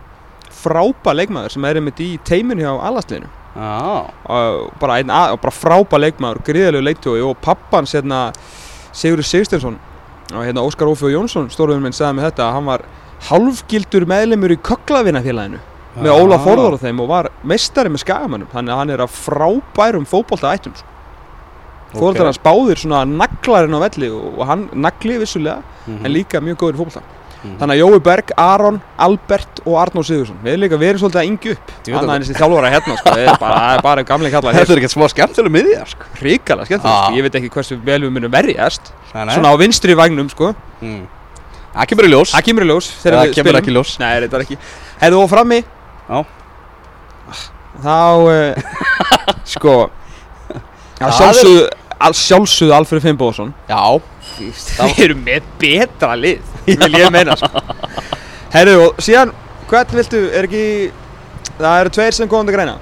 Frábær 0.55 1.15
leikmaður 1.15 1.55
sem 1.55 1.65
er 1.67 1.79
einmitt 1.79 2.01
í 2.03 2.09
teiminu 2.27 2.65
hjá 2.65 2.73
alastliðinu 2.89 3.29
já, 3.55 4.11
og 4.27 4.73
bara, 4.81 4.99
bara 5.07 5.53
frábær 5.53 6.01
leikmaður, 6.03 6.43
gríðalegu 6.47 6.83
leitu 6.83 7.15
og 7.29 7.37
pappans 7.43 7.95
hérna 7.95 8.27
Sigurður 8.95 9.29
Sigsteinsson 9.29 9.79
og 10.33 10.41
hérna 10.45 10.63
Óskar 10.65 10.89
Ófi 10.89 11.11
Jónsson 11.13 11.49
stórðun 11.53 11.83
minn 11.85 11.93
sagði 11.95 12.17
með 12.19 12.29
þetta 12.31 12.47
að 12.47 12.53
hann 12.57 12.65
var 12.71 12.85
hálfgildur 13.29 14.05
meðlemur 14.09 14.53
í 14.55 14.57
Kögglavinafélaginu 14.65 15.59
með 15.95 16.09
Já. 16.11 16.15
Óla 16.19 16.39
Þórðar 16.43 16.73
og 16.75 16.81
þeim 16.81 16.99
og 17.05 17.07
var 17.11 17.29
meistari 17.47 17.91
með 17.93 18.03
skagamannum 18.03 18.49
þannig 18.51 18.73
að 18.73 18.79
hann 18.81 18.89
er 18.95 19.03
að 19.05 19.13
frábærum 19.15 20.07
fótbolta 20.09 20.51
ættum 20.57 20.73
sko. 20.75 20.87
Ok. 21.85 21.99
fótboltar 22.01 22.25
hans 22.27 22.41
báðir 22.43 22.81
svona 22.81 23.05
naglarinn 23.07 23.77
á 23.77 23.79
velli 23.85 24.09
og, 24.11 24.41
hann 24.49 24.65
nagli 24.73 25.19
vissulega 25.21 25.61
Mhm. 25.85 26.05
en 26.05 26.11
líka 26.11 26.41
mjög 26.41 26.57
góður 26.57 26.73
í 26.75 26.81
Mhm. 27.45 27.57
þannig 27.61 27.75
að 27.75 27.81
Jói 27.81 27.99
Berg, 28.03 28.31
Aron, 28.41 28.81
Albert 28.97 29.59
og 29.65 29.75
Arnór 29.81 30.05
Sigursson 30.07 30.37
við 30.43 30.51
erum 30.53 30.63
líka 30.65 30.77
verið 30.81 30.99
svolítið 31.03 31.21
að 31.21 31.27
yngju 31.29 31.51
upp 31.55 31.73
það. 31.85 32.09
en 32.15 32.21
þessi 32.25 32.35
þjálfara 32.39 32.71
hérna 32.73 32.97
sko. 32.97 33.09
það 33.09 33.21
er 33.25 33.37
bara, 33.39 33.59
er 33.75 33.81
bara 33.85 34.03
gamlega 34.03 34.31
kallar 34.41 34.53
Þetta 34.59 34.73
er 34.73 34.81
ekkert 34.81 34.95
smá 34.95 35.05
skemmtileg 35.13 35.51
miðja 35.55 35.83
sko. 35.87 36.03
hrikalega 36.19 36.65
skemmtilegt 36.65 36.95
Ah. 36.95 37.05
sko. 37.07 37.15
ég 37.19 37.21
veit 37.27 37.35
ekki 37.39 37.49
hversu 37.53 37.77
vel 37.85 38.01
við 38.01 38.11
munum 38.17 38.31
verjast 38.31 38.91
svona 39.13 39.51
á 39.53 39.55
vinstri 39.57 39.95
vagnum 39.95 40.29
sko 40.29 40.55
Mm. 40.81 41.05
Kemur 41.87 42.05
í 42.07 42.11
ljós 42.11 42.31
kemur 42.43 42.63
í 42.63 42.67
ljós 42.71 42.87
þegar 43.03 43.27
við 43.27 43.33
spilum 43.35 43.59
ekki 43.61 43.73
ljós 43.75 43.99
nei, 43.99 44.19
þetta 44.23 44.35
er 44.37 44.43
ekki 44.45 44.57
hefðu 45.01 45.21
og 45.23 45.29
frammi 45.29 45.57
Já. 46.09 46.25
þá 47.83 47.99
uh, 48.25 48.55
sko 49.55 49.89
Það 50.95 51.21
al, 51.27 51.69
sjálfsögðu 52.19 52.73
Alfred 52.75 53.01
Finnbóðsson 53.05 53.53
Já, 53.69 54.01
Við 54.39 54.99
erum 55.05 55.21
með 55.25 55.45
betra 55.61 56.15
lið 56.19 56.41
Vil 56.67 56.97
ég 56.99 57.11
meina 57.13 57.35
sko. 57.39 57.61
Herru 58.53 58.75
og 58.87 58.99
síðan 59.03 59.31
Hvern 59.69 59.95
viltu, 59.97 60.19
er 60.35 60.45
ekki 60.49 60.65
Það 61.55 61.79
eru 61.81 61.91
tveir 61.95 62.13
sem 62.17 62.27
komandi 62.29 62.53
greina. 62.53 62.73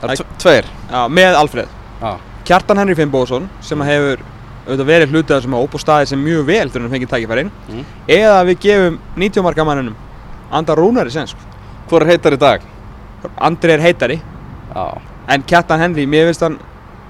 Það 0.00 0.08
eru 0.08 0.16
tve- 0.22 0.38
tveir. 0.42 0.68
Já, 0.90 1.00
með 1.12 1.36
Alfred 1.38 1.68
Já, 2.00 2.12
Kjartan 2.48 2.80
Henry 2.80 2.96
Finnbóðsson 2.98 3.48
sem 3.62 3.82
hefur 3.84 4.22
auðvitað 4.64 4.88
verið 4.88 5.12
hlutið 5.14 5.34
þessum 5.36 5.54
hóp 5.58 5.74
og 5.76 5.82
staðið 5.82 6.10
sem 6.12 6.20
mjög 6.24 6.42
vel 6.48 6.64
þegar 6.70 6.82
hann 6.86 6.92
fengið 6.94 7.10
tækifærin. 7.12 7.50
Mm. 7.68 7.84
eða 8.16 8.40
við 8.48 8.58
gefum 8.64 8.96
90 9.18 9.44
marka 9.44 9.64
manninum 9.66 9.96
Andar 10.54 10.78
Rúnari 10.80 11.10
sen 11.12 11.26
sko. 11.30 11.40
hvor 11.90 12.04
er 12.04 12.10
heitar 12.14 12.34
í 12.36 12.38
dag? 12.40 12.64
Andri 13.36 13.72
er 13.74 13.80
heitari. 13.84 14.16
Já, 14.74 14.84
en 15.28 15.42
Kjartan 15.48 15.80
Henry, 15.82 16.06
mér 16.06 16.28
finnst 16.30 16.44
hann 16.46 16.58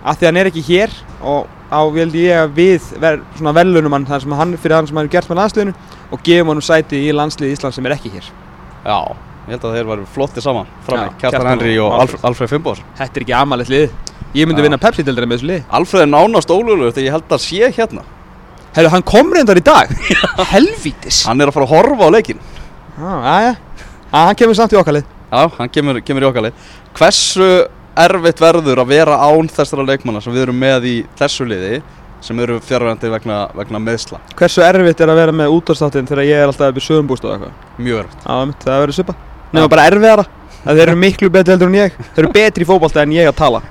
að 0.04 0.20
því 0.20 0.28
hann 0.30 0.40
er 0.40 0.50
ekki 0.50 0.62
hér 0.66 0.94
og 1.20 1.48
á 1.70 1.80
vildi 1.94 2.26
ég 2.26 2.44
að 2.44 2.54
við 2.56 2.86
ver, 3.02 3.18
velunum 3.40 3.94
hann 3.96 4.06
þar 4.08 4.22
sem 4.24 4.36
hann 4.40 4.54
fyrir 4.58 4.76
hann 4.78 4.88
sem 4.88 4.96
hann 4.98 5.06
hefur 5.08 5.16
gert 5.18 5.30
með 5.30 5.40
landsliðinu 5.42 5.74
og 6.10 6.22
gefum 6.26 6.52
honum 6.54 6.64
sæti 6.66 7.02
í 7.06 7.10
landslið 7.14 7.52
Íslands 7.54 7.76
sem 7.78 7.86
er 7.86 7.96
ekki 7.96 8.12
hér. 8.14 8.30
Já 8.84 8.98
Ég 9.50 9.56
held 9.56 9.64
að 9.66 9.74
þeir 9.78 9.86
varu 9.88 10.04
flotti 10.06 10.42
saman 10.44 10.66
Frammi, 10.86 11.14
Kjartan 11.18 11.46
Henry 11.48 11.72
og 11.80 11.88
og 11.90 12.02
Alfred. 12.04 12.20
Alfred, 12.28 12.50
Finnbós 12.52 12.82
Þetta 12.98 13.18
er 13.18 13.24
ekki 13.24 13.34
amalegt 13.34 13.70
lið. 13.72 13.94
Ég 14.36 14.46
myndi 14.46 14.60
Já. 14.60 14.66
vinna 14.68 14.78
Pepsi-dildina 14.78 15.26
með 15.26 15.40
þessu 15.40 15.48
lið 15.48 15.72
Alfred 15.78 16.04
er 16.04 16.10
nánast 16.12 16.52
ólöflur 16.54 16.92
þegar 16.92 17.06
ég 17.06 17.14
held 17.16 17.32
að 17.34 17.42
sé 17.42 17.70
hérna. 17.78 18.04
Herru, 18.76 18.90
hann 18.92 19.02
kom 19.02 19.32
reyndar 19.34 19.58
í 19.58 19.64
dag. 19.66 19.90
Helvítis. 20.52 21.24
Hann 21.26 21.40
er 21.42 21.50
að 21.50 21.56
fara 21.56 21.66
að 21.66 21.72
horfa 21.72 22.06
á 22.06 22.10
leikin 22.14 22.38
Já, 23.00 23.10
já, 23.10 23.34
já 23.48 23.52
Hann 24.12 24.38
kemur 24.38 24.58
samt 24.60 24.76
í 24.76 24.78
okkar 24.78 25.00
lið. 25.00 25.08
Já, 25.30 25.42
hann 25.56 25.72
kemur, 25.74 26.00
kemur 26.04 26.26
í 26.26 26.30
okkarlið 26.30 26.70
Hversu 27.00 27.50
erfitt 27.98 28.42
verður 28.42 28.82
að 28.82 28.92
vera 28.92 29.16
án 29.18 29.48
þessara 29.50 29.86
leikmanna 29.88 30.22
sem 30.22 30.34
við 30.34 30.46
erum 30.46 30.60
með 30.60 30.86
í 30.90 30.96
þessu 31.18 31.46
liði 31.48 31.80
sem 32.20 32.40
eru 32.44 32.58
fjárvægandi 32.60 33.10
vegna, 33.10 33.38
vegna 33.56 33.80
meðsla 33.80 34.20
Hversu 34.36 34.62
erfitt 34.64 35.00
er 35.00 35.12
að 35.12 35.22
vera 35.22 35.32
með 35.32 35.54
útastáttin 35.56 36.08
þegar 36.08 36.28
ég 36.28 36.42
er 36.42 36.50
alltaf 36.50 36.74
upp 36.74 36.80
í 36.80 36.84
sögumbúst 36.84 37.24
og 37.24 37.32
eitthvað? 37.32 37.56
Mjög 37.80 38.02
erfitt. 38.02 38.26
Já, 38.26 38.66
það 38.66 38.84
verður 38.84 38.98
svipa 38.98 39.16
Nefnum 39.50 39.72
bara 39.72 39.88
erfiðara 39.90 40.26
þeir 40.64 40.82
eru 40.84 40.96
miklu 41.00 41.30
betri 41.32 41.54
heldur 41.54 41.70
en 41.70 41.78
ég. 41.78 41.94
Þeir 42.14 42.24
eru 42.24 42.32
betri 42.34 42.66
í 42.66 42.68
fótbolta 42.68 43.02
en 43.02 43.14
ég 43.16 43.30
að 43.30 43.38
tala. 43.38 43.62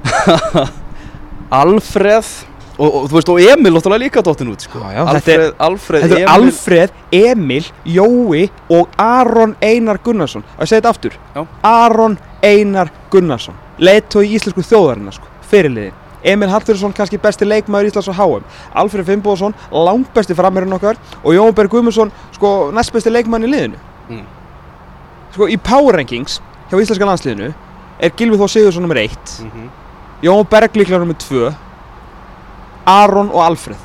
Alfred 1.61 2.31
og, 2.79 2.87
og 2.87 3.05
þú 3.11 3.17
veist 3.17 3.31
og 3.33 3.41
Emil 3.43 3.73
náttúrulega 3.75 4.03
líka 4.05 4.23
dottin 4.25 4.51
út 4.53 4.65
sko. 4.65 4.81
Já, 4.81 4.95
já, 4.95 5.01
Alfred, 5.13 5.47
Alfred, 5.67 6.05
Þetta 6.05 6.19
Emil. 6.19 6.25
Eru 6.25 6.33
Alfred, 6.35 6.99
Emil, 7.19 7.71
Jói 7.85 8.43
og 8.75 8.99
Aron 9.03 9.55
Einar 9.61 10.01
Gunnarsson. 10.03 10.45
Og 10.57 10.65
ég 10.65 10.71
segi 10.71 10.81
þetta 10.81 10.93
aftur. 10.95 11.17
Já. 11.35 11.43
Aron 11.69 12.17
Einar 12.45 12.93
Gunnarsson 13.13 13.57
Leittói 13.79 14.27
í 14.27 14.35
íslensku 14.37 14.63
þjóðarinnar 14.65 15.15
sko, 15.15 15.27
fyrirliðin 15.49 15.95
Emil 16.23 16.49
Hallfjörðsson 16.51 16.93
kannski 16.95 17.19
besti 17.21 17.47
leikmaður 17.47 17.89
Íslands 17.89 18.09
á 18.11 18.15
HM 18.17 18.43
Alfred 18.81 19.07
Finnbóðsson, 19.07 19.55
langt 19.71 20.11
besti 20.15 20.35
framherinn 20.35 20.75
okkar 20.75 20.99
Og 21.23 21.31
Jón 21.35 21.55
Berg 21.55 21.71
Guðmundsson, 21.71 22.11
sko, 22.35 22.71
næst 22.75 22.91
besti 22.91 23.13
leikmann 23.13 23.45
í 23.47 23.51
liðinu. 23.51 23.79
Mm. 24.09 24.25
Sko, 25.35 25.47
í 25.47 25.55
Power 25.63 25.95
Rankings 25.95 26.41
hjá 26.67 26.75
íslenska 26.75 27.07
landsliðinu 27.07 27.53
Er 27.99 28.15
Gylfi 28.19 28.39
Þór 28.41 28.51
Sigursson 28.51 28.83
nummer 28.83 28.99
1 28.99 29.15
mm 29.15 29.51
-hmm. 29.53 29.69
Jón 30.23 30.49
Berg 30.49 30.75
líklega 30.75 30.99
nummer 30.99 31.15
2 31.15 31.53
Aron 32.85 33.31
og 33.31 33.45
Alfred 33.45 33.77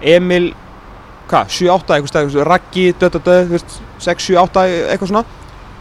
Emil 0.00 0.54
hvað, 1.28 1.46
7-8 1.52 1.94
eitthvað 1.94 2.08
stæð 2.08 2.44
Raggi, 2.44 2.92
döð, 2.92 3.10
döð, 3.10 3.22
döð 3.24 3.64
6-7-8 4.00 4.64
eitthvað 4.88 5.08
svona. 5.08 5.24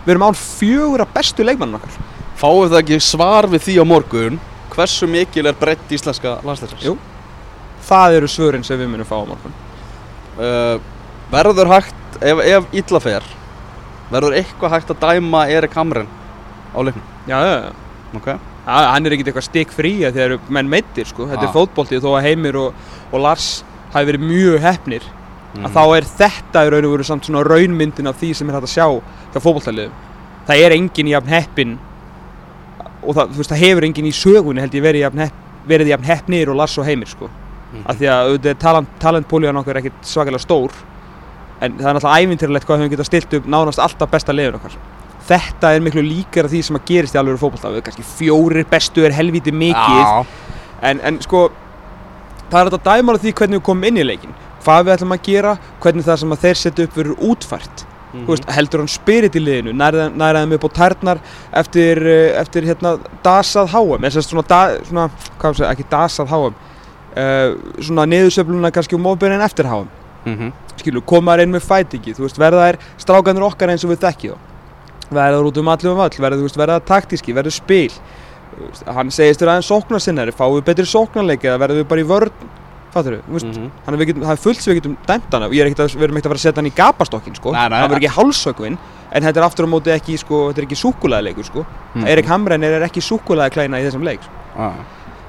Við 0.06 0.12
erum 0.12 0.24
án 0.28 0.36
fjögur 0.36 1.02
að 1.02 1.14
bestu 1.14 1.44
leikmannin 1.44 1.76
okkar 1.76 2.17
Fáum 2.38 2.68
það 2.70 2.80
ekki 2.84 3.00
svar 3.02 3.48
við 3.50 3.64
því 3.66 3.76
á 3.82 3.86
morgun? 3.90 4.40
Hversu 4.76 5.08
mikil 5.10 5.48
er 5.50 5.56
breytt 5.58 5.90
íslenska 5.96 6.36
landsleisars 6.46 6.84
Jú. 6.86 6.98
það 7.88 8.18
eru 8.20 8.28
svörin 8.30 8.64
sem 8.68 8.78
við 8.80 8.92
munum 8.92 9.08
fá 9.10 9.16
á 9.18 9.26
morgun. 9.26 9.56
Uh, 10.38 10.78
Verður 11.32 11.68
hægt 11.72 12.20
ef, 12.22 12.40
ef 12.46 12.68
illa 12.78 13.00
fer 13.04 13.26
verður 14.12 14.36
eitthvað 14.38 14.72
hægt 14.78 14.92
að 14.94 15.02
dæma 15.02 15.42
Erik 15.52 15.74
Hamren 15.76 16.08
á 16.72 16.80
leiknum? 16.80 17.04
Já, 17.28 17.40
já, 17.44 17.56
já. 17.66 17.72
Ok. 18.16 18.28
Já, 18.68 18.76
hann 18.94 19.06
er 19.08 19.16
ekkert 19.16 19.32
eitthvað 19.32 19.48
stikk 19.50 19.74
frí 19.76 19.92
að 20.08 20.16
þeir 20.16 20.26
eru 20.30 20.38
menn 20.54 20.70
meittir 20.72 21.08
sko, 21.10 21.26
þetta 21.28 21.44
Já. 21.44 21.50
er 21.50 21.56
fótbolti 21.56 22.00
þó 22.04 22.10
að 22.20 22.26
Heimir 22.30 22.56
og, 22.62 22.74
og 23.12 23.22
Lars 23.24 23.50
hafi 23.94 24.12
verið 24.14 24.28
mjög 24.30 24.60
hefnir 24.64 25.04
Mhm. 25.58 25.64
að 25.66 25.72
þá 25.74 25.84
er 25.98 26.06
þetta 26.20 26.62
í 26.68 26.70
raun 26.70 26.86
og 26.86 26.92
veru 26.92 27.04
samt 27.08 27.26
svona 27.26 27.42
raunmyndin 27.48 28.08
af 28.12 28.18
því 28.20 28.34
sem 28.36 28.50
er 28.50 28.58
hægt 28.60 28.68
að 28.68 28.74
sjá 28.76 28.88
hjá 29.34 29.40
fótboltaliðum. 29.42 29.94
Það 30.48 30.64
er 30.66 30.72
engin 30.76 31.08
jafn 31.08 31.28
heppin 31.32 31.72
og 33.08 33.16
það, 33.18 33.36
veist, 33.38 33.52
það 33.54 33.64
hefur 33.64 33.88
engin 33.88 34.10
í 34.10 34.14
sögunni 34.16 34.64
held 34.64 34.76
ég 34.78 34.84
verið 34.84 35.06
jafn, 35.06 35.24
hepp, 35.26 35.44
verið 35.68 35.92
jafn 35.94 36.08
heppnir 36.08 36.52
og 36.52 36.60
Lars 36.60 36.78
og 36.78 36.88
Heimir 36.88 37.10
sko. 37.12 37.30
Mhm. 37.68 37.82
af 37.84 37.98
því 38.00 38.08
að 38.08 38.28
auðvitað 38.28 38.50
er 38.54 38.60
talent, 38.62 38.92
talentpólíðan 39.04 39.58
okkar 39.60 39.78
ekkert 39.82 40.06
svakalega 40.08 40.40
stór 40.40 40.72
en 41.60 41.74
það 41.76 41.90
er 41.90 41.98
náttúrulega 41.98 42.22
ævintýralegt 42.24 42.68
hvað 42.68 42.80
við 42.84 42.92
getað 42.94 43.10
stilt 43.10 43.34
upp 43.34 43.50
nánast 43.52 43.82
alltaf 43.84 44.12
besta 44.12 44.32
liðun 44.32 44.56
okkar. 44.56 44.78
Þetta 45.28 45.74
er 45.76 45.84
miklu 45.84 46.04
líkara 46.06 46.48
því 46.48 46.62
sem 46.64 46.78
að 46.78 46.86
gerist 46.88 47.18
í 47.18 47.20
alveg 47.20 47.40
fótbolta. 47.42 47.74
Við 47.74 47.84
kannski 47.84 48.06
fjórir 48.08 48.64
bestu 48.70 49.04
er 49.04 49.12
helviti 49.12 49.52
mikið 49.52 50.00
Já, 50.00 50.26
en, 50.82 51.02
en 51.04 51.20
sko 51.20 51.50
það 52.48 52.60
er 52.62 52.70
þetta 52.72 52.96
dæmar 52.96 53.18
af 53.20 53.26
því 53.26 53.34
hvernig 53.42 53.60
við 53.60 53.66
komum 53.68 53.90
inn 53.90 54.00
í 54.00 54.08
leikin 54.08 54.36
hvað 54.64 54.86
við 54.86 54.94
ætlum 54.98 55.16
að 55.16 55.28
gera, 55.28 55.54
hvernig 55.84 56.08
það 56.08 56.20
sem 56.22 56.34
að 56.36 56.44
þeir 56.44 56.60
setja 56.62 56.88
upp 56.88 56.98
verður 56.98 57.22
útfært 57.32 57.84
Mhm. 58.18 58.26
Þú 58.26 58.34
veist, 58.34 58.50
heldur 58.58 58.82
hann 58.84 58.88
spirit 58.92 59.36
í 59.36 59.42
liðinu 59.44 59.74
þeim 60.42 60.54
upp 60.58 60.66
á 60.66 60.70
tærnar 60.80 61.20
eftir, 61.54 62.02
eh, 62.08 62.40
eftir 62.42 62.64
hérna 62.66 62.98
dasað 63.24 63.70
háum 63.74 64.02
eða 64.02 64.24
svona, 64.24 64.48
da, 64.48 64.62
svona 64.84 65.10
sé, 65.54 65.66
ekki 65.70 65.86
dasað 65.92 66.28
háum 66.34 66.54
uh, 67.18 67.56
svona 67.82 68.06
niðursöfluna 68.10 68.72
kannski 68.72 68.96
um 68.96 69.06
ofbyrðin 69.06 69.44
eftir 69.46 69.66
háum 69.66 69.88
Mhm. 70.26 70.52
skilur, 70.78 71.02
komaður 71.02 71.44
inn 71.44 71.54
með 71.56 71.64
fætingi 71.64 72.14
þú 72.14 72.26
veist, 72.26 72.38
verða 72.38 72.68
þær 72.68 72.78
strákanir 73.00 73.46
okkar 73.48 73.70
eins 73.70 73.86
og 73.86 73.92
við 73.92 74.04
þekki 74.04 74.32
þá 74.34 74.38
verða 75.14 75.38
þær 75.40 75.48
út 75.48 75.58
um 75.58 75.68
allir 75.72 75.92
um 75.92 76.00
all 76.00 76.10
verða, 76.10 76.42
veist, 76.42 76.58
verða 76.58 76.80
taktíski, 76.84 77.34
verða 77.34 77.52
spil 77.52 77.92
hann 78.86 79.10
segist 79.14 79.40
þér 79.42 79.54
aðeins 79.54 79.70
sóknarsinnari 79.72 80.34
fáum 80.36 80.58
við 80.58 80.66
betri 80.66 80.86
sóknarleik 80.86 81.44
eða 81.46 81.62
verðum 81.62 81.84
við 81.84 81.88
bara 81.88 82.02
í 82.02 82.08
vörn 82.10 82.32
fattur 82.98 83.16
við, 83.18 83.24
veist, 83.36 83.48
Mhm. 83.48 83.70
hann 83.86 83.94
er, 83.96 84.00
við 84.02 84.08
getum, 84.12 84.24
það 84.28 84.36
er 84.36 84.44
fullt 84.44 84.62
sem 84.62 84.74
við 84.74 84.80
getum 84.82 84.98
dæmt 85.08 85.32
hann 85.38 85.44
og 85.48 85.52
ég 85.56 85.62
er 85.62 85.70
ekkert 85.70 85.84
að, 85.86 85.96
við 85.98 86.04
erum 86.08 86.18
ekkert 86.18 86.28
að 86.28 86.34
fara 86.34 86.42
að 86.42 86.46
setja 86.48 86.62
hann 86.62 86.72
í 86.72 86.76
gapastokkin 86.78 87.36
sko. 87.38 87.52
Nei, 87.52 87.68
nei, 87.70 87.80
hann 87.80 87.90
verður 87.92 88.02
ekki 88.02 88.16
hálsökvinn 88.18 88.78
en 89.12 89.24
þetta 89.24 89.38
er 89.38 89.48
aftur 89.48 89.66
á 89.66 89.70
móti 89.72 89.94
ekki, 89.94 90.18
sko, 90.18 90.42
þetta 90.52 90.62
er 90.62 90.68
ekki 90.68 90.82
súkulæðileikur 90.84 91.46
sko. 91.46 91.66
Mhm. 91.96 92.08
Erik 92.08 92.26
Hamren 92.28 92.64
er 92.64 92.82
ekki 92.82 93.02
súkulæði 93.02 93.54
klæna 93.56 93.80
í 93.80 93.88
þessum 93.88 94.04
leik 94.04 94.22
sko. 94.24 94.34
Ah. 94.58 94.74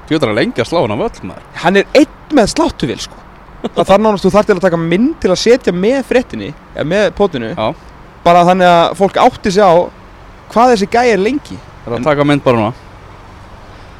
Fjóðar 0.09 0.33
að 0.33 0.39
lengi 0.41 0.61
að 0.61 0.69
slá 0.69 1.33
hann 1.53 1.77
er 1.77 1.85
einn 1.93 2.07
með 2.33 2.47
sláttuvél 2.53 2.99
sko. 2.99 3.15
það 3.63 3.85
þarf 3.89 4.01
nánast, 4.03 4.23
þú 4.23 4.31
þarf 4.31 4.47
til 4.47 4.55
að 4.55 4.61
taka 4.63 4.77
mynd 4.79 5.15
til 5.19 5.31
að 5.33 5.39
setja 5.41 5.73
með 5.75 6.03
fréttinni, 6.07 6.53
eða 6.75 6.87
með 6.87 7.09
potinu 7.17 7.49
Já, 7.55 7.75
bara 8.23 8.43
þannig 8.47 8.69
að 8.71 8.93
fólk 8.99 9.19
átti 9.19 9.51
sig 9.51 9.63
á 9.63 9.73
hvað 10.49 10.71
þessi 10.73 10.87
gæi 10.93 11.11
er 11.13 11.19
lengi 11.19 11.57
það 11.83 11.91
er 11.91 11.97
að 11.99 12.07
taka 12.07 12.27
mynd 12.29 12.43
bara 12.45 12.57
núna 12.57 12.73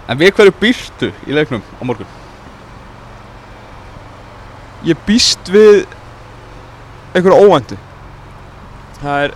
En 0.10 0.18
við 0.18 0.32
hverju 0.34 0.54
býrtu 0.58 1.12
í 1.30 1.36
leiknum 1.38 1.62
á 1.62 1.84
morgun? 1.86 2.08
Ég 4.88 4.98
býst 5.08 5.50
við 5.52 5.86
einhverju 7.16 7.48
óvæntu 7.48 7.78
það 9.02 9.24
er 9.26 9.34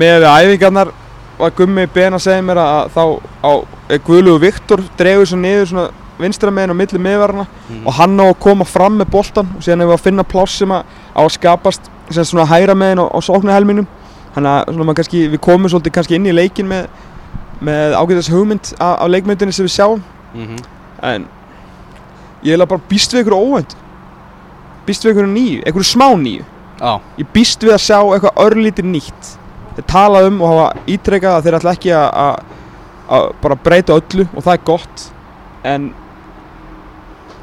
með 0.00 0.26
æfingarnar 0.28 0.92
var 1.40 1.50
Gummi 1.56 1.86
Ben 1.94 2.12
að 2.14 2.22
segja 2.26 2.42
mér 2.44 2.60
að 2.60 2.90
þá 2.94 3.02
á 3.42 3.52
er 3.90 4.02
Guðlugu 4.06 4.40
Viktor 4.44 4.82
dregur 4.98 5.26
svo 5.26 5.38
niður 5.40 5.66
svona 5.70 5.86
vinstra 6.20 6.50
meginn 6.52 6.74
á 6.74 6.76
milli 6.76 6.98
miðvarna 7.00 7.46
Mhm. 7.70 7.86
og 7.86 7.92
hann 7.96 8.20
á 8.20 8.24
að 8.28 8.38
koma 8.40 8.64
fram 8.64 8.98
með 9.00 9.08
boltan 9.10 9.48
og 9.56 9.62
síðan 9.62 9.80
hefur 9.80 9.94
við 9.94 9.98
að 9.98 10.04
finna 10.04 10.22
pláss 10.24 10.58
sem 10.58 10.68
að 10.70 10.82
á 11.16 11.20
að 11.24 11.30
skapast 11.32 11.90
sem 12.10 12.24
svona 12.24 12.44
hægra 12.46 12.74
meginn 12.74 12.98
á, 13.00 13.06
á 13.08 13.18
sóknarhelminum 13.24 13.86
þannig 14.34 14.50
að 14.68 14.94
kannski, 14.94 15.28
við 15.30 15.40
komum 15.40 15.68
svolítið 15.70 15.92
kannski 15.92 16.14
inn 16.14 16.26
í 16.26 16.32
leikin 16.34 16.68
með, 16.68 16.86
með 17.62 17.94
ágæðast 17.96 18.30
hugmynd 18.30 18.74
af, 18.78 19.08
leikmyndinni 19.08 19.52
sem 19.52 19.64
við 19.66 19.74
sjáum 19.78 20.02
Mhm. 20.34 20.56
en 21.02 21.26
ég 22.44 22.52
er 22.60 22.66
bara 22.66 22.80
býst 22.88 23.12
við 23.14 23.24
einhverju 23.24 23.40
óvænt 23.48 23.74
býst 24.86 25.04
við 25.04 25.10
einhverju 25.12 25.32
nýju, 25.34 25.60
einhverju 25.66 25.88
smá 25.90 26.08
nýju. 26.24 26.44
Já, 26.80 26.92
ég 27.20 27.26
býst 27.34 27.60
við 27.66 27.74
að 27.76 27.82
sjá 27.84 27.98
eitthvað 28.00 28.40
örlítið 28.46 28.88
nýtt. 28.94 29.30
Þeir 29.76 29.86
tala 29.86 30.22
um 30.26 30.40
og 30.42 30.48
hafa 30.52 30.68
ítrekkað 30.86 31.36
að 31.36 31.44
þeir 31.46 31.58
ætla 31.60 31.74
ekki 31.76 31.92
að- 31.96 32.14
að 32.24 32.56
að 33.10 33.32
bara 33.42 33.56
breyta 33.56 33.92
öllu 33.98 34.28
og 34.36 34.42
það 34.44 34.52
er 34.54 34.64
gott. 34.64 35.04
En 35.64 35.92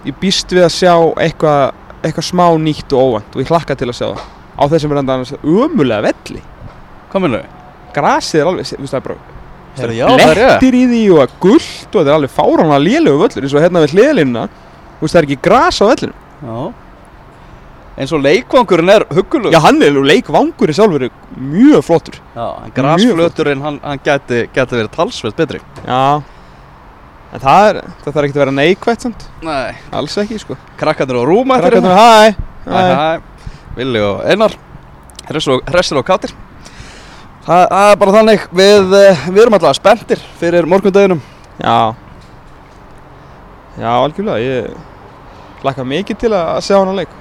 ég 0.05 0.15
býst 0.21 0.47
við 0.55 0.63
að 0.63 0.73
sjá 0.77 0.93
eitthvað 1.19 1.71
eitthvað 2.03 2.27
smá 2.29 2.45
nýtt 2.61 2.93
og 2.93 2.99
óvænt 3.17 3.35
og 3.35 3.41
ég 3.41 3.47
hlakka 3.51 3.75
til 3.75 3.87
að 3.89 3.97
sjá 3.97 4.07
það. 4.13 4.21
Á 4.57 4.63
þessum 4.71 4.91
er 4.91 4.97
annars 5.01 5.33
umulega 5.43 6.01
velli. 6.01 6.41
Við? 7.13 7.45
grasið 7.97 8.39
er 8.41 8.49
alveg, 8.51 8.65
þú 8.69 8.83
veist 8.83 8.93
það 8.93 8.99
er 8.99 9.05
bara 9.07 9.17
það? 9.17 9.33
Er 9.77 9.89
rétt. 10.37 10.59
blettir 10.59 10.77
í 10.77 10.83
því 10.91 11.01
og 11.13 11.19
að 11.23 11.33
gullt 11.43 11.87
og 11.95 11.99
þetta 12.01 12.09
er 12.11 12.17
alveg 12.17 12.33
fáránlega 12.33 12.83
lélegu 12.87 13.19
völlur 13.21 13.45
eins 13.45 13.53
og 13.57 13.61
hérna 13.63 13.83
við 13.83 13.93
hliðalínuna 13.95 14.43
þú 14.97 15.01
veist 15.05 15.13
það 15.15 15.19
er 15.21 15.27
ekki 15.27 15.41
gras 15.47 15.81
á 15.81 15.85
völlinu 15.91 16.13
Já 16.41 16.73
eins 17.97 18.13
og 18.13 18.21
leikvangurinn 18.21 18.93
er 18.93 19.05
huggulug 19.09 19.53
já 19.53 19.59
hann 19.63 19.81
er 19.81 19.93
nú 19.95 20.03
leikvangur 20.05 20.69
í 20.69 20.75
sjálfur 20.77 21.07
mjög 21.37 21.83
flottur. 21.85 22.17
Já, 22.35 22.47
en 22.65 22.73
grasflöturinn 22.75 23.63
hann, 23.65 23.79
hann 23.83 24.01
gæti, 24.05 24.43
gæti 24.53 24.77
verið 24.77 24.91
talsveit 24.93 25.37
betri. 25.37 25.61
Já 25.85 26.21
En 27.27 27.41
það 27.43 27.69
er, 27.69 27.77
það 28.03 28.13
þarf 28.15 28.25
ekki 28.25 28.37
að 28.37 28.41
vera 28.41 28.53
neikvægt 28.55 29.03
samt. 29.03 29.23
Nei, 29.43 29.73
Alls 29.99 30.13
ekki, 30.21 30.37
sko. 30.39 30.55
Krakkarnir 30.79 31.19
á 31.19 31.23
rúma 31.27 31.57
Krakkarnir, 31.59 31.91
hæ? 31.91 32.35
Hæ, 32.63 32.71
Hæ. 32.71 32.93
Hæ, 32.95 33.57
Vili 33.77 34.01
og 34.01 34.21
Einar 34.23 34.55
Hressir 35.27 35.99
og, 35.99 36.05
kátir 36.07 36.31
Það 37.43 37.63
það 37.73 37.91
er 37.91 37.99
bara 37.99 38.15
þannig 38.15 38.45
Við, 38.55 38.95
eh, 39.01 39.25
við 39.27 39.41
erum 39.43 39.57
alltaf 39.57 39.75
spenntir 39.75 40.23
fyrir 40.39 40.67
morgundeginum. 40.67 41.21
Já. 41.59 41.95
Já, 43.77 43.91
algjörlega, 43.91 44.39
ég 44.39 45.63
Laka 45.67 45.83
mikið 45.83 46.23
til 46.23 46.31
að 46.37 46.61
sjá 46.63 46.77
hana 46.79 46.95
leik 46.95 47.11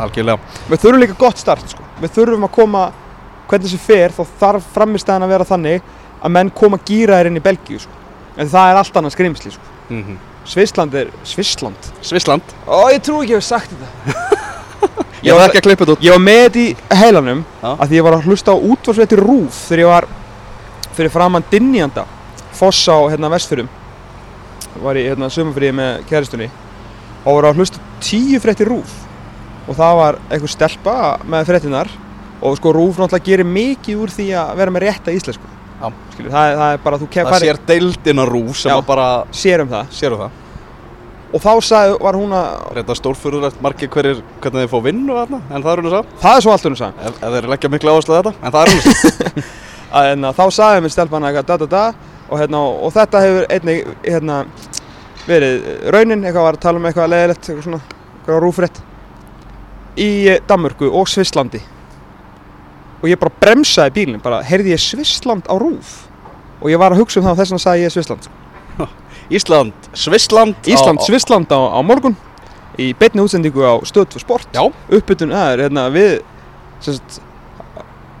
Algjörlega. 0.00 0.38
Við 0.70 0.82
þurfum 0.84 1.04
líka 1.04 1.16
gott 1.20 1.40
start, 1.40 1.70
sko. 1.72 1.84
Við 2.00 2.16
þurfum 2.18 2.48
að 2.48 2.56
koma 2.56 2.88
Hvernig 3.50 3.66
þessi 3.66 3.82
fer, 3.82 4.12
þá 4.14 4.36
þarf 4.38 4.66
framistæðan 4.76 5.26
að 5.26 5.32
vera 5.34 5.46
þannig 5.48 5.88
Að 6.20 6.34
menn 6.36 6.50
koma 6.54 6.78
gýraðir 6.86 7.30
inn 7.30 7.40
í 7.40 7.44
Belgíu, 7.44 7.80
sko. 7.82 8.02
En 8.36 8.50
það 8.50 8.72
er 8.72 8.80
allt 8.80 9.00
annað 9.00 9.16
skrimsli, 9.16 9.54
sko. 9.54 9.72
Mm 9.90 10.02
-hmm. 10.04 10.18
Svissland 10.44 10.94
er, 10.94 11.10
Svissland 11.24 11.90
Svissland 12.00 12.54
Ó, 12.66 12.88
ég 12.90 13.02
trú 13.02 13.20
ekki 13.20 13.34
að 13.34 13.36
ég 13.36 13.40
hef 13.40 13.44
sagt 13.44 13.70
þetta. 13.70 14.38
Ég 15.26 15.36
var 15.36 15.50
ekki 15.50 15.60
að 15.60 15.66
klippa 15.66 15.84
þetta 15.84 15.92
út. 15.92 16.04
Ég 16.04 16.14
var 16.14 16.22
með 16.24 16.38
þetta 16.42 16.60
í 16.60 16.96
heilanum 16.96 17.44
Já. 17.60 17.76
að 17.76 17.90
ég 17.92 18.04
var 18.04 18.14
að 18.16 18.24
hlusta 18.24 18.52
á 18.52 18.56
útvarsveiti 18.56 19.16
rúf 19.20 19.58
þegar 19.68 19.82
ég 19.82 19.90
var 19.90 20.06
fyrir 20.96 21.12
framann 21.12 21.44
Dinnianda 21.50 22.06
Foss 22.56 22.88
á 22.88 22.96
hérna 23.10 23.28
vestfyrum 23.32 23.68
var 24.80 24.96
í 24.96 25.04
hérna 25.04 25.28
sömumfríði 25.32 25.76
með 25.76 26.02
kæristunni 26.08 26.48
og 27.24 27.36
var 27.36 27.50
að 27.50 27.60
hlusta 27.60 27.82
tíu 28.00 28.40
frétti 28.40 28.64
rúf 28.68 28.92
og 29.70 29.78
það 29.78 29.96
var 30.00 30.18
einhver 30.28 30.50
stelpa 30.50 30.96
með 31.30 31.48
fréttinar 31.52 31.90
og 32.40 32.58
sko 32.58 32.72
rúf 32.74 32.98
náttúrulega 32.98 33.28
gerir 33.28 33.46
mikið 33.46 34.02
úr 34.02 34.12
því 34.14 34.28
að 34.40 34.52
vera 34.58 34.74
með 34.74 34.86
rétta 34.88 35.14
íslensku. 35.14 35.56
Skilur, 35.80 36.28
það, 36.34 36.54
það 36.58 36.74
er 36.74 36.80
bara 36.84 36.98
þú 37.00 37.06
kem, 37.14 37.28
Það 37.30 37.44
sér 37.46 37.58
deildina 37.68 38.24
rúf 38.28 38.58
sem 38.60 38.72
Já. 38.72 38.76
að 38.76 38.86
bara 38.90 39.08
sér 39.32 39.62
um 39.64 39.70
það. 39.70 39.92
Séru 39.96 40.18
það. 40.20 40.38
Og 41.30 41.42
þá 41.44 41.50
sagði, 41.62 41.94
var 42.02 42.18
hún 42.18 42.32
að 42.34 42.74
Reynda 42.74 42.94
stórfurðulegt 42.98 43.60
margir 43.62 43.90
hverjir 43.94 44.20
hvernig 44.42 44.64
þeir 44.64 44.70
fá 44.72 44.80
vinnu 44.82 45.14
og 45.14 45.20
þarna 45.20 45.38
En 45.46 45.62
það 45.62 45.70
er 45.70 45.80
hún 45.80 45.88
að 45.88 45.94
sá 45.94 46.16
það 46.24 46.36
er 46.36 46.44
svo 46.44 46.54
allt 46.56 46.66
hún 46.66 46.78
sagði. 46.80 47.04
Ef, 47.06 47.20
ef 47.20 47.36
þeir 47.36 47.48
leggja 47.52 47.70
miklu 47.70 47.92
áherslu 47.94 48.16
á 48.16 48.18
þetta 48.18 48.32
En 48.34 48.56
það 48.56 48.62
er 48.64 48.72
hún 48.72 48.80
að 48.80 49.52
að 50.00 50.08
hérna, 50.08 50.32
þá 50.34 50.42
sagði 50.56 50.82
mér 50.84 50.94
stelpan 50.96 51.28
eitthvað 51.28 51.46
da 51.52 51.58
da 51.62 51.70
da. 51.70 51.84
Og, 52.26 52.36
hérna, 52.38 52.64
og 52.66 52.92
þetta 52.94 53.22
hefur 53.24 53.46
einnig 53.54 53.88
hérna, 54.04 54.40
verið 55.26 55.64
raunin, 55.94 56.26
eitthvað 56.26 56.46
var 56.46 56.58
að 56.58 56.64
tala 56.66 56.82
um 56.82 56.90
eitthvað 56.90 57.10
leðilegt, 57.14 57.46
eitthvað 57.46 57.66
svona, 57.66 57.80
eitthvað 58.20 58.42
rúfrétt 58.44 58.82
í 60.00 60.08
Danmörku 60.48 60.88
og 60.90 61.08
Svisslandi. 61.10 61.60
Og 63.00 63.08
ég 63.08 63.20
bara 63.20 63.32
bremsaði 63.40 63.94
bílinn, 63.96 64.20
bara 64.24 64.42
heyrði 64.44 64.74
ég 64.74 64.80
Svissland 64.82 65.46
á 65.48 65.54
rúf? 65.60 66.06
Og 66.60 66.68
ég 66.72 66.80
var 66.80 66.92
að 66.92 67.00
hugsa 67.00 67.20
um 67.20 67.24
það 67.28 67.32
og 67.32 67.38
þess 67.40 67.52
vegna 67.54 67.62
sagði 67.64 67.86
ég 67.86 67.94
Svissland 67.94 68.28
Ísland, 69.36 69.72
Svissland 69.96 70.68
Ísland, 70.68 71.00
á- 71.00 71.04
Svissland 71.06 71.52
á, 71.54 71.58
á 71.72 71.80
morgun 71.86 72.16
í 72.80 72.90
beinni 72.96 73.22
útsendingu 73.24 73.62
á 73.64 73.76
stöð 73.88 74.12
for 74.16 74.22
sport. 74.22 74.48
Já. 74.56 74.64
uppbytun, 74.92 75.32
er 75.32 75.62
hérna 75.66 75.86
við 75.92 76.20
sagt, 76.84 77.20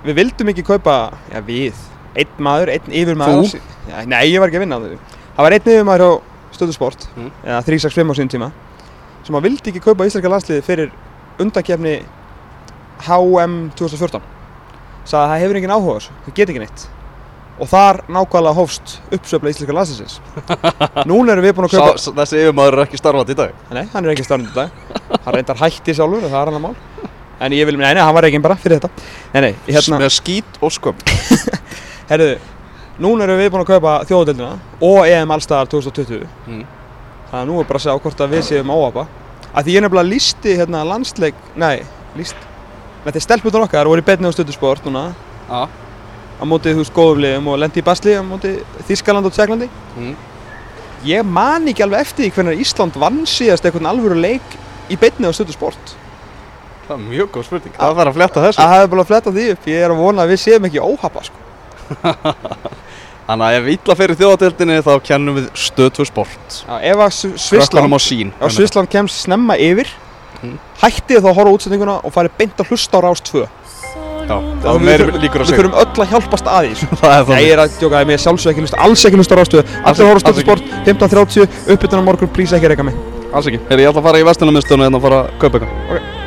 við 0.04 0.16
vildum 0.20 0.50
ekki 0.52 0.64
kaupa 0.68 0.96
já 1.32 1.40
við, 1.44 1.76
einn 2.16 2.32
maður, 2.44 2.72
einn 2.76 2.92
yfirmaður 3.02 3.52
já, 3.56 4.00
nei, 4.08 4.24
ég 4.32 4.40
var 4.42 4.48
ekki 4.52 4.60
að 4.60 4.64
vinna 4.66 4.78
á 4.78 4.82
því 4.84 4.98
það 5.36 5.44
var 5.46 5.56
einn 5.56 5.70
yfirmaður 5.74 6.04
á 6.06 6.10
stöðu 6.56 6.76
sport 6.76 7.06
Mm. 7.16 7.30
eða 7.44 7.60
365 7.68 8.12
á 8.12 8.14
sín 8.20 8.32
tíma 8.32 8.50
sem 9.24 9.36
að 9.38 9.46
vildi 9.48 9.70
ekki 9.72 9.82
kaupa 9.84 10.06
íslenska 10.08 10.32
landsliði 10.32 10.64
fyrir 10.66 10.92
undankefni 11.42 11.94
HM 13.06 13.58
2014 13.78 14.24
sagði 15.10 15.20
að 15.20 15.30
það 15.32 15.42
hefur 15.42 15.58
engin 15.60 15.74
áhuga 15.74 15.94
þessu, 15.98 16.16
það 16.26 16.34
get 16.36 16.52
ekki 16.52 16.62
neitt. 16.62 16.82
Og 17.60 17.68
þar 17.68 17.98
nákvæmlega 18.08 18.56
hófst 18.56 18.92
uppsöfla 19.12 19.50
íslenska 19.52 19.74
landsliðsins. 19.76 20.14
Núna 21.10 21.34
erum 21.34 21.44
við 21.44 21.56
búin 21.58 21.66
að 21.68 21.74
kaupa 21.76 21.98
Sá, 22.00 22.12
þessi 22.16 22.38
yfirmaður 22.40 22.76
er 22.78 22.84
ekki 22.86 23.00
starfandi 23.00 23.34
í 23.34 23.40
dag. 23.40 23.58
Nei, 23.76 23.82
hann 23.92 24.06
er 24.06 24.12
ekki 24.14 24.24
starfandi 24.24 24.52
í 24.52 24.56
dag. 24.56 25.18
Hann 25.26 25.36
reyndar 25.36 25.60
hætti 25.60 25.96
sjálfur, 25.96 26.24
það 26.24 26.38
er 26.40 26.52
hann 26.52 26.60
að 26.60 26.64
mál. 26.64 27.10
En 27.40 27.56
ég 27.56 27.68
vil, 27.68 27.76
nei, 27.80 27.90
nei, 27.96 28.00
hann 28.00 28.16
var 28.16 28.28
ekki 28.28 28.40
bara 28.44 28.56
fyrir 28.60 28.80
þetta. 28.80 29.04
Nei, 29.34 29.42
nei, 29.48 29.52
hérna, 29.68 30.00
Með 30.00 30.14
skít 30.16 30.60
og 30.64 30.72
skömm. 30.76 31.04
Herruðu 32.10 32.38
Núna 33.00 33.24
erum 33.24 33.38
við 33.40 33.48
búin 33.54 33.62
að 33.64 33.70
kaupa 33.70 33.92
þjóðadeildina 34.08 34.50
Og 34.84 34.98
EM 35.08 35.30
allstaðar 35.32 35.70
2020 35.72 36.26
Mm. 36.50 36.64
Þannig 37.30 37.40
að 37.40 37.46
nú 37.48 37.60
er 37.62 37.68
bara 37.68 37.78
að 37.78 37.84
sjá 37.86 37.92
hvort 38.02 38.20
að 38.24 38.32
við 38.34 38.40
séum 38.48 38.72
áhapa 38.74 39.04
Að 39.50 39.66
því 39.66 39.76
ég 39.76 39.84
nefnilega 39.84 40.10
lísti 40.10 40.56
hérna 40.60 40.84
landsleik 40.86 41.38
Nei, 41.58 41.82
líst 42.18 42.48
Með 43.04 43.16
því 43.16 43.22
stelputur 43.24 43.64
okkar 43.64 43.88
voru 43.88 44.02
í 44.02 44.04
betni 44.04 44.28
á 44.28 44.32
stöðusport 44.34 44.84
núna. 44.84 45.06
Já. 45.48 45.62
Á 46.40 46.44
móti 46.48 46.74
þú 46.74 46.82
veist 46.82 46.96
góðufliðum 46.96 47.48
og 47.48 47.62
lendi 47.62 47.80
í 47.80 47.86
basli 47.86 48.12
Á 48.16 48.22
móti 48.24 48.58
Þískaland 48.88 49.28
og 49.28 49.32
Tjekklandi. 49.32 49.70
Mm. 49.96 50.12
Ég 51.08 51.24
man 51.24 51.68
ekki 51.70 51.86
alveg 51.86 52.04
eftir 52.04 52.26
því 52.26 52.34
hvernig 52.36 52.60
Ísland 52.60 52.98
vann 53.00 53.22
síðast 53.24 53.64
eitthvað 53.64 53.88
alvöru 53.88 54.20
leik 54.20 54.58
í 54.92 55.00
beinni 55.00 55.30
á 55.30 55.32
stöðusport 55.32 55.96
Það 56.90 56.96
er 56.96 57.02
mjög 57.06 57.28
góð 57.30 57.44
spurning. 57.46 57.74
Það 57.76 57.92
þarf 58.00 58.10
að 58.10 58.16
fletta 58.16 58.40
þessu. 58.42 58.58
Það 58.58 58.72
hefði 58.74 58.88
bara 58.90 59.02
að 59.02 59.10
fletta 59.10 59.32
því 59.36 59.42
upp, 59.52 59.66
ég 59.70 59.84
er 59.84 59.92
að 59.94 60.00
vona 60.00 60.22
að 60.24 60.32
við 60.32 60.40
séum 60.42 60.64
ekki 60.66 60.80
óhapa 60.82 61.20
sko. 61.22 61.44
Þannig 63.30 63.46
að 63.46 63.56
ef 63.60 63.66
illa 63.76 63.94
fyrir 64.00 64.16
þjóðadeildinni 64.18 64.76
þá 64.82 64.92
kennum 65.06 65.36
við 65.38 65.44
stöð 65.54 65.90
fyrir 66.00 66.08
sport. 66.10 66.56
Já, 66.66 66.74
ef 66.90 67.02
að 67.04 67.10
Sv- 67.14 67.36
Krökkunum 67.36 67.38
Svissland, 67.46 67.94
á 67.94 68.00
sín 68.02 68.32
ef 68.42 68.54
Svissland 68.56 68.90
kemst 68.90 69.20
snemma 69.26 69.54
yfir 69.56 69.86
Mm. 70.40 70.54
hættið 70.80 71.18
þá 71.20 71.26
að 71.28 71.34
horfa 71.36 71.52
útsendinguna 71.52 71.94
og 72.02 72.12
farið 72.14 72.30
beint 72.38 72.56
að 72.62 72.70
hlusta 72.72 72.96
á 72.96 73.00
Rás 73.04 73.20
2 73.28 73.42
Já, 73.44 74.36
það 74.40 74.62
við 74.64 74.74
er 74.74 74.84
meiri 74.86 75.04
þurfum- 75.04 75.20
líkur 75.20 75.40
að 75.40 75.44
Við 75.44 75.50
segja 75.50 75.60
þurfum 75.60 75.78
öll 75.82 76.00
að 76.00 76.10
hjálpast 76.14 76.46
að 76.48 76.68
sko. 76.80 76.96
Það 77.02 77.30
er 77.34 77.42
ég 77.44 77.52
er 77.52 77.60
að 77.60 77.74
djóka, 77.80 78.00
ég 78.00 78.12
er 78.16 78.22
sjálfsög 78.24 78.50
ekki 78.54 78.64
hlusta, 78.64 78.78
alls 78.80 79.04
ekki 79.04 79.16
hlusta 79.20 79.34
á 79.34 79.38
Rás 79.40 79.50
2 79.52 79.58
Alls 79.60 80.00
Allir 80.00 80.08
horfa 80.08 80.16
alls 80.16 80.24
stöðsport, 80.24 80.64
15.30, 80.88 81.58
uppbytun 81.76 82.00
á 82.00 82.04
morgun, 82.08 82.32
please 82.32 82.56
ekki 82.56 82.70
reyka 82.72 82.82
mig. 82.88 82.96
Alls 83.34 83.46
ekki. 83.52 83.60
Heyri, 83.68 83.84
ég 83.84 83.90
ætla 83.92 84.00
að 84.00 84.08
fara 84.08 84.18
í 84.22 84.26
vestunarmiðstöðuna 84.30 84.86
en 84.88 84.96
að 84.96 85.04
fara 85.06 85.20
að 85.26 85.30
kaupa 85.44 85.60
eitthvað. 85.60 85.76
Ok. 85.92 86.19